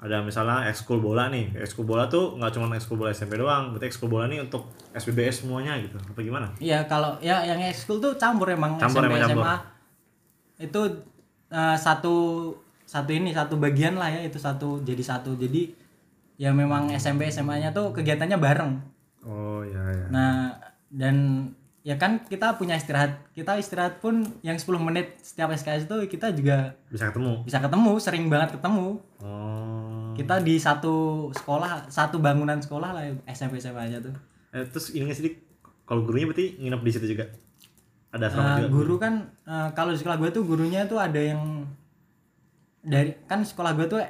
ada 0.04 0.20
misalnya 0.20 0.68
ekskul 0.68 1.00
bola 1.00 1.32
nih. 1.32 1.56
Ekskul 1.56 1.88
bola 1.88 2.04
tuh 2.12 2.36
nggak 2.36 2.52
cuma 2.52 2.68
ekskul 2.76 3.00
bola 3.00 3.16
SMP 3.16 3.40
doang. 3.40 3.72
Berarti 3.72 3.88
ekskul 3.88 4.12
bola 4.12 4.28
nih 4.28 4.44
untuk 4.44 4.68
SBBS 4.92 5.40
semuanya 5.40 5.80
gitu. 5.80 5.96
Apa 5.96 6.20
gimana? 6.20 6.52
Iya 6.60 6.84
kalau 6.84 7.16
ya 7.24 7.40
yang 7.48 7.56
ekskul 7.64 8.04
tuh 8.04 8.12
campur 8.20 8.52
emang 8.52 8.76
Campur, 8.76 9.00
SMP 9.00 9.16
emang 9.16 9.22
campur. 9.24 9.44
SMA 9.48 9.56
itu 10.60 10.80
eh, 11.48 11.76
satu 11.80 12.16
satu 12.84 13.10
ini 13.16 13.32
satu 13.32 13.56
bagian 13.56 13.96
lah 13.96 14.12
ya. 14.12 14.20
Itu 14.28 14.36
satu 14.36 14.84
jadi 14.84 15.00
satu. 15.00 15.40
Jadi 15.40 15.72
ya 16.36 16.52
memang 16.52 16.92
SMP 16.92 17.32
SMA 17.32 17.64
nya 17.64 17.72
tuh 17.72 17.96
kegiatannya 17.96 18.36
bareng. 18.36 18.72
Oh 19.24 19.64
ya 19.64 19.80
ya 19.88 20.06
nah 20.12 20.52
dan 20.92 21.48
ya 21.80 21.96
kan 21.96 22.20
kita 22.28 22.60
punya 22.60 22.76
istirahat. 22.76 23.24
Kita 23.32 23.56
istirahat 23.56 24.04
pun 24.04 24.20
yang 24.44 24.60
10 24.60 24.68
menit 24.84 25.16
setiap 25.24 25.48
SKS 25.48 25.88
itu 25.88 25.96
kita 26.12 26.28
juga 26.36 26.76
bisa 26.92 27.08
ketemu? 27.08 27.40
bisa 27.48 27.56
ketemu 27.56 27.92
sering 27.96 28.28
banget 28.28 28.60
ketemu. 28.60 29.00
Oh 29.24 29.73
kita 30.14 30.40
di 30.40 30.54
satu 30.56 30.94
sekolah 31.30 31.86
satu 31.88 32.18
bangunan 32.18 32.56
sekolah 32.56 32.90
lah 32.90 33.02
SMP 33.26 33.58
SMA 33.58 33.88
nya 33.88 33.98
tuh. 33.98 34.14
Eh, 34.50 34.64
terus 34.64 34.90
ini 34.90 35.10
sih 35.10 35.34
kalau 35.82 36.02
gurunya 36.02 36.24
berarti 36.24 36.56
nginep 36.56 36.80
di 36.80 36.90
situ 36.90 37.06
juga? 37.08 37.26
Ada 38.08 38.30
asrama 38.30 38.46
Eh, 38.46 38.56
juga? 38.60 38.68
guru 38.70 38.94
kan 38.96 39.14
eh, 39.42 39.68
kalau 39.72 39.90
di 39.90 39.98
sekolah 39.98 40.16
gue 40.16 40.30
tuh 40.30 40.42
gurunya 40.42 40.86
tuh 40.86 40.96
ada 40.96 41.18
yang 41.18 41.66
dari 42.80 43.16
kan 43.24 43.42
sekolah 43.42 43.72
gue 43.74 43.86
tuh 43.88 44.00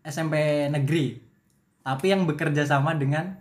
SMP 0.00 0.34
negeri 0.68 1.18
tapi 1.80 2.06
yang 2.08 2.24
bekerja 2.24 2.62
sama 2.62 2.94
dengan 2.94 3.36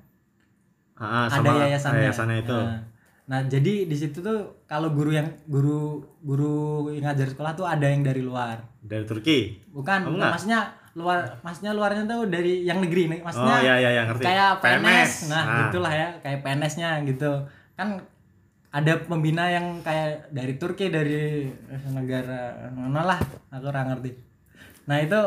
Ah, 0.95 1.23
ah, 1.23 1.25
ada 1.31 1.47
sama 1.47 1.63
yayasannya. 1.63 2.01
yayasannya 2.03 2.37
itu. 2.43 2.59
Nah, 2.59 2.79
nah, 3.23 3.39
jadi 3.47 3.87
di 3.87 3.95
situ 3.95 4.19
tuh 4.19 4.67
kalau 4.67 4.91
guru 4.91 5.15
yang 5.15 5.31
guru 5.47 5.95
guru 6.19 6.55
yang 6.91 7.07
ngajar 7.07 7.31
sekolah 7.31 7.55
tuh 7.55 7.63
ada 7.63 7.87
yang 7.87 8.03
dari 8.03 8.19
luar. 8.19 8.59
Dari 8.83 9.07
Turki? 9.07 9.63
Bukan 9.71 10.03
Oh, 10.03 10.19
maksudnya 10.19 10.75
luar 10.91 11.37
maksudnya 11.39 11.71
luarnya 11.71 12.03
tuh 12.03 12.25
dari 12.25 12.61
yang 12.61 12.79
negeri 12.79 13.03
nih 13.07 13.19
maksudnya 13.21 13.55
oh 13.55 13.61
ya 13.61 13.75
ya 13.77 13.89
ya 13.91 14.03
ngerti. 14.05 14.23
kayak 14.23 14.49
PNS, 14.57 14.81
PNS. 14.81 15.11
nah 15.27 15.41
Ah. 15.41 15.57
gitulah 15.63 15.93
ya 15.93 16.07
kayak 16.19 16.39
PNS-nya 16.41 16.89
gitu. 17.03 17.31
Kan 17.73 18.01
ada 18.69 18.93
pembina 19.01 19.45
yang 19.47 19.79
kayak 19.79 20.29
dari 20.29 20.53
Turki 20.55 20.87
dari 20.87 21.49
negara 21.87 22.53
mana 22.69 23.01
lah 23.03 23.19
aku 23.47 23.63
kurang 23.63 23.89
ngerti. 23.89 24.11
Nah 24.85 24.97
itu 24.97 25.19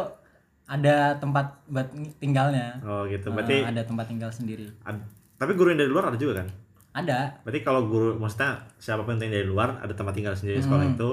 ada 0.64 0.96
tempat 1.16 1.58
buat 1.66 1.90
tinggalnya. 2.16 2.78
Oh 2.80 3.02
gitu. 3.04 3.28
Nah, 3.28 3.34
berarti 3.36 3.56
ada 3.62 3.82
tempat 3.82 4.06
tinggal 4.06 4.30
sendiri. 4.30 4.70
ad- 4.82 5.04
tapi 5.34 5.52
guru 5.52 5.70
yang 5.70 5.80
dari 5.80 5.90
luar 5.90 6.06
ada 6.06 6.16
juga 6.16 6.38
kan? 6.38 6.48
Ada. 6.92 7.40
Berarti 7.40 7.60
kalau 7.60 7.86
guru 7.86 8.14
maksudnya 8.14 8.62
siapa 8.76 9.02
pun 9.02 9.16
yang 9.16 9.32
dari 9.32 9.44
luar 9.44 9.78
ada 9.78 9.90
tempat 9.90 10.12
tinggal 10.12 10.32
sendiri 10.32 10.58
di 10.58 10.64
sekolah 10.64 10.84
Hmm. 10.84 10.94
itu. 10.94 11.10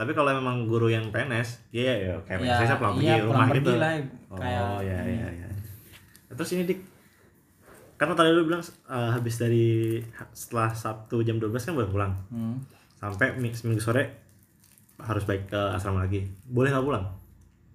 Tapi 0.00 0.10
kalau 0.10 0.32
memang 0.32 0.64
guru 0.64 0.88
yang 0.88 1.12
PNS, 1.12 1.68
ya 1.68 1.84
ya, 1.84 1.94
ya 2.00 2.14
kayak 2.24 2.40
Ya, 2.40 2.56
PNS 2.56 2.72
pulang 2.74 2.94
iya, 2.96 3.00
pergi 3.12 3.20
rumah 3.20 3.36
pulang 3.44 3.50
gitu. 3.52 3.70
lah, 3.74 3.92
oh 4.26 4.38
kayak- 4.38 4.80
ya 4.80 4.96
ya 5.04 5.28
ya. 5.36 5.48
Terus 6.32 6.50
ini 6.54 6.62
dik 6.64 6.80
karena 7.94 8.16
tadi 8.16 8.32
lu 8.32 8.42
bilang 8.42 8.64
eh, 8.64 9.10
habis 9.12 9.36
dari 9.36 10.00
setelah 10.32 10.72
Sabtu 10.72 11.20
jam 11.20 11.36
12 11.36 11.52
kan 11.60 11.76
baru 11.76 11.90
pulang. 11.90 12.12
Hmm. 12.28 12.56
Sampai 12.96 13.36
mi- 13.36 13.52
seminggu 13.52 13.78
sore 13.78 14.08
harus 14.98 15.20
balik 15.22 15.46
ke 15.46 15.60
asrama 15.70 16.00
lagi. 16.00 16.24
Boleh 16.42 16.70
nggak 16.70 16.86
pulang? 16.86 17.04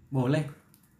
boleh 0.07 0.47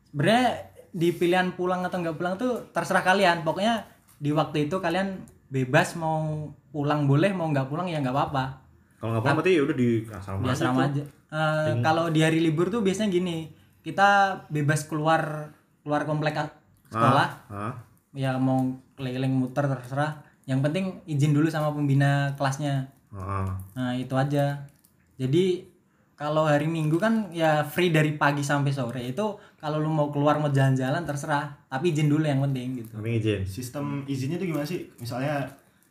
sebenarnya 0.06 0.46
di 0.92 1.10
pilihan 1.10 1.54
pulang 1.54 1.80
atau 1.82 1.98
nggak 1.98 2.16
pulang 2.16 2.36
tuh 2.36 2.68
terserah 2.70 3.00
kalian 3.02 3.42
pokoknya 3.42 3.88
di 4.18 4.30
waktu 4.30 4.68
itu 4.68 4.78
kalian 4.78 5.24
bebas 5.48 5.96
mau 5.96 6.44
pulang 6.70 7.06
boleh 7.06 7.32
mau 7.32 7.48
nggak 7.48 7.66
pulang 7.66 7.88
ya 7.88 7.98
nggak 7.98 8.12
apa-apa 8.12 8.65
Kalau 9.06 9.14
nggak 9.14 9.22
pulang 9.22 9.38
berarti 9.38 9.52
ya 9.54 9.62
udah 9.62 9.78
di 9.78 9.90
asrama. 10.10 10.42
di 10.42 10.50
asrama 10.50 10.82
aja 10.84 11.04
Eh, 11.30 11.72
kalau 11.84 12.10
di 12.10 12.24
hari 12.24 12.40
libur 12.40 12.72
tuh 12.72 12.80
biasanya 12.80 13.12
gini 13.12 13.52
kita 13.82 14.10
bebas 14.50 14.88
keluar 14.88 15.52
keluar 15.84 16.02
komplek 16.02 16.42
sekolah 16.88 17.28
Hah? 17.46 17.74
ya 18.16 18.40
mau 18.40 18.66
keliling 18.96 19.30
muter 19.30 19.68
terserah 19.68 20.16
yang 20.46 20.64
penting 20.64 21.04
izin 21.04 21.36
dulu 21.36 21.46
sama 21.46 21.70
pembina 21.70 22.34
kelasnya 22.34 22.88
Heeh. 23.12 23.46
nah 23.76 23.92
itu 23.94 24.16
aja 24.16 24.64
jadi 25.20 25.68
kalau 26.16 26.48
hari 26.48 26.66
minggu 26.66 26.96
kan 26.96 27.28
ya 27.30 27.68
free 27.68 27.92
dari 27.92 28.16
pagi 28.16 28.40
sampai 28.40 28.72
sore 28.72 29.04
itu 29.04 29.26
kalau 29.60 29.84
lu 29.84 29.92
mau 29.92 30.08
keluar 30.10 30.40
mau 30.40 30.48
jalan-jalan 30.48 31.04
terserah 31.04 31.52
tapi 31.68 31.92
izin 31.92 32.08
dulu 32.08 32.24
yang 32.24 32.40
penting 32.40 32.80
gitu 32.80 32.96
Tapi 32.96 33.20
izin. 33.20 33.42
Sistem 33.44 34.08
izinnya 34.08 34.40
tuh 34.40 34.48
gimana 34.48 34.64
sih? 34.64 34.88
Misalnya 34.96 35.44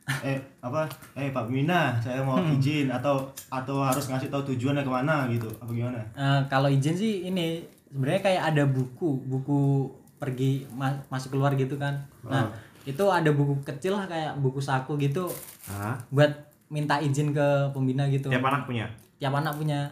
eh 0.05 0.37
apa? 0.61 0.85
Eh 1.17 1.33
Pak 1.33 1.49
Mina 1.49 1.97
saya 1.97 2.21
mau 2.21 2.37
izin 2.37 2.93
atau 2.93 3.25
atau 3.49 3.81
harus 3.81 4.05
ngasih 4.05 4.29
tahu 4.29 4.53
tujuannya 4.53 4.85
ke 4.85 4.93
mana 4.93 5.25
gitu 5.33 5.49
apa 5.57 5.71
gimana? 5.73 6.01
Eh, 6.13 6.41
kalau 6.53 6.69
izin 6.69 6.93
sih 6.93 7.25
ini 7.25 7.65
sebenarnya 7.89 8.21
kayak 8.21 8.43
ada 8.53 8.65
buku 8.69 9.25
buku 9.25 9.89
pergi 10.21 10.69
ma- 10.77 11.01
masuk 11.09 11.37
keluar 11.37 11.57
gitu 11.57 11.81
kan. 11.81 12.05
Nah 12.21 12.53
itu 12.85 13.05
ada 13.09 13.33
buku 13.33 13.65
kecil 13.65 13.97
lah 13.97 14.05
kayak 14.05 14.37
buku 14.45 14.61
saku 14.61 15.01
gitu 15.01 15.25
Hah? 15.73 15.97
buat 16.13 16.29
minta 16.69 17.01
izin 17.01 17.33
ke 17.33 17.73
pembina 17.73 18.05
gitu. 18.13 18.29
Tiap 18.29 18.45
anak 18.45 18.69
punya. 18.69 18.85
tiap 19.17 19.33
anak 19.33 19.57
punya. 19.57 19.89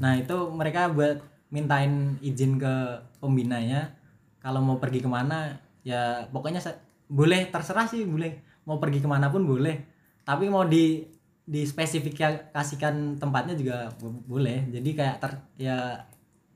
Nah 0.00 0.16
itu 0.16 0.32
mereka 0.48 0.88
buat 0.88 1.20
mintain 1.52 2.16
izin 2.24 2.56
ke 2.56 2.72
pembinanya. 3.20 3.92
Kalau 4.40 4.64
mau 4.64 4.80
pergi 4.80 5.04
ke 5.04 5.08
mana 5.10 5.52
ya 5.84 6.24
pokoknya 6.32 6.62
boleh 7.06 7.52
terserah 7.52 7.84
sih 7.84 8.08
boleh 8.08 8.45
mau 8.66 8.76
pergi 8.76 8.98
ke 8.98 9.08
mana 9.08 9.30
pun 9.30 9.46
boleh 9.46 9.78
tapi 10.22 10.50
mau 10.50 10.66
di 10.66 11.06
dispesifikasikan 11.46 13.16
tempatnya 13.16 13.54
juga 13.54 13.86
bo- 13.96 14.22
boleh 14.26 14.66
jadi 14.68 14.90
kayak 14.92 15.16
ter 15.22 15.32
ya 15.56 15.94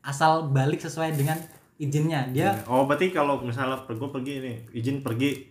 asal 0.02 0.50
balik 0.50 0.82
sesuai 0.82 1.14
dengan 1.14 1.38
izinnya 1.78 2.26
dia 2.34 2.52
Oh 2.66 2.84
berarti 2.84 3.14
kalau 3.14 3.40
misalnya 3.40 3.80
gue 3.86 4.11
pergi 4.11 4.34
nih 4.42 4.56
izin 4.74 5.00
pergi 5.00 5.48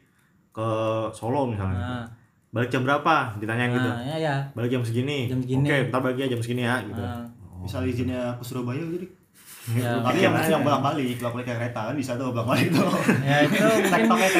ke 0.50 0.70
Solo 1.16 1.50
misalnya. 1.50 1.80
Nah. 1.80 2.06
Balik 2.50 2.74
jam 2.74 2.82
berapa? 2.82 3.38
Ditanyain 3.38 3.70
gitu. 3.70 3.90
nah, 3.90 4.02
ya 4.02 4.18
ya 4.18 4.36
Balik 4.58 4.74
jam 4.74 4.82
segini. 4.82 5.30
Jam 5.30 5.38
segini. 5.42 5.70
Oke, 5.70 5.78
ntar 5.90 6.02
balik 6.02 6.18
ya 6.18 6.28
jam 6.34 6.42
segini 6.42 6.66
ya 6.66 6.82
gitu. 6.82 7.02
Nah, 7.02 7.26
misal 7.62 7.86
izinnya 7.86 8.34
ke 8.38 8.44
Surabaya 8.44 8.82
jadi 8.82 9.08
ya, 9.78 10.02
tapi 10.02 10.18
yang 10.26 10.34
yang 10.50 10.62
bolak 10.66 10.82
balik 10.82 11.22
bolak 11.22 11.34
balik 11.38 11.48
kereta 11.54 11.82
kan 11.92 11.96
bisa 11.96 12.18
tuh 12.18 12.34
bolak 12.34 12.48
balik 12.48 12.74
tuh 12.74 12.90
ya 13.22 13.38
itu 13.46 13.54
mungkin 14.10 14.32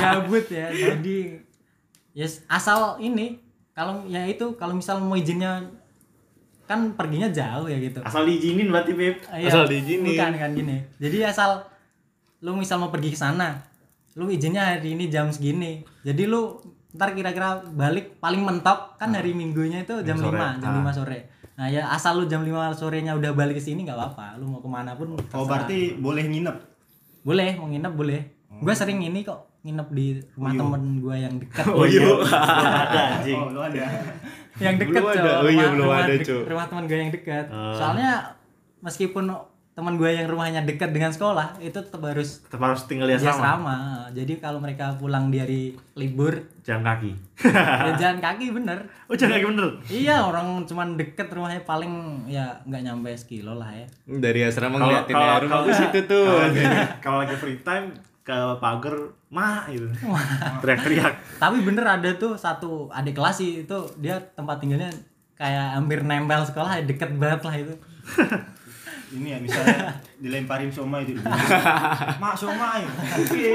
gabut 0.00 0.46
ya 0.48 0.66
jadi 0.72 1.16
yes 2.20 2.44
asal 2.46 3.00
ini 3.00 3.40
kalau 3.72 4.04
ya 4.06 4.20
itu 4.26 4.52
kalau 4.54 4.76
misal 4.76 5.00
mau 5.00 5.16
izinnya 5.16 5.64
kan 6.64 6.92
perginya 6.92 7.26
jauh 7.28 7.66
ya 7.66 7.80
gitu 7.80 7.98
Asal 8.00 8.22
diizinin 8.22 8.70
berarti 8.70 8.94
Beb. 8.94 9.26
Iya, 9.26 9.50
Asal 9.50 9.66
diizinin. 9.66 10.06
bukan 10.06 10.32
kan 10.36 10.50
gini 10.52 10.76
jadi 10.96 11.26
asal 11.26 11.66
lu 12.38 12.54
misal 12.54 12.78
mau 12.78 12.88
pergi 12.88 13.10
ke 13.10 13.18
sana 13.18 13.58
lu 14.14 14.28
izinnya 14.28 14.62
hari 14.70 14.94
ini 14.94 15.08
jam 15.08 15.32
segini 15.32 15.82
jadi 16.02 16.24
lu 16.24 16.62
ntar 16.90 17.10
kira-kira 17.10 17.62
balik 17.66 18.18
paling 18.18 18.42
mentok 18.42 18.94
kan 18.96 19.10
hari 19.10 19.30
minggunya 19.30 19.82
itu 19.82 19.98
jam 20.02 20.14
sore. 20.14 20.34
5 20.36 20.62
jam 20.62 20.70
Ah. 20.72 20.82
5 20.86 20.94
sore 20.94 21.18
nah 21.54 21.66
ya 21.66 21.90
asal 21.90 22.16
lu 22.16 22.24
jam 22.24 22.40
5 22.40 22.54
sorenya 22.72 23.12
udah 23.12 23.34
balik 23.34 23.58
ke 23.58 23.62
sini 23.62 23.82
nggak 23.82 23.98
apa-apa 23.98 24.38
lu 24.38 24.46
mau 24.48 24.62
ke 24.62 24.68
mana 24.68 24.94
pun 24.94 25.10
oh 25.10 25.18
terserah. 25.18 25.42
berarti 25.44 25.78
boleh 25.96 26.22
nginep 26.24 26.56
boleh 27.20 27.50
mau 27.58 27.66
nginep 27.66 27.92
boleh 27.92 28.20
gue 28.52 28.74
sering 28.74 29.02
ini 29.02 29.20
kok 29.20 29.49
nginep 29.62 29.88
di 29.90 30.06
rumah 30.32 30.52
temen 30.54 30.82
gue 30.98 31.16
yang 31.16 31.34
dekat 31.36 31.64
Oh 31.68 31.84
iya. 31.84 32.00
Ada 32.00 33.00
anjing. 33.14 33.36
oh 33.36 33.48
lu 33.50 33.60
ada 33.60 33.84
yang 34.58 34.76
dekat 34.76 35.00
Cok. 35.00 35.12
ada. 35.14 35.32
Oh 35.38 35.48
iya, 35.48 35.66
belum 35.68 35.88
ada, 35.88 36.12
Cok. 36.18 36.42
rumah 36.46 36.66
teman 36.66 36.84
gue 36.84 36.98
yang 36.98 37.10
dekat 37.10 37.44
Ah. 37.46 37.72
soalnya 37.72 38.10
meskipun 38.78 39.28
teman 39.70 39.94
gue 39.94 40.10
yang 40.10 40.26
rumahnya 40.26 40.60
dekat 40.62 40.90
dengan 40.90 41.08
sekolah 41.08 41.56
itu 41.58 41.72
tetap 41.72 42.02
harus 42.02 42.42
Tetap 42.42 42.58
harus 42.58 42.84
tinggal 42.84 43.06
di 43.06 43.14
asrama. 43.14 43.32
asrama 43.32 43.76
jadi 44.10 44.32
kalau 44.36 44.58
mereka 44.58 44.92
pulang 44.94 45.28
di 45.28 45.38
hari 45.38 45.62
libur 45.94 46.36
Jalan 46.60 46.80
kaki. 46.82 47.12
ya 47.86 47.92
jalan 47.94 48.18
kaki 48.18 48.46
bener 48.50 48.78
Oh 49.06 49.14
jalan 49.14 49.32
kaki 49.34 49.46
bener. 49.46 49.68
iya 49.86 50.20
orang 50.20 50.64
cuman 50.64 50.94
deket 50.94 51.28
rumahnya 51.28 51.62
paling 51.62 51.92
ya 52.26 52.60
nggak 52.62 52.82
nyampe 52.82 53.08
sekilo 53.14 53.54
lah 53.54 53.70
ya 53.70 53.86
Dari 54.06 54.40
asrama 54.42 54.76
ngeliatin 54.76 55.14
kalau 55.14 55.24
ya, 55.26 55.36
rumah 55.38 55.52
kalau 55.54 55.64
gue 55.64 55.74
situ 55.74 55.98
tuh. 56.02 56.28
Kalau 57.04 57.16
lagi 57.18 57.34
free 57.34 57.60
time 57.60 57.92
ke 58.20 58.38
pagar 58.60 58.94
mah 59.32 59.64
gitu. 59.72 59.88
Teriak-teriak. 60.60 61.14
tapi 61.40 61.64
bener 61.64 61.86
ada 61.86 62.10
tuh 62.20 62.36
satu 62.36 62.92
adik 62.92 63.16
kelas 63.16 63.40
sih 63.40 63.64
itu 63.64 63.78
dia 63.96 64.20
tempat 64.36 64.60
tinggalnya 64.60 64.92
kayak 65.40 65.80
hampir 65.80 66.04
nempel 66.04 66.44
sekolah 66.44 66.84
deket 66.84 67.16
banget 67.16 67.40
lah 67.40 67.54
itu 67.56 67.74
ini 69.16 69.34
ya 69.34 69.38
misalnya 69.40 69.88
dilemparin 70.20 70.68
somai 70.68 71.02
itu 71.08 71.16
mak 72.22 72.36
somai 72.36 72.84
oke 72.84 73.48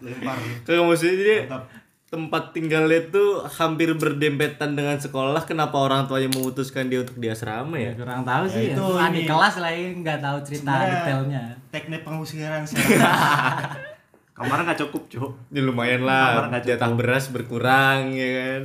lempar 0.00 0.38
Kagak 0.62 0.84
maksudnya 0.86 1.14
jadi 1.18 1.34
Mantap. 1.44 1.62
Tempat 2.08 2.56
tinggalnya 2.56 3.04
tuh 3.12 3.44
hampir 3.44 3.92
berdempetan 3.92 4.72
dengan 4.72 4.96
sekolah 4.96 5.44
kenapa 5.44 5.76
orang 5.76 6.08
tuanya 6.08 6.32
memutuskan 6.32 6.88
dia 6.88 7.04
untuk 7.04 7.20
di 7.20 7.28
asrama 7.28 7.76
ya? 7.76 7.92
kurang 7.92 8.24
tahu 8.24 8.48
sih 8.48 8.72
itu 8.72 8.80
itu 8.80 8.86
adik 8.96 9.24
ini. 9.24 9.28
kelas 9.28 9.54
lah 9.60 9.70
ini 9.76 10.00
nggak 10.00 10.18
tahu 10.24 10.38
cerita 10.40 10.72
Sebenarnya 10.72 10.88
detailnya 10.88 11.42
teknik 11.68 12.00
pengusiran 12.08 12.64
sih 12.64 12.80
Kamar 14.38 14.62
nggak 14.62 14.78
cukup 14.86 15.02
cuk. 15.10 15.32
Ya 15.50 15.60
lumayan 15.66 16.06
Kamar 16.06 16.46
lah, 16.46 16.48
nggak 16.54 16.62
jatah 16.62 16.94
beras 16.94 17.26
berkurang 17.34 18.14
ya 18.14 18.28
kan. 18.38 18.62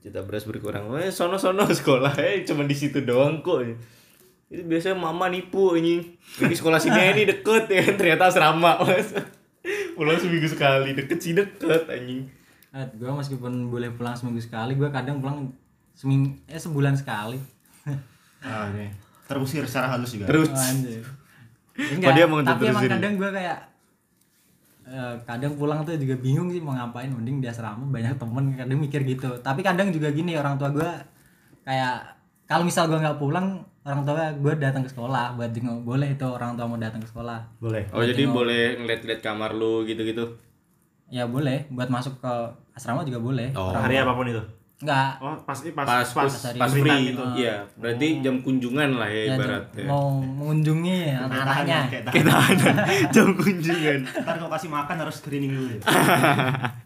Jatah 0.00 0.24
beras 0.24 0.48
berkurang. 0.48 0.88
Eh 0.96 1.12
sono-sono 1.12 1.68
sekolah 1.84 2.16
eh 2.16 2.48
cuma 2.48 2.64
di 2.64 2.72
situ 2.72 3.04
doang 3.04 3.44
kok. 3.44 3.60
Itu 4.48 4.64
biasanya 4.64 4.96
mama 4.96 5.28
nipu 5.28 5.76
anjing. 5.76 6.16
Ini 6.40 6.54
sekolah 6.56 6.80
sini 6.80 7.12
ini 7.12 7.28
deket 7.28 7.68
ya 7.68 7.84
kan 7.84 7.94
ternyata 8.00 8.32
asrama. 8.32 8.80
Mas. 8.88 9.12
Pulang 9.96 10.16
seminggu 10.16 10.48
sekali, 10.48 10.96
deket 10.96 11.18
sih 11.20 11.36
deket 11.36 11.84
anjing. 11.92 12.24
Eh, 12.76 12.86
gue 12.92 13.08
meskipun 13.08 13.72
boleh 13.72 13.88
pulang 13.96 14.12
seminggu 14.12 14.44
sekali 14.44 14.76
gue 14.76 14.88
kadang 14.92 15.24
pulang 15.24 15.48
seming 15.96 16.36
eh 16.44 16.60
sebulan 16.60 16.94
sekali. 16.96 17.40
Ah 18.46 18.68
ini 18.70 18.92
terusir 19.26 19.66
secara 19.66 19.96
halus 19.96 20.14
juga. 20.14 20.30
Terus. 20.30 20.52
Oh, 20.52 20.54
anjir. 20.54 21.02
Oh, 21.76 22.12
dia 22.14 22.24
emang 22.24 22.40
tapi 22.46 22.70
emang 22.70 22.84
kadang 22.86 23.14
gue 23.18 23.30
kayak 23.34 23.58
eh, 24.86 25.14
kadang 25.26 25.52
pulang 25.58 25.82
tuh 25.82 25.98
juga 25.98 26.14
bingung 26.16 26.48
sih 26.48 26.62
mau 26.62 26.72
ngapain 26.72 27.10
mending 27.10 27.42
di 27.42 27.48
asrama 27.50 27.84
banyak 27.90 28.16
temen 28.16 28.44
kadang 28.54 28.78
mikir 28.78 29.02
gitu. 29.02 29.34
Tapi 29.42 29.60
kadang 29.66 29.90
juga 29.90 30.08
gini 30.14 30.38
orang 30.38 30.56
tua 30.56 30.70
gue 30.70 30.90
kayak 31.66 32.16
kalau 32.46 32.62
misal 32.62 32.86
gue 32.86 33.02
nggak 33.02 33.18
pulang 33.18 33.66
orang 33.82 34.06
tua 34.06 34.30
gue 34.30 34.52
datang 34.62 34.86
ke 34.86 34.90
sekolah 34.94 35.34
buat 35.34 35.50
jenguk. 35.50 35.82
Boleh 35.82 36.14
itu 36.14 36.26
orang 36.28 36.54
tua 36.54 36.70
mau 36.70 36.78
datang 36.78 37.02
ke 37.02 37.08
sekolah. 37.10 37.58
Boleh. 37.58 37.90
Oh 37.90 38.04
jadi 38.04 38.30
boleh 38.30 38.78
ngeliat-ngeliat 38.78 39.20
kamar 39.20 39.52
lu 39.52 39.82
gitu-gitu. 39.84 40.38
Ya 41.08 41.24
boleh 41.24 41.66
buat 41.68 41.86
masuk 41.86 42.18
ke 42.18 42.32
asrama 42.72 43.02
juga 43.02 43.18
boleh 43.20 43.48
Oh. 43.52 43.68
Orang- 43.68 43.84
Hari 43.84 43.96
apa 43.98 44.12
pun 44.12 44.26
itu. 44.26 44.42
nggak 44.76 45.08
Oh 45.18 45.32
pas 45.40 45.56
pas 45.56 45.72
Pas 45.72 46.04
pas, 46.04 46.04
pas, 46.04 46.32
hari 46.44 46.58
pas 46.58 46.68
free 46.68 46.82
free 46.82 46.92
time 46.92 47.04
itu. 47.06 47.14
itu. 47.14 47.24
Iya, 47.38 47.54
berarti 47.74 48.06
jam 48.20 48.34
kunjungan 48.38 48.90
lah 48.94 49.08
ya 49.08 49.22
ya, 49.22 49.34
ibaratnya. 49.34 49.84
mau 49.86 50.06
mengunjungi 50.20 50.96
anak-anaknya 51.16 51.78
kayak 51.88 52.04
Kita 52.12 52.32
ada 52.34 52.70
jam 53.14 53.28
kunjungan. 53.32 53.98
ntar 54.20 54.34
kalau 54.36 54.50
kasih 54.50 54.68
makan 54.68 54.96
harus 54.98 55.16
screening 55.16 55.50
dulu 55.50 55.68
ya. 55.70 55.80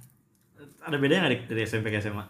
Ada 0.81 0.97
bedanya 0.97 1.21
nggak 1.25 1.47
dari 1.47 1.61
SMP 1.63 1.89
ke 1.89 1.99
SMA? 1.99 2.25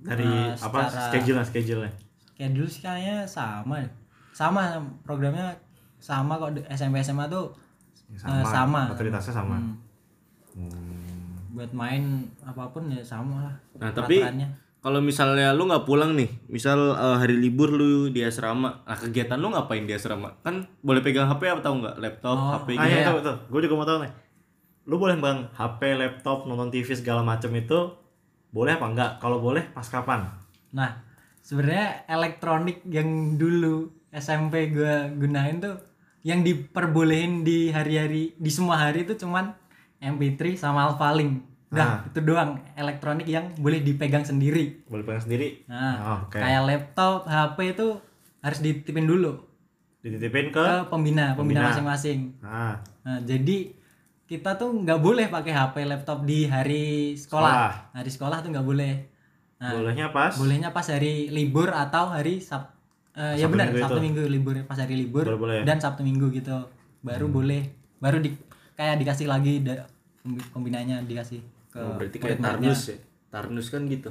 Dari 0.00 0.22
Nah, 0.22 0.54
apa 0.54 0.78
secara- 0.86 1.10
schedule 1.48 1.86
schedule 2.28 2.66
sih 2.66 2.80
kayaknya 2.80 3.22
sama 3.24 3.78
ya. 3.78 3.88
sama 4.30 4.62
programnya 5.02 5.50
sama 5.96 6.34
kok 6.36 6.50
di 6.52 6.62
SMP 6.68 6.98
SMA 6.98 7.26
tuh 7.26 7.50
eh, 8.12 8.44
sama 8.44 8.86
Otoritasnya 8.88 9.34
sama. 9.34 9.54
Hmm. 9.54 9.74
Buat 11.48 11.72
main 11.72 12.22
apa 12.40 12.70
pun 12.70 12.86
ya 12.86 13.00
sama 13.00 13.42
lah 13.42 13.54
Nah, 13.78 13.90
tapi 13.90 14.22
kalau 14.78 15.02
misalnya 15.02 15.50
lu 15.50 15.66
nggak 15.66 15.82
pulang 15.84 16.14
nih, 16.14 16.30
misal 16.46 16.94
eh, 16.94 17.16
hari 17.18 17.34
libur 17.34 17.66
lu 17.68 18.08
di 18.08 18.22
asrama, 18.22 18.86
nah 18.86 18.94
kegiatan 18.94 19.34
lu 19.34 19.50
ngapain 19.50 19.82
di 19.82 19.90
asrama? 19.90 20.38
Kan 20.40 20.70
boleh 20.80 21.02
pegang 21.02 21.26
HP 21.26 21.50
atau 21.52 21.74
enggak? 21.74 21.98
Laptop, 21.98 22.36
Oh, 22.36 22.50
HP 22.54 22.68
Ah 22.72 22.86
gitu. 22.86 22.86
iya, 22.86 22.96
Iya. 22.96 23.10
itu, 23.10 23.12
itu. 23.20 23.34
Gue 23.48 23.60
juga 23.60 23.74
mau 23.74 23.82
tahu 23.84 23.98
nih. 24.02 24.12
Lu 24.84 24.96
boleh 24.96 25.16
bang 25.16 25.38
HP, 25.52 25.80
laptop, 25.94 26.46
nonton 26.46 26.70
TV 26.70 26.88
segala 26.94 27.20
macem 27.20 27.50
itu 27.52 27.78
boleh 28.48 28.72
apa 28.72 28.86
enggak? 28.86 29.10
Kalau 29.18 29.38
boleh 29.38 29.66
pas 29.68 29.84
kapan? 29.84 30.24
nah 30.68 31.00
sebenarnya 31.40 32.04
elektronik 32.06 32.84
yang 32.84 33.08
dulu 33.34 33.88
SMP 34.10 34.68
gua 34.68 35.08
gunain 35.10 35.58
tuh 35.58 35.80
yang 36.20 36.44
diperbolehin 36.44 37.40
di 37.40 37.68
hari-hari 37.68 38.36
di 38.36 38.50
semua 38.52 38.76
hari 38.78 39.02
itu 39.02 39.16
cuman 39.16 39.56
MP3 39.98 40.54
sama 40.54 40.88
Alphalink 40.88 41.44
Ah. 41.68 41.76
Nah, 41.76 41.92
itu 42.08 42.24
doang 42.24 42.56
elektronik 42.72 43.28
yang 43.28 43.52
boleh 43.60 43.84
dipegang 43.84 44.24
sendiri. 44.24 44.88
Boleh 44.88 45.04
pegang 45.04 45.20
sendiri? 45.20 45.68
Nah, 45.68 45.94
Oh, 46.00 46.18
oke. 46.24 46.40
kayak 46.40 46.64
laptop, 46.64 47.28
HP 47.28 47.76
itu 47.76 47.88
harus 48.40 48.58
dititipin 48.58 49.04
dulu. 49.04 49.44
dititipin 49.98 50.48
ke 50.48 50.62
ke 50.62 50.76
pembina 50.88 51.34
pembina 51.34 51.68
masing-masing 51.68 52.38
nah 52.38 52.78
Nah, 53.02 53.18
jadi 53.20 53.74
kita 54.24 54.54
tuh 54.54 54.70
nggak 54.70 55.00
boleh 55.02 55.26
pakai 55.26 55.50
HP 55.50 55.74
laptop 55.84 56.22
di 56.22 56.46
hari 56.46 57.18
sekolah. 57.18 57.50
Sekolah. 57.50 57.72
Hari 57.98 58.10
sekolah 58.14 58.38
tuh 58.40 58.48
nggak 58.54 58.62
boleh. 58.64 58.92
Nah, 59.58 59.74
bolehnya 59.74 60.06
pas 60.14 60.32
bolehnya 60.38 60.70
pas 60.70 60.86
hari 60.86 61.28
libur 61.28 61.74
atau 61.74 62.14
hari 62.14 62.38
Sab 62.38 62.78
eh, 63.12 63.42
ya 63.42 63.50
benar 63.50 63.74
Sabtu 63.74 63.98
itu. 63.98 64.04
Minggu 64.06 64.22
libur 64.30 64.54
pas 64.64 64.78
hari 64.78 64.94
libur 64.94 65.26
boleh. 65.34 65.60
Hmm. 65.60 65.68
dan 65.68 65.82
Sabtu 65.82 66.06
Minggu 66.06 66.30
gitu. 66.30 66.70
Baru 67.02 67.26
boleh. 67.26 67.74
Baru 67.98 68.22
di 68.22 68.32
kayak 68.78 68.94
dikasih 68.96 69.26
lagi 69.26 69.60
da, 69.60 69.82
pembi- 70.20 70.46
pembinanya 70.48 71.02
dikasih 71.02 71.42
ke 71.68 71.76
Oh, 71.76 71.98
berarti 71.98 72.16
kayak. 72.16 72.38
Tarnus 72.38 72.80
ya. 72.86 72.96
Tarnus 73.28 73.66
kan 73.68 73.82
gitu. 73.84 74.08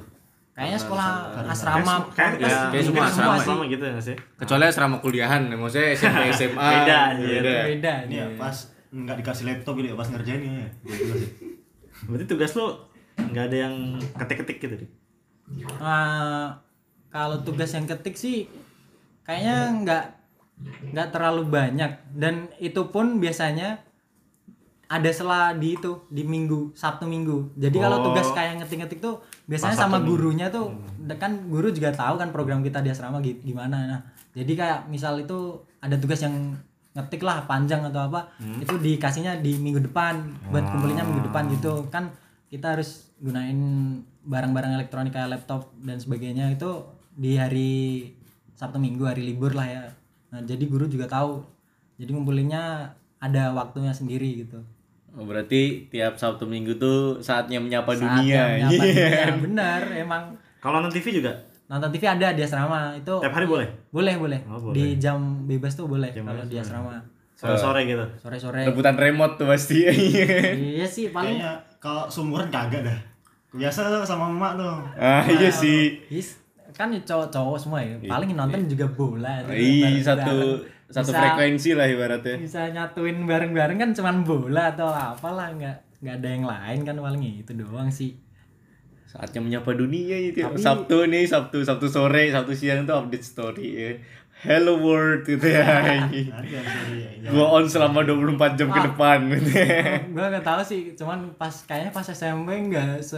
Kayaknya 0.52 0.80
sekolah 0.80 1.08
asrama 1.48 1.94
kayak 2.12 2.42
ya, 2.42 2.68
kayak 2.68 2.84
semua 2.84 2.98
mungkin 2.98 3.04
asrama 3.08 3.34
asrama 3.36 3.64
gitu 3.68 3.84
ya 3.86 3.98
sih 4.02 4.18
Kecuali 4.36 4.64
asrama 4.66 4.96
kuliahan, 4.98 5.42
maksudnya 5.52 5.94
SMP 5.94 6.22
SMA. 6.32 6.58
Beda. 6.76 7.00
Beda. 7.16 7.54
beda 7.64 7.94
Ini 8.04 8.14
ya 8.14 8.26
nih. 8.26 8.36
pas 8.36 8.56
nggak 8.88 9.16
dikasih 9.18 9.44
laptop 9.46 9.74
gitu 9.76 9.88
ya 9.88 9.96
pas 9.96 10.08
ngerjain 10.08 10.42
ya. 10.42 10.68
Gitu 10.84 11.14
sih. 11.16 11.32
berarti 12.04 12.26
tugas 12.26 12.52
lo 12.54 12.68
nggak 13.16 13.44
ada 13.46 13.58
yang 13.60 13.76
ketik-ketik 14.14 14.58
gitu 14.60 14.76
Dik? 14.78 14.92
Eh, 15.64 16.48
kalau 17.08 17.38
tugas 17.42 17.72
yang 17.72 17.86
ketik 17.86 18.14
sih 18.14 18.46
kayaknya 19.24 19.56
nggak 19.78 20.04
nggak 20.92 21.08
terlalu 21.10 21.44
banyak 21.48 21.90
dan 22.12 22.50
itu 22.58 22.82
pun 22.88 23.18
biasanya 23.18 23.82
ada 24.88 25.10
setelah 25.10 25.52
di 25.52 25.76
itu 25.76 25.92
di 26.08 26.24
minggu 26.24 26.72
Sabtu 26.72 27.04
Minggu. 27.04 27.52
Jadi 27.54 27.76
kalau 27.78 28.00
Oh. 28.00 28.06
tugas 28.06 28.32
kayak 28.32 28.58
ngetik-ngetik 28.58 29.00
tuh 29.00 29.20
biasanya 29.46 29.76
sama 29.78 29.98
gurunya 30.02 30.48
tuh 30.48 30.72
kan 31.14 31.32
guru 31.46 31.68
juga 31.70 31.92
tahu 31.92 32.16
kan 32.16 32.32
program 32.32 32.60
kita 32.62 32.80
di 32.80 32.88
asrama 32.88 33.20
gi- 33.20 33.40
gimana. 33.42 33.78
Nah, 33.86 34.00
jadi 34.32 34.48
kayak 34.50 34.80
misal 34.88 35.18
itu 35.18 35.38
ada 35.78 35.96
tugas 35.96 36.20
yang 36.20 36.56
ngetik 36.94 37.22
lah 37.22 37.44
panjang 37.44 37.84
atau 37.84 38.00
apa 38.02 38.32
itu 38.58 38.74
dikasihnya 38.76 39.38
di 39.38 39.56
minggu 39.56 39.84
depan 39.84 40.18
buat 40.48 40.64
kumpulinnya 40.66 41.04
minggu 41.04 41.28
depan 41.28 41.52
gitu. 41.52 41.86
Kan 41.88 42.10
kita 42.48 42.74
harus 42.74 43.12
gunain 43.18 43.60
barang-barang 44.24 44.72
elektronik 44.74 45.12
kayak 45.12 45.32
laptop 45.32 45.68
dan 45.78 45.98
sebagainya 45.98 46.48
itu 46.50 46.70
di 47.12 47.36
hari 47.36 47.72
Sabtu 48.54 48.78
Minggu 48.78 49.04
hari 49.04 49.22
libur 49.22 49.52
lah 49.52 49.68
ya. 49.68 49.84
Nah 50.30 50.42
jadi 50.42 50.64
guru 50.64 50.88
juga 50.88 51.06
tahu. 51.06 51.44
Jadi 51.98 52.10
ngumpulinnya 52.10 52.94
ada 53.18 53.52
waktunya 53.52 53.92
sendiri 53.92 54.42
gitu. 54.42 54.62
Oh, 54.62 54.77
berarti 55.20 55.62
tiap 55.88 56.14
Sabtu 56.14 56.44
Minggu 56.44 56.76
tuh 56.76 57.18
saatnya 57.18 57.58
menyapa 57.58 57.90
Saatnya 57.90 58.22
dunia. 58.22 58.42
menyapa 58.68 58.84
Iya. 58.84 59.02
dunia. 59.32 59.36
benar 59.40 59.82
emang 59.96 60.24
kalau 60.58 60.78
nonton 60.78 60.94
TV 60.94 61.18
juga 61.18 61.34
nonton 61.66 61.90
TV 61.90 62.04
ada 62.06 62.32
di 62.32 62.40
asrama 62.40 62.94
itu 62.94 63.14
tiap 63.18 63.34
hari 63.34 63.44
boleh 63.44 63.68
boleh 63.90 64.14
boleh 64.16 64.40
Oh, 64.46 64.60
boleh. 64.62 64.74
di 64.74 64.86
jam 64.98 65.18
bebas 65.44 65.74
tuh 65.74 65.86
boleh 65.86 66.12
Jam 66.12 66.24
kalau 66.24 66.44
di 66.44 66.56
asrama 66.56 67.02
sore-sore 67.34 67.86
gitu 67.86 68.06
sore-sore 68.18 68.62
Rebutan 68.64 68.96
remote 68.96 69.36
tuh 69.36 69.46
pasti. 69.46 69.86
iya 70.74 70.86
sih 70.86 71.10
paling 71.10 71.38
Kayaknya 71.38 71.52
kalau 71.78 72.06
sumuran 72.08 72.50
kagak 72.50 72.82
dah. 72.82 73.00
Biasa 73.48 73.80
tuh 73.88 74.02
sama 74.02 74.28
emak 74.28 74.54
tuh. 74.56 74.76
ah, 74.96 75.22
iya 75.24 75.48
sih. 75.48 76.02
Yes, 76.10 76.42
kan 76.74 76.90
cowok-cowok 76.92 77.58
semua 77.58 77.80
ya 77.80 77.94
paling 78.04 78.34
nonton 78.34 78.66
juga 78.66 78.86
bola 78.88 79.42
gitu. 79.44 79.54
Iya, 79.54 79.88
satu 80.04 80.62
satu 80.88 81.12
Bisa- 81.12 81.20
frekuensi 81.20 81.70
lah 81.74 81.86
ibaratnya. 81.86 82.36
bisa 82.40 82.62
nyatuin 82.68 83.18
bareng-bareng 83.24 83.78
kan 83.78 83.92
cuman 83.92 84.24
bola 84.24 84.72
atau 84.72 84.88
apalah 84.88 85.52
nggak 85.52 85.78
nggak 86.00 86.16
ada 86.18 86.30
yang 86.30 86.46
lain 86.46 86.80
kan 86.84 86.96
paling 86.96 87.24
itu 87.42 87.52
doang 87.54 87.90
sih 87.90 88.16
Saatnya 89.08 89.40
menyapa 89.40 89.72
dunia 89.72 90.20
itu. 90.20 90.44
Tapi- 90.44 90.60
Sabtu 90.60 91.08
nih, 91.08 91.24
Sabtu 91.24 91.64
Sabtu 91.64 91.88
sore, 91.88 92.28
Sabtu 92.28 92.52
siang 92.52 92.84
tuh 92.84 92.92
update 92.94 93.24
story. 93.24 93.68
ya. 93.72 93.92
Hello 94.38 94.78
world 94.78 95.26
gitu 95.26 95.50
ya. 95.50 95.66
Ada 95.82 96.14
sorry 96.62 97.10
ya. 97.18 97.34
Gua 97.34 97.58
on 97.58 97.66
selama 97.66 98.06
24 98.06 98.54
jam 98.54 98.70
ke 98.70 98.78
Ah. 98.78 98.86
depan. 98.86 99.20
gue 100.08 100.26
nggak 100.30 100.46
tahu 100.46 100.62
sih 100.62 100.94
cuman 100.94 101.34
pas 101.34 101.50
kayaknya 101.66 101.90
pas 101.90 102.06
SMP 102.06 102.46
nggak 102.64 103.02
se 103.02 103.18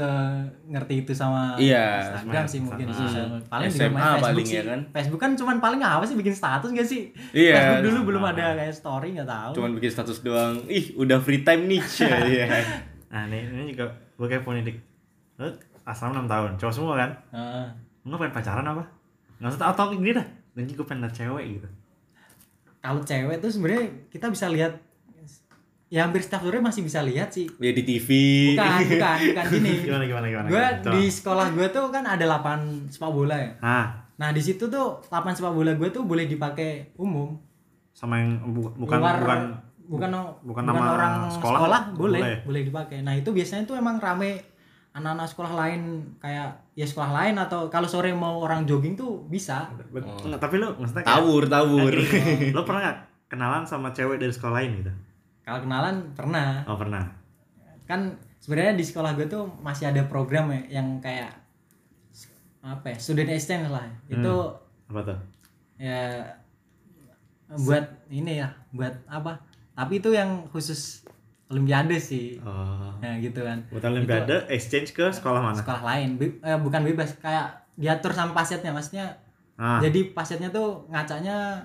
ngerti 0.66 1.04
itu 1.04 1.12
sama 1.12 1.60
Iya, 1.60 2.16
Instagram 2.16 2.46
sih 2.46 2.60
mungkin 2.60 2.88
Ah. 2.88 2.96
sosial 2.96 3.28
paling 3.46 3.68
juga 3.68 3.80
SMA 3.82 3.92
main 3.92 4.00
Facebook 4.00 4.24
paling 4.24 4.46
sih 4.46 4.56
ya 4.56 4.64
kan? 4.66 4.80
Facebook 4.90 5.20
kan 5.20 5.32
cuman 5.36 5.56
paling 5.60 5.82
apa 5.82 6.04
sih 6.04 6.16
bikin 6.16 6.32
status 6.32 6.70
gak 6.72 6.88
sih 6.88 7.12
Iya. 7.30 7.56
Facebook 7.58 7.84
dulu 7.86 8.00
belum 8.10 8.24
ada 8.26 8.46
kayak 8.56 8.72
story 8.74 9.08
nggak 9.14 9.28
tahu 9.28 9.52
Cuman 9.56 9.72
bikin 9.76 9.92
status 9.92 10.18
doang. 10.22 10.56
Ih, 10.68 10.96
udah 10.96 11.20
free 11.20 11.44
time 11.44 11.68
nih. 11.68 11.84
Iya. 12.32 12.46
nah 13.10 13.26
ini 13.26 13.44
ini 13.44 13.74
juga 13.74 13.92
gue 14.16 14.28
kepo 14.30 14.54
nih 14.54 14.64
dik 14.64 14.78
asrama 15.84 16.16
6 16.18 16.30
tahun 16.30 16.50
cowok 16.56 16.74
semua 16.74 16.94
kan 16.96 17.12
Heeh. 17.30 17.66
lo 18.06 18.16
pengen 18.16 18.32
pacaran 18.32 18.64
apa 18.64 18.84
nggak 19.36 19.50
usah 19.52 19.68
atau 19.68 19.90
gini 19.92 20.12
dah 20.12 20.28
nanti 20.60 20.72
gue 20.74 20.84
pengen 20.84 21.02
liat 21.02 21.16
cewek 21.16 21.46
gitu. 21.56 21.68
Kalau 22.80 23.02
cewek 23.02 23.38
tuh 23.40 23.50
sebenarnya 23.50 23.84
kita 24.08 24.28
bisa 24.28 24.48
lihat 24.48 24.74
ya 25.90 26.06
hampir 26.06 26.22
setiap 26.22 26.46
sore 26.46 26.60
masih 26.60 26.82
bisa 26.82 27.02
lihat 27.02 27.30
sih. 27.30 27.50
Ya 27.58 27.72
di 27.72 27.82
TV. 27.82 28.08
bukan 28.54 28.70
bukan 28.94 29.18
bukan 29.26 29.46
gini. 29.50 29.72
Gimana 29.82 30.04
gimana 30.06 30.26
gimana 30.28 30.48
gue 30.48 30.66
di 30.92 31.04
sekolah 31.10 31.48
gue 31.50 31.68
tuh 31.70 31.86
kan 31.90 32.04
ada 32.04 32.26
lapangan 32.28 32.62
sepak 32.88 33.10
bola 33.10 33.36
ya. 33.36 33.52
Nah 33.60 33.88
nah 34.16 34.30
di 34.30 34.42
situ 34.44 34.68
tuh 34.68 35.00
lapangan 35.08 35.36
sepak 35.36 35.54
bola 35.54 35.72
gue 35.74 35.90
tuh 35.90 36.04
boleh 36.04 36.28
dipakai 36.28 36.94
umum. 36.96 37.40
Sama 37.92 38.22
yang 38.22 38.38
bu- 38.48 38.76
bukan 38.78 38.98
Luar- 38.98 39.20
bukan 39.20 39.40
bukan 39.90 40.10
bukan 40.46 40.64
nama 40.64 40.84
orang 40.94 41.14
sekolah, 41.34 41.60
sekolah, 41.60 41.82
boleh 41.98 42.22
boleh. 42.22 42.38
boleh 42.46 42.62
dipakai. 42.62 43.02
Nah 43.02 43.18
itu 43.18 43.34
biasanya 43.34 43.66
tuh 43.66 43.74
emang 43.74 43.98
rame 43.98 44.59
anak-anak 44.90 45.28
sekolah 45.28 45.54
lain 45.56 45.82
kayak 46.18 46.50
ya 46.74 46.84
sekolah 46.84 47.12
lain 47.14 47.38
atau 47.38 47.70
kalau 47.70 47.86
sore 47.86 48.10
mau 48.12 48.40
orang 48.40 48.66
jogging 48.66 48.94
tuh 48.94 49.22
bisa. 49.26 49.70
Bet- 49.88 50.04
nggak, 50.04 50.38
tapi 50.38 50.58
lo 50.58 50.74
maksudnya 50.76 51.02
kayak- 51.02 51.14
Tawur, 51.16 51.44
tawur. 51.46 51.94
Lo 52.56 52.62
pernah 52.64 52.82
nggak 52.84 53.00
kenalan 53.32 53.64
sama 53.64 53.90
cewek 53.90 54.18
dari 54.18 54.30
sekolah 54.30 54.58
lain 54.58 54.82
gitu? 54.82 54.92
Kalau 55.42 55.60
kenalan 55.62 55.96
pernah. 56.12 56.66
Oh 56.66 56.76
pernah. 56.76 57.06
Kan 57.86 58.14
sebenarnya 58.38 58.74
di 58.74 58.84
sekolah 58.84 59.14
gue 59.14 59.26
tuh 59.26 59.46
masih 59.62 59.88
ada 59.88 60.02
program 60.04 60.50
ya 60.50 60.82
yang 60.82 60.98
kayak 61.00 61.34
apa 62.60 62.92
ya 62.92 62.98
student 62.98 63.30
exchange 63.30 63.70
lah. 63.70 63.86
Itu 64.06 64.34
apa 64.90 65.00
tuh? 65.06 65.20
Ya 65.78 66.34
buat 67.52 67.82
ini 68.10 68.38
ya 68.38 68.50
buat 68.70 68.94
apa? 69.06 69.42
Tapi 69.74 69.98
itu 69.98 70.12
yang 70.12 70.50
khusus 70.50 71.06
olimpiade 71.50 71.98
sih. 71.98 72.38
Oh. 72.42 72.94
Ya 73.02 73.18
gitu 73.20 73.42
kan. 73.42 73.66
Buat 73.74 73.86
olimpiade 73.90 74.46
exchange 74.48 74.94
ke 74.94 75.10
sekolah 75.10 75.42
mana? 75.42 75.58
sekolah 75.58 75.82
lain. 75.84 76.16
Be- 76.16 76.40
eh, 76.42 76.60
bukan 76.62 76.86
bebas 76.86 77.18
kayak 77.18 77.66
diatur 77.76 78.14
sama 78.14 78.32
pasiennya. 78.38 78.72
Maksudnya 78.72 79.18
ah. 79.58 79.82
jadi 79.82 80.14
pasiennya 80.14 80.54
tuh 80.54 80.86
ngacanya 80.88 81.58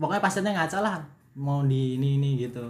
pokoknya 0.00 0.22
pasiennya 0.24 0.52
ngaca 0.56 0.78
lah 0.80 0.94
mau 1.36 1.62
di 1.62 2.00
ini 2.00 2.16
ini 2.16 2.40
gitu. 2.40 2.64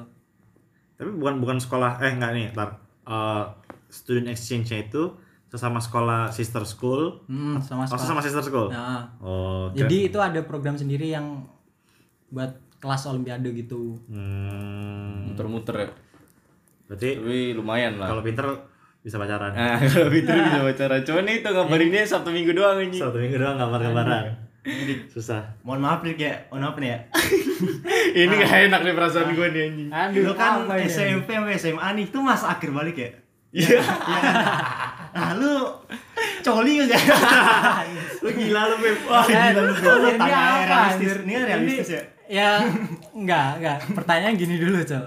Tapi 0.99 1.11
bukan 1.17 1.41
bukan 1.41 1.57
sekolah 1.63 2.03
eh 2.05 2.13
enggak 2.13 2.33
nih 2.37 2.49
tar 2.53 2.91
Eh, 3.11 3.45
student 3.91 4.31
exchange-nya 4.31 4.87
itu 4.87 5.11
sesama 5.51 5.83
sekolah 5.83 6.31
sister 6.31 6.63
school. 6.63 7.27
Hmm, 7.27 7.59
sama 7.59 7.83
oh 7.83 7.87
sekolah. 7.91 8.03
sesama 8.07 8.21
sister 8.23 8.45
school? 8.47 8.69
Nah, 8.71 9.11
oh 9.19 9.75
jadi 9.75 10.13
itu 10.13 10.19
ada 10.23 10.39
program 10.47 10.79
sendiri 10.79 11.11
yang 11.11 11.43
buat 12.31 12.55
kelas 12.81 13.07
olimpiade 13.07 13.53
gitu 13.53 14.01
hmm, 14.09 15.31
Muter-muter 15.31 15.75
ya. 15.79 15.89
berarti 16.89 17.11
Tapi 17.15 17.39
lumayan 17.53 18.01
lah. 18.01 18.09
kalau 18.09 18.25
pinter 18.25 18.47
bisa 19.01 19.17
pacaran 19.17 19.53
Nah, 19.53 19.79
kalau 19.87 20.11
itu 20.11 20.27
bisa 20.27 20.61
pacaran. 20.61 21.01
Cuman 21.01 21.25
itu 21.27 21.47
ngabarinnya 21.47 22.03
Sabtu 22.03 22.29
Minggu 22.29 22.53
doang 22.53 22.81
ini. 22.81 22.97
satu 22.97 23.17
minggu 23.17 23.37
doang 23.37 23.57
gambar-gambaran 23.57 24.49
susah 25.09 25.41
Mohon 25.61 25.81
maaf 25.81 26.01
nih 26.03 26.15
kayak, 26.15 26.39
mohon 26.49 26.69
maaf 26.69 26.77
nih 26.77 26.93
ya. 26.93 26.99
Ini 28.21 28.35
gak 28.35 28.57
enak 28.69 28.81
nih 28.85 28.93
perasaan 28.93 29.33
gue 29.33 29.47
nih 29.49 29.63
anjing. 29.63 29.89
aduh 29.89 30.21
Lu 30.21 30.33
kan? 30.37 30.69
SMP 30.85 31.33
sampai 31.33 31.57
SMA 31.57 31.89
nih, 31.97 32.05
itu 32.05 32.19
mas 32.21 32.45
akhir 32.45 32.69
balik 32.69 32.97
ya. 32.99 33.09
Iya. 33.53 33.83
Nah 35.11 35.35
lu 35.35 35.55
coli 36.41 36.87
gak 36.87 37.03
lu 38.21 38.29
gila 38.31 38.63
lu 38.65 38.77
Beb 38.79 38.99
Wah 39.05 39.25
Eh, 39.25 39.35
gila 39.51 39.61
lu. 39.61 39.73
oh, 39.75 39.97
Lu 39.97 40.09
ini 40.09 40.17
tanya 40.17 40.41
realistis. 40.63 41.13
Ini 41.19 41.33
kan 41.33 41.45
realistis 41.45 41.89
ya. 41.91 42.03
ya 42.31 42.51
enggak 43.11 43.49
enggak 43.59 43.77
pertanyaan 43.91 44.35
gini 44.35 44.55
dulu 44.57 44.79
cok 44.81 45.07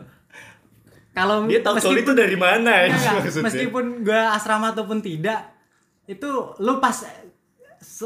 kalau 1.14 1.46
Dia 1.46 1.62
tahu 1.62 1.80
soal 1.80 1.96
itu 1.98 2.12
dari 2.12 2.36
mana 2.36 2.84
ya 2.84 2.92
Enggak, 2.92 3.14
maksudnya? 3.22 3.46
meskipun 3.48 3.86
gue 4.02 4.22
asrama 4.28 4.76
ataupun 4.76 5.00
tidak 5.00 5.40
itu 6.04 6.28
lu 6.58 6.74
pas 6.78 7.00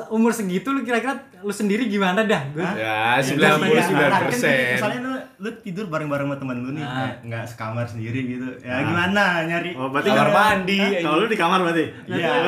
umur 0.10 0.30
segitu 0.30 0.68
lu 0.68 0.82
kira-kira 0.82 1.16
lu 1.38 1.50
sendiri 1.50 1.86
gimana 1.86 2.22
dah 2.22 2.44
Gua- 2.50 2.76
Ya, 2.76 3.18
Ya, 3.18 3.24
99 3.24 3.72
kan, 3.88 4.22
persen. 4.22 4.76
Misalnya 4.76 5.00
lu, 5.02 5.12
lu 5.40 5.50
tidur 5.58 5.88
bareng-bareng 5.88 6.28
sama 6.28 6.36
temen 6.36 6.58
lu 6.60 6.70
nih, 6.72 6.82
Ah. 6.82 7.08
eh, 7.08 7.14
nggak 7.24 7.44
sekamar 7.48 7.86
sendiri 7.86 8.20
gitu. 8.28 8.48
Ya 8.60 8.82
gimana 8.82 9.24
nyari? 9.44 9.72
oh 9.74 9.88
berarti 9.88 10.10
Kamar 10.10 10.28
kamar 10.28 10.44
mandi. 10.60 10.80
kalau 11.00 11.18
lu 11.18 11.28
di 11.28 11.38
kamar 11.38 11.60
berarti 11.62 11.86
Iya. 12.06 12.32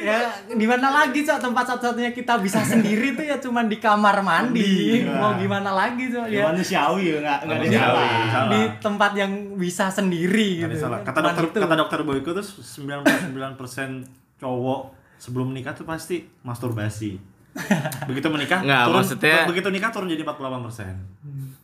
ya 0.00 0.18
di 0.46 0.64
mana 0.64 0.88
lagi 0.92 1.20
cok 1.20 1.40
tempat 1.40 1.64
satu-satunya 1.66 2.12
kita 2.12 2.36
bisa 2.38 2.60
sendiri 2.62 3.12
tuh 3.12 3.24
ya 3.24 3.36
cuman 3.38 3.66
di 3.66 3.78
kamar 3.78 4.20
mandi 4.20 5.00
Mandi, 5.00 5.08
mau 5.10 5.32
ya. 5.32 5.38
gimana 5.38 5.70
lagi 5.72 6.04
cok 6.06 6.26
Ya 6.26 6.38
ya 6.38 6.44
manusiawi 6.46 7.02
ya, 7.04 7.16
nggak 7.18 7.38
nggak 7.40 7.50
ada 7.50 7.64
Manusiawi. 7.64 7.80
salah. 7.80 8.28
Salah. 8.30 8.50
di 8.50 8.60
tempat 8.78 9.12
yang 9.14 9.32
bisa 9.56 9.84
sendiri 9.88 10.48
gitu 10.60 10.76
salah. 10.78 11.00
Kata 11.00 11.18
dokter 11.20 11.44
itu. 11.46 11.58
kata 11.58 11.74
dokter 11.74 11.98
Boyko 12.02 12.30
tuh 12.32 12.44
99% 12.44 14.23
cowok 14.36 14.92
sebelum 15.16 15.50
nikah 15.50 15.72
tuh 15.72 15.84
pasti 15.84 16.26
masturbasi. 16.42 17.16
Begitu 18.10 18.26
menikah, 18.28 18.66
Nggak, 18.66 18.82
turun, 18.82 18.96
maksudnya- 18.98 19.46
begitu 19.46 19.68
nikah 19.70 19.90
turun 19.94 20.10
jadi 20.10 20.26
48 20.26 20.66
persen. 20.66 20.94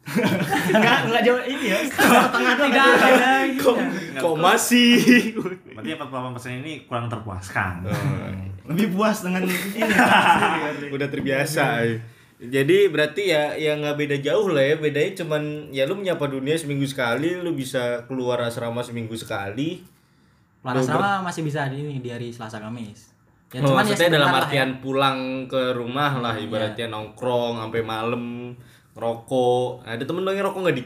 Enggak, 0.71 0.99
enggak 1.07 1.23
jauh 1.23 1.43
ini 1.45 1.67
ya. 1.71 1.79
Setengah 1.87 2.55
doang. 2.57 2.71
Tidak 2.71 2.87
ada 2.99 3.33
gitu. 3.47 3.73
Kok 4.17 4.35
masih? 4.39 4.95
Berarti 5.71 5.91
48 5.95 6.35
persen 6.35 6.53
ini 6.63 6.73
kurang 6.87 7.07
terpuaskan. 7.07 7.87
Lebih 8.67 8.91
puas 8.91 9.23
dengan 9.23 9.45
ini. 9.47 9.83
Udah 10.91 11.09
terbiasa. 11.11 11.85
Jadi 12.41 12.89
berarti 12.89 13.29
ya 13.29 13.53
ya 13.53 13.77
nggak 13.77 13.97
beda 14.01 14.17
jauh 14.19 14.49
lah 14.51 14.65
ya. 14.65 14.75
Bedanya 14.81 15.13
cuman 15.21 15.43
ya 15.71 15.85
lu 15.85 15.95
menyapa 15.95 16.27
dunia 16.27 16.57
seminggu 16.57 16.89
sekali, 16.89 17.37
lu 17.37 17.53
bisa 17.53 18.09
keluar 18.09 18.41
asrama 18.41 18.81
seminggu 18.81 19.15
sekali. 19.15 19.85
Keluar 20.63 20.77
asrama 20.77 21.25
masih 21.25 21.43
bisa 21.43 21.65
di 21.67 21.77
ini 21.79 21.99
di 21.99 22.09
hari 22.09 22.29
Selasa 22.29 22.59
Kamis. 22.59 23.13
Ya 23.51 23.59
Oh, 23.59 23.73
cuman 23.73 23.83
ya 23.83 23.91
maksudnya 23.91 23.97
sebentar 24.07 24.15
dalam 24.15 24.29
lah 24.29 24.33
ya. 24.33 24.43
artian 24.45 24.71
pulang 24.79 25.19
ke 25.45 25.63
rumah 25.73 26.13
lah 26.17 26.35
ibaratnya 26.37 26.87
nongkrong 26.87 27.59
sampai 27.59 27.81
malam 27.83 28.55
ngerokok. 28.95 29.83
Ada 29.83 30.03
temen 30.03 30.21
lo 30.21 30.31
yang 30.31 30.39
ngerokok 30.41 30.61
nggak 30.61 30.77
di? 30.77 30.85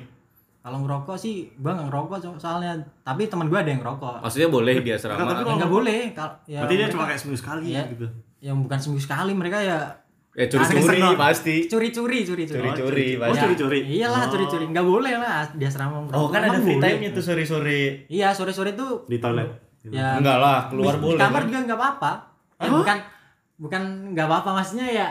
Kalau 0.61 0.79
ngerokok 0.81 1.13
sih 1.15 1.35
nggak 1.55 1.77
ngerokok 1.83 2.17
so- 2.19 2.41
soalnya 2.41 2.73
tapi 3.03 3.27
teman 3.27 3.47
gua 3.47 3.61
ada 3.61 3.69
yang 3.69 3.81
ngerokok. 3.81 4.23
Maksudnya 4.23 4.49
boleh 4.49 4.75
di 4.79 4.91
asrama. 4.91 5.19
Nggak, 5.19 5.29
tapi 5.35 5.45
Ya 5.45 5.55
nggak 5.59 5.73
boleh 5.73 5.99
kalau 6.13 6.35
ya 6.47 6.59
Berarti 6.63 6.75
dia 6.75 6.89
cuma 6.89 7.05
kayak 7.05 7.19
seminggu 7.19 7.39
sekali 7.39 7.65
Iya. 7.69 7.83
gitu. 7.91 8.07
yang 8.41 8.61
bukan 8.61 8.77
seminggu 8.77 9.01
sekali 9.03 9.33
mereka 9.33 9.57
ya 9.59 9.79
Ya 10.35 10.45
curi-curi 10.47 10.99
pasti. 11.15 11.57
curi-curi 11.65 12.19
curi-curi. 12.23 12.59
Curi-curi 12.61 13.07
Oh, 13.15 13.21
pasti. 13.25 13.39
curi-curi. 13.41 13.81
Iyalah 13.89 14.27
curi-curi 14.27 14.65
nggak 14.67 14.83
boleh 14.85 15.15
lah 15.15 15.47
di 15.49 15.63
asrama. 15.63 16.03
Oh, 16.11 16.27
kan 16.27 16.43
ada 16.43 16.59
free 16.59 16.77
time-nya 16.77 17.11
tuh 17.11 17.23
sore-sore. 17.23 18.11
Iya 18.11 18.29
sore-sore 18.31 18.75
tuh 18.75 19.07
Di 19.07 19.17
toilet. 19.17 19.47
ya 19.85 20.17
Enggak 20.17 20.39
lah, 20.39 20.59
keluar 20.67 20.97
di, 20.97 21.01
boleh. 21.01 21.15
di 21.15 21.21
kamar 21.21 21.39
kan? 21.39 21.47
juga 21.47 21.59
nggak 21.63 21.79
apa-apa. 21.79 22.13
Eh, 22.57 22.69
bukan 22.69 22.99
bukan 23.57 23.83
nggak 24.11 24.27
apa-apa 24.27 24.51
maksudnya 24.55 24.87
ya 24.89 25.09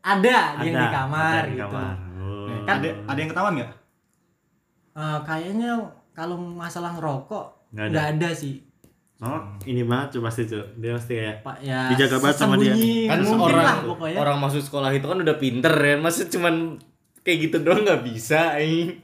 ada, 0.00 0.38
dia 0.56 0.64
yang 0.64 0.76
di 0.78 0.88
kamar 0.88 1.32
ada 1.34 1.42
di 1.42 1.52
gitu. 1.52 1.62
kamar. 1.62 1.94
Oh. 2.16 2.46
Kan 2.62 2.76
Ada 2.78 2.88
ada 3.04 3.18
yang 3.18 3.30
ketahuan 3.30 3.52
enggak? 3.54 3.72
eh, 4.94 5.18
kayaknya 5.22 5.70
kalau 6.12 6.36
masalah 6.38 6.90
ngerokok 6.94 7.46
Nggak 7.70 7.84
ada. 7.84 7.92
nggak 7.92 8.06
ada 8.14 8.28
sih. 8.32 8.54
Oh, 9.22 9.38
ini 9.70 9.86
banget 9.86 10.18
tuh 10.18 10.20
pasti 10.26 10.50
tuh. 10.50 10.66
Dia 10.82 10.98
pasti 10.98 11.14
kayak 11.14 11.46
Pak 11.46 11.56
ya 11.62 11.94
Dijaga 11.94 12.18
banget 12.18 12.36
sama 12.42 12.58
dia. 12.58 12.74
Kan 13.06 13.22
orang 13.22 13.62
lah 13.62 13.78
pokoknya. 13.86 14.18
orang 14.18 14.36
masuk 14.42 14.62
sekolah 14.66 14.90
itu 14.90 15.06
kan 15.06 15.18
udah 15.22 15.36
pinter 15.38 15.74
ya. 15.78 15.94
Masa 15.94 16.26
cuman 16.26 16.82
kayak 17.22 17.38
gitu 17.46 17.56
doang 17.62 17.86
nggak 17.86 18.02
bisa, 18.02 18.58
eh. 18.58 18.98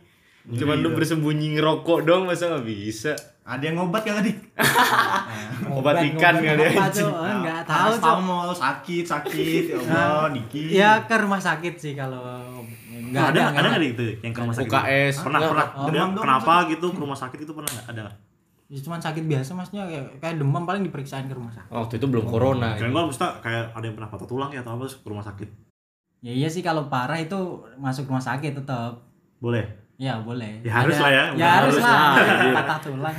Cuman 0.48 0.82
lu 0.82 0.90
bersembunyi 0.90 1.54
ngerokok 1.54 2.02
doang 2.02 2.26
masa 2.26 2.50
nggak 2.50 2.66
bisa? 2.66 3.14
Ada 3.48 3.62
yang 3.70 3.80
ngobat 3.80 4.02
kagak 4.04 4.28
dik? 4.28 4.38
Obat 5.80 6.04
ikan 6.04 6.34
kali 6.36 6.62
ya, 6.66 6.68
apa, 6.68 6.82
anjing. 6.84 7.08
Cok? 7.08 7.16
Eh, 7.16 7.34
nggak 7.40 7.60
tahu 7.64 7.72
Cok. 7.72 8.02
Paracetamol, 8.02 8.48
sakit 8.52 9.04
sakit 9.08 9.62
ya 9.70 9.76
Allah 9.88 10.28
dikit. 10.34 10.68
Ya 10.68 10.90
ke 11.08 11.14
rumah 11.16 11.40
sakit 11.40 11.74
sih 11.80 11.92
kalau 11.96 12.66
nggak 13.08 13.24
ada 13.32 13.40
ada 13.40 13.40
ada 13.40 13.48
nggak 13.54 13.70
nggak 13.72 13.90
gitu 13.94 14.04
yang 14.20 14.32
ke 14.34 14.40
rumah 14.42 14.54
sakit? 14.58 14.68
UKS. 14.68 15.14
Pernah 15.24 15.40
pernah. 15.46 15.66
kenapa 16.12 16.54
gitu 16.68 16.86
ke 16.90 17.00
rumah 17.00 17.16
sakit 17.16 17.38
itu 17.46 17.52
pernah 17.54 17.70
nggak? 17.70 17.86
Ada? 17.88 18.27
Ya, 18.68 18.78
cuman 18.84 19.00
sakit 19.00 19.24
biasa 19.24 19.56
maksudnya 19.56 19.88
kayak, 19.88 20.20
kayak 20.20 20.36
demam 20.36 20.68
paling 20.68 20.84
diperiksain 20.84 21.24
ke 21.24 21.32
rumah 21.32 21.48
sakit. 21.48 21.72
Waktu 21.72 21.94
itu 21.96 22.06
belum 22.06 22.28
corona. 22.28 22.76
Kayak 22.76 22.92
gua 22.92 23.08
mesti 23.08 23.24
kayak 23.40 23.64
ada 23.72 23.84
yang 23.84 23.96
pernah 23.96 24.10
patah 24.12 24.28
tulang 24.28 24.52
ya 24.52 24.60
atau 24.60 24.76
apa 24.76 24.84
terus 24.84 25.00
ke 25.00 25.08
rumah 25.08 25.24
sakit. 25.24 25.48
Ya 26.20 26.32
iya 26.36 26.48
sih 26.52 26.60
kalau 26.60 26.92
parah 26.92 27.16
itu 27.16 27.38
masuk 27.80 28.04
rumah 28.12 28.20
sakit 28.20 28.60
tetap. 28.60 29.08
Boleh. 29.40 29.64
Ya 29.96 30.20
boleh. 30.20 30.60
Ya, 30.62 30.84
harus 30.84 30.94
lah 30.94 31.10
ya. 31.10 31.24
Ya 31.34 31.48
harus, 31.58 31.74
Harus 31.74 31.82
lah. 31.82 32.20
lah. 32.20 32.54
Patah 32.60 32.78
tulang. 32.84 33.16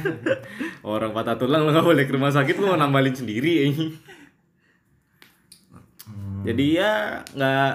Orang 0.80 1.12
patah 1.12 1.36
tulang 1.36 1.66
lu 1.66 1.74
nggak 1.74 1.84
boleh 1.84 2.04
ke 2.06 2.14
rumah 2.14 2.32
sakit 2.32 2.56
mau 2.56 2.78
nambalin 2.78 3.12
sendiri. 3.12 3.68
eh. 3.68 3.74
Jadi 6.40 6.66
ya 6.78 7.20
nggak 7.36 7.74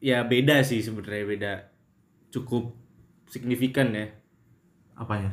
ya 0.00 0.24
beda 0.24 0.64
sih 0.64 0.80
sebenarnya 0.80 1.24
beda 1.26 1.52
cukup 2.32 2.72
signifikan 3.28 3.92
ya 3.92 4.08
Apanya? 4.96 5.28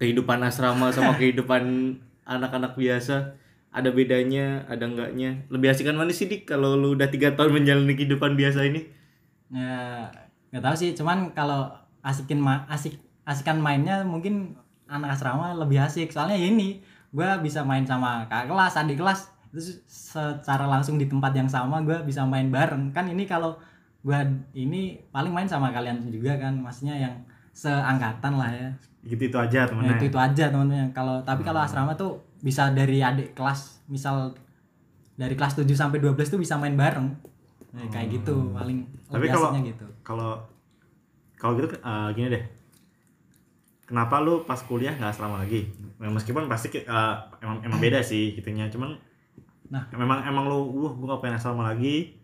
Kehidupan 0.00 0.40
asrama 0.40 0.88
sama 0.88 1.12
kehidupan 1.20 1.92
anak-anak 2.24 2.72
biasa 2.72 3.36
ada 3.70 3.92
bedanya 3.92 4.64
ada 4.66 4.88
enggaknya. 4.88 5.44
Lebih 5.52 5.76
asikan 5.76 5.94
mana 5.94 6.10
sih 6.10 6.26
dik 6.26 6.48
kalau 6.48 6.74
lu 6.74 6.96
udah 6.96 7.12
tiga 7.12 7.36
tahun 7.36 7.60
menjalani 7.60 7.94
kehidupan 7.94 8.34
biasa 8.34 8.64
ini? 8.64 8.88
Ya 9.52 10.08
nggak 10.50 10.64
tahu 10.64 10.74
sih 10.74 10.90
cuman 10.96 11.36
kalau 11.36 11.70
asikin 12.00 12.40
ma 12.40 12.66
asik 12.66 12.96
asikan 13.28 13.60
mainnya 13.60 14.02
mungkin 14.02 14.56
anak 14.88 15.20
asrama 15.20 15.52
lebih 15.52 15.84
asik. 15.84 16.10
Soalnya 16.10 16.40
ya 16.40 16.48
ini 16.48 16.80
gue 17.12 17.28
bisa 17.44 17.60
main 17.62 17.84
sama 17.84 18.24
kakak 18.26 18.50
kelas 18.50 18.74
adik 18.80 18.98
kelas 18.98 19.20
itu 19.50 19.82
secara 19.86 20.64
langsung 20.64 20.94
di 20.94 21.10
tempat 21.10 21.34
yang 21.36 21.46
sama 21.46 21.84
gue 21.84 22.00
bisa 22.08 22.24
main 22.24 22.48
bareng. 22.48 22.90
Kan 22.96 23.06
ini 23.12 23.28
kalau 23.28 23.60
gue 24.00 24.16
ini 24.56 24.96
paling 25.12 25.30
main 25.30 25.46
sama 25.46 25.70
kalian 25.70 26.08
juga 26.08 26.40
kan 26.40 26.56
maksudnya 26.56 26.96
yang 26.96 27.14
seangkatan 27.52 28.34
lah 28.34 28.50
ya 28.50 28.70
Gitu 29.00 29.26
itu 29.26 29.36
aja 29.36 29.64
Ya, 29.64 29.66
temennya. 29.66 29.96
itu 29.96 30.06
itu 30.06 30.18
aja 30.18 30.44
teman-teman 30.48 30.92
kalau 30.92 31.16
tapi 31.22 31.40
kalau 31.40 31.58
asrama 31.58 31.92
tuh 31.94 32.20
bisa 32.38 32.68
dari 32.70 33.00
adik 33.00 33.32
kelas 33.32 33.80
misal 33.86 34.32
dari 35.14 35.32
kelas 35.32 35.56
7 35.56 35.64
sampai 35.70 35.98
12 35.98 36.16
tuh 36.28 36.36
bisa 36.36 36.56
main 36.56 36.74
bareng 36.74 37.08
Ya, 37.70 37.86
kayak 37.88 38.10
gitu 38.12 38.50
paling 38.50 38.82
Tapi 39.06 39.26
kalau 39.26 39.54
gitu 39.56 39.86
kalau 40.02 40.30
kalau 41.34 41.54
gitu 41.54 41.70
eh, 41.72 42.08
gini 42.12 42.28
deh. 42.28 42.44
Kenapa 43.86 44.22
lu 44.22 44.44
pas 44.44 44.58
kuliah 44.60 44.92
nggak 44.92 45.10
asrama 45.10 45.38
lagi? 45.38 45.66
Meskipun 45.96 46.46
pasti 46.46 46.70
eh, 46.72 47.14
emang 47.40 47.58
emang 47.62 47.78
beda 47.78 48.02
sih 48.02 48.34
gitunya, 48.34 48.68
cuman 48.68 48.94
Nah. 49.70 49.86
memang 49.94 50.26
emang 50.26 50.50
lu 50.50 50.66
uh 50.82 50.92
gua 50.92 51.14
gak 51.14 51.22
pengen 51.22 51.38
asrama 51.38 51.62
lagi. 51.64 52.18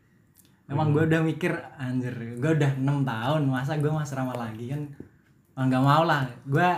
Emang 0.66 0.91
gue 0.91 1.07
udah 1.07 1.22
mikir 1.22 1.55
anjir, 1.79 2.11
gue 2.11 2.51
udah 2.53 2.74
enam 2.74 3.07
tahun 3.07 3.47
masa 3.47 3.79
gue 3.79 3.87
mau 3.87 4.03
asrama 4.03 4.35
lagi 4.35 4.66
kan 4.66 4.83
oh, 5.57 5.65
nggak 5.65 5.85
mau 5.85 6.05
lah. 6.05 6.29
Gue 6.45 6.69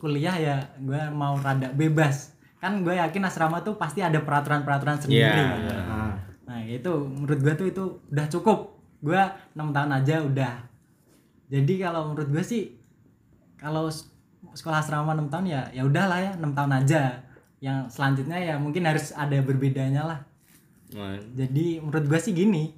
kuliah 0.00 0.34
ya 0.34 0.56
gue 0.80 1.02
mau 1.12 1.38
rada 1.38 1.70
bebas. 1.70 2.34
Kan 2.58 2.82
gue 2.82 2.96
yakin 2.96 3.28
asrama 3.28 3.62
tuh 3.62 3.78
pasti 3.78 4.02
ada 4.02 4.18
peraturan-peraturan 4.18 4.98
sendiri. 4.98 5.28
Iya. 5.28 5.56
gitu. 5.60 5.74
Nah, 5.86 6.12
Nah 6.42 6.58
itu 6.68 6.92
menurut 7.08 7.38
gue 7.40 7.54
tuh 7.54 7.66
itu 7.70 7.84
udah 8.12 8.26
cukup. 8.28 8.58
Gue 9.00 9.22
enam 9.56 9.72
tahun 9.72 9.90
aja 10.02 10.20
udah. 10.20 10.54
Jadi 11.52 11.74
kalau 11.80 12.12
menurut 12.12 12.28
gue 12.32 12.44
sih 12.44 12.76
kalau 13.60 13.86
sekolah 14.52 14.82
asrama 14.82 15.14
6 15.14 15.32
tahun 15.32 15.46
ya 15.48 15.62
ya 15.70 15.82
udahlah 15.86 16.18
ya 16.18 16.32
6 16.36 16.56
tahun 16.56 16.72
aja. 16.82 17.02
Yang 17.62 17.78
selanjutnya 17.94 18.38
ya 18.42 18.54
mungkin 18.58 18.82
harus 18.84 19.14
ada 19.14 19.38
berbedanya 19.38 20.02
lah. 20.02 20.20
Nah, 20.92 21.16
Jadi 21.32 21.80
menurut 21.80 22.04
gue 22.04 22.20
sih 22.20 22.34
gini, 22.36 22.74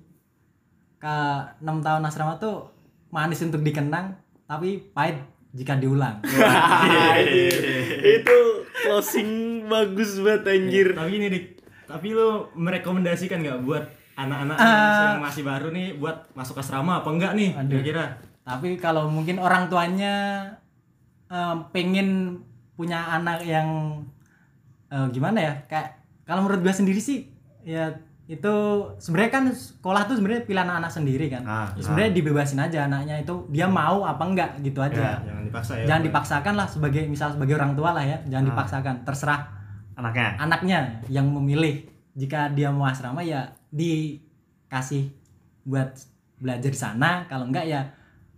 ke 1.03 1.17
6 1.59 1.67
tahun 1.83 2.03
asrama 2.07 2.39
tuh 2.39 2.71
manis 3.11 3.43
untuk 3.43 3.65
dikenang, 3.65 4.15
tapi 4.47 4.79
pahit 4.95 5.19
jika 5.55 5.79
diulang. 5.79 6.19
itu 8.19 8.39
closing 8.77 9.31
bagus 9.65 10.19
banget 10.19 10.43
anjir 10.51 10.87
Tapi 10.93 11.13
ini 11.15 11.27
dik, 11.29 11.47
tapi 11.87 12.11
lu 12.11 12.29
merekomendasikan 12.53 13.39
nggak 13.39 13.61
buat 13.63 13.85
anak-anak 14.15 14.57
Ah. 14.57 15.15
yang 15.15 15.23
masih 15.23 15.43
baru 15.43 15.71
nih 15.71 15.95
buat 15.95 16.31
masuk 16.33 16.59
asrama 16.59 16.99
apa 16.99 17.09
enggak 17.09 17.33
nih? 17.35 17.51
Kira-kira? 17.65 18.05
tapi 18.45 18.77
kalau 18.77 19.09
mungkin 19.09 19.41
orang 19.41 19.67
tuanya 19.67 20.45
eh, 21.27 21.57
pengen 21.71 22.39
punya 22.75 23.01
anak 23.11 23.41
yang 23.41 23.99
eh, 24.87 25.07
gimana 25.09 25.39
ya, 25.41 25.55
kayak 25.65 25.97
kalau 26.23 26.43
menurut 26.43 26.61
gue 26.61 26.75
sendiri 26.75 26.99
sih 26.99 27.31
ya 27.63 27.89
itu 28.25 28.55
sebenarnya 28.97 29.31
kan 29.31 29.45
sekolah 29.49 30.03
tuh 30.05 30.17
sebenarnya 30.17 30.43
pilihan 30.43 30.65
anak 30.67 30.89
sendiri 30.89 31.29
kan. 31.29 31.43
Ah, 31.43 31.69
Ya 31.73 31.83
sebenarnya 31.83 32.13
dibebasin 32.13 32.57
aja 32.59 32.79
anaknya 32.83 33.19
itu 33.19 33.35
dia 33.49 33.67
mau 33.67 34.01
apa 34.03 34.23
enggak 34.23 34.51
gitu 34.59 34.81
aja. 34.81 35.21
Jangan 35.21 35.45
dipaksa 35.45 35.73
ya. 35.75 35.85
jangan 35.85 36.03
dipaksakan 36.03 36.55
lah 36.55 36.67
sebagai 36.67 37.03
misal 37.05 37.29
sebagai 37.31 37.55
orang 37.55 37.73
tua 37.73 37.93
lah 37.93 38.01
ya 38.03 38.17
jangan 38.25 38.45
Ah. 38.45 38.51
dipaksakan 38.51 38.95
terserah 39.03 39.41
anaknya. 39.95 40.29
anaknya 40.37 40.79
yang 41.07 41.29
memilih 41.29 41.85
jika 42.13 42.49
dia 42.49 42.69
mau 42.69 42.85
asrama 42.85 43.21
ya 43.21 43.53
dikasih 43.71 45.11
buat 45.63 45.93
belajar 46.37 46.71
di 46.71 46.79
sana 46.79 47.25
kalau 47.25 47.45
enggak 47.45 47.65
ya 47.65 47.93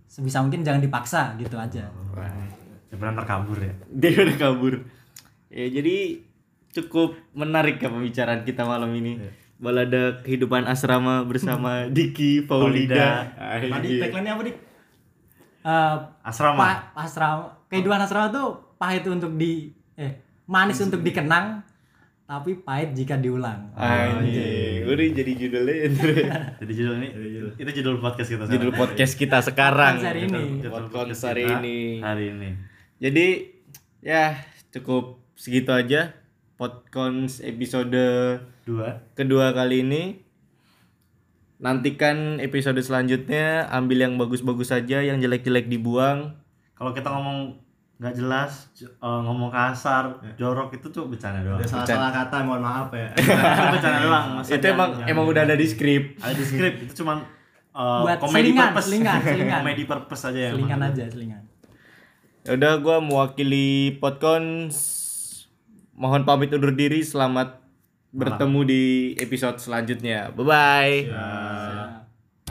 sebisa 0.06 0.38
mungkin 0.40 0.62
jangan 0.62 0.80
dipaksa 0.80 1.34
gitu 1.36 1.56
aja 1.56 1.86
Ya 2.86 2.94
benar 2.94 3.14
terkabur 3.16 3.58
ya. 3.58 3.74
dia 3.88 4.14
udah 4.16 4.36
kabur 4.36 4.74
ya 5.48 5.66
jadi 5.68 6.22
cukup 6.72 7.14
menarik 7.32 7.76
ya 7.76 7.88
pembicaraan 7.88 8.42
kita 8.42 8.62
malam 8.62 8.90
ini 8.92 9.18
balada 9.56 10.20
kehidupan 10.20 10.64
asrama 10.64 11.24
bersama 11.24 11.84
Diki 11.96 12.44
Paulida 12.44 13.32
Tadi 13.32 13.68
Anjir. 13.68 14.00
tagline-nya 14.02 14.32
apa 14.32 14.42
dik? 14.44 14.56
Eh, 15.62 15.96
Asrama. 16.22 16.60
pa- 16.60 16.82
asrama 16.94 17.56
kehidupan 17.66 17.98
asrama 17.98 18.28
tuh 18.28 18.48
pahit 18.76 19.02
untuk 19.06 19.34
di 19.34 19.72
eh 19.94 20.12
manis 20.44 20.78
untuk 20.78 21.00
dikenang 21.00 21.64
tapi 22.22 22.54
pahit 22.56 22.90
jika 22.92 23.16
diulang 23.16 23.70
Anjing, 23.72 24.82
udah 24.84 25.06
jadi 25.10 25.32
judulnya 25.36 25.74
Jadi 26.60 26.72
judul 26.72 26.94
ini 26.96 27.08
itu 27.56 27.70
judul 27.72 27.98
podcast 27.98 28.28
kita 28.28 28.44
judul 28.44 28.70
sekarang. 28.70 28.78
podcast 28.78 29.12
kita 29.14 29.38
sekarang. 29.40 29.94
Podcast 29.94 30.06
hari 30.06 30.20
ini. 30.22 30.42
Judul 30.58 30.70
Podcast 30.90 31.22
hari 31.24 31.42
ini. 31.44 31.78
Hari 31.98 32.24
ini. 32.28 32.48
Jadi 32.98 33.26
ya 34.00 34.38
cukup 34.70 35.04
segitu 35.34 35.70
aja 35.70 36.14
podcast 36.54 37.40
episode 37.40 37.94
Dua. 38.66 38.98
kedua 39.14 39.54
kali 39.54 39.80
ini. 39.80 40.02
nantikan 41.56 42.36
episode 42.36 42.76
selanjutnya 42.78 43.64
ambil 43.70 43.98
yang 43.98 44.14
bagus-bagus 44.14 44.68
saja 44.68 45.00
yang 45.00 45.16
jelek-jelek 45.16 45.66
dibuang 45.66 46.36
Kalau 46.74 46.92
kita 46.92 47.08
ngomong 47.08 47.56
nggak 47.96 48.12
jelas, 48.12 48.68
eh, 48.76 48.92
ngomong 49.24 49.48
kasar, 49.48 50.04
jorok 50.36 50.68
itu 50.70 50.92
tuh 50.92 51.08
bercanda 51.08 51.40
doang. 51.40 51.56
Ada 51.56 51.64
salah-salah 51.86 52.12
kata 52.12 52.36
mohon 52.44 52.60
maaf 52.60 52.92
ya 52.92 53.08
itu 53.08 53.32
bercanda 53.72 53.98
doang. 54.02 54.26
Masa 54.36 54.52
itu 54.52 54.66
emang 54.66 54.90
jangan- 54.92 55.08
emang 55.08 55.24
udah 55.24 55.42
ada 55.42 55.56
di 55.56 55.64
skrip 55.64 56.04
ada 56.18 56.34
di 56.34 56.44
skrip 56.44 56.74
itu 56.82 56.92
cuman 56.98 57.24
eh, 57.72 58.00
Buat 58.02 58.18
comedy 58.20 58.36
selingan, 58.44 58.66
purpose. 58.68 58.84
selingan, 58.84 59.18
selingan. 59.22 59.58
comedy 59.58 59.82
purpose 59.86 60.22
aja 60.26 60.36
ya. 60.38 60.50
selingan 60.52 60.76
emang. 60.76 60.90
aja 60.90 61.04
selingan 61.06 61.42
Ya 62.42 62.50
udah 62.52 62.72
gue 62.76 62.96
mewakili 63.00 63.68
Podcons 63.96 64.76
mohon 65.92 66.22
pamit 66.22 66.50
undur 66.50 66.70
diri 66.70 67.00
selamat 67.00 67.64
bertemu 68.12 68.60
di 68.64 68.82
episode 69.18 69.58
selanjutnya 69.58 70.30
bye 70.34 70.44
bye 70.46 70.96
Ya. 71.10 71.26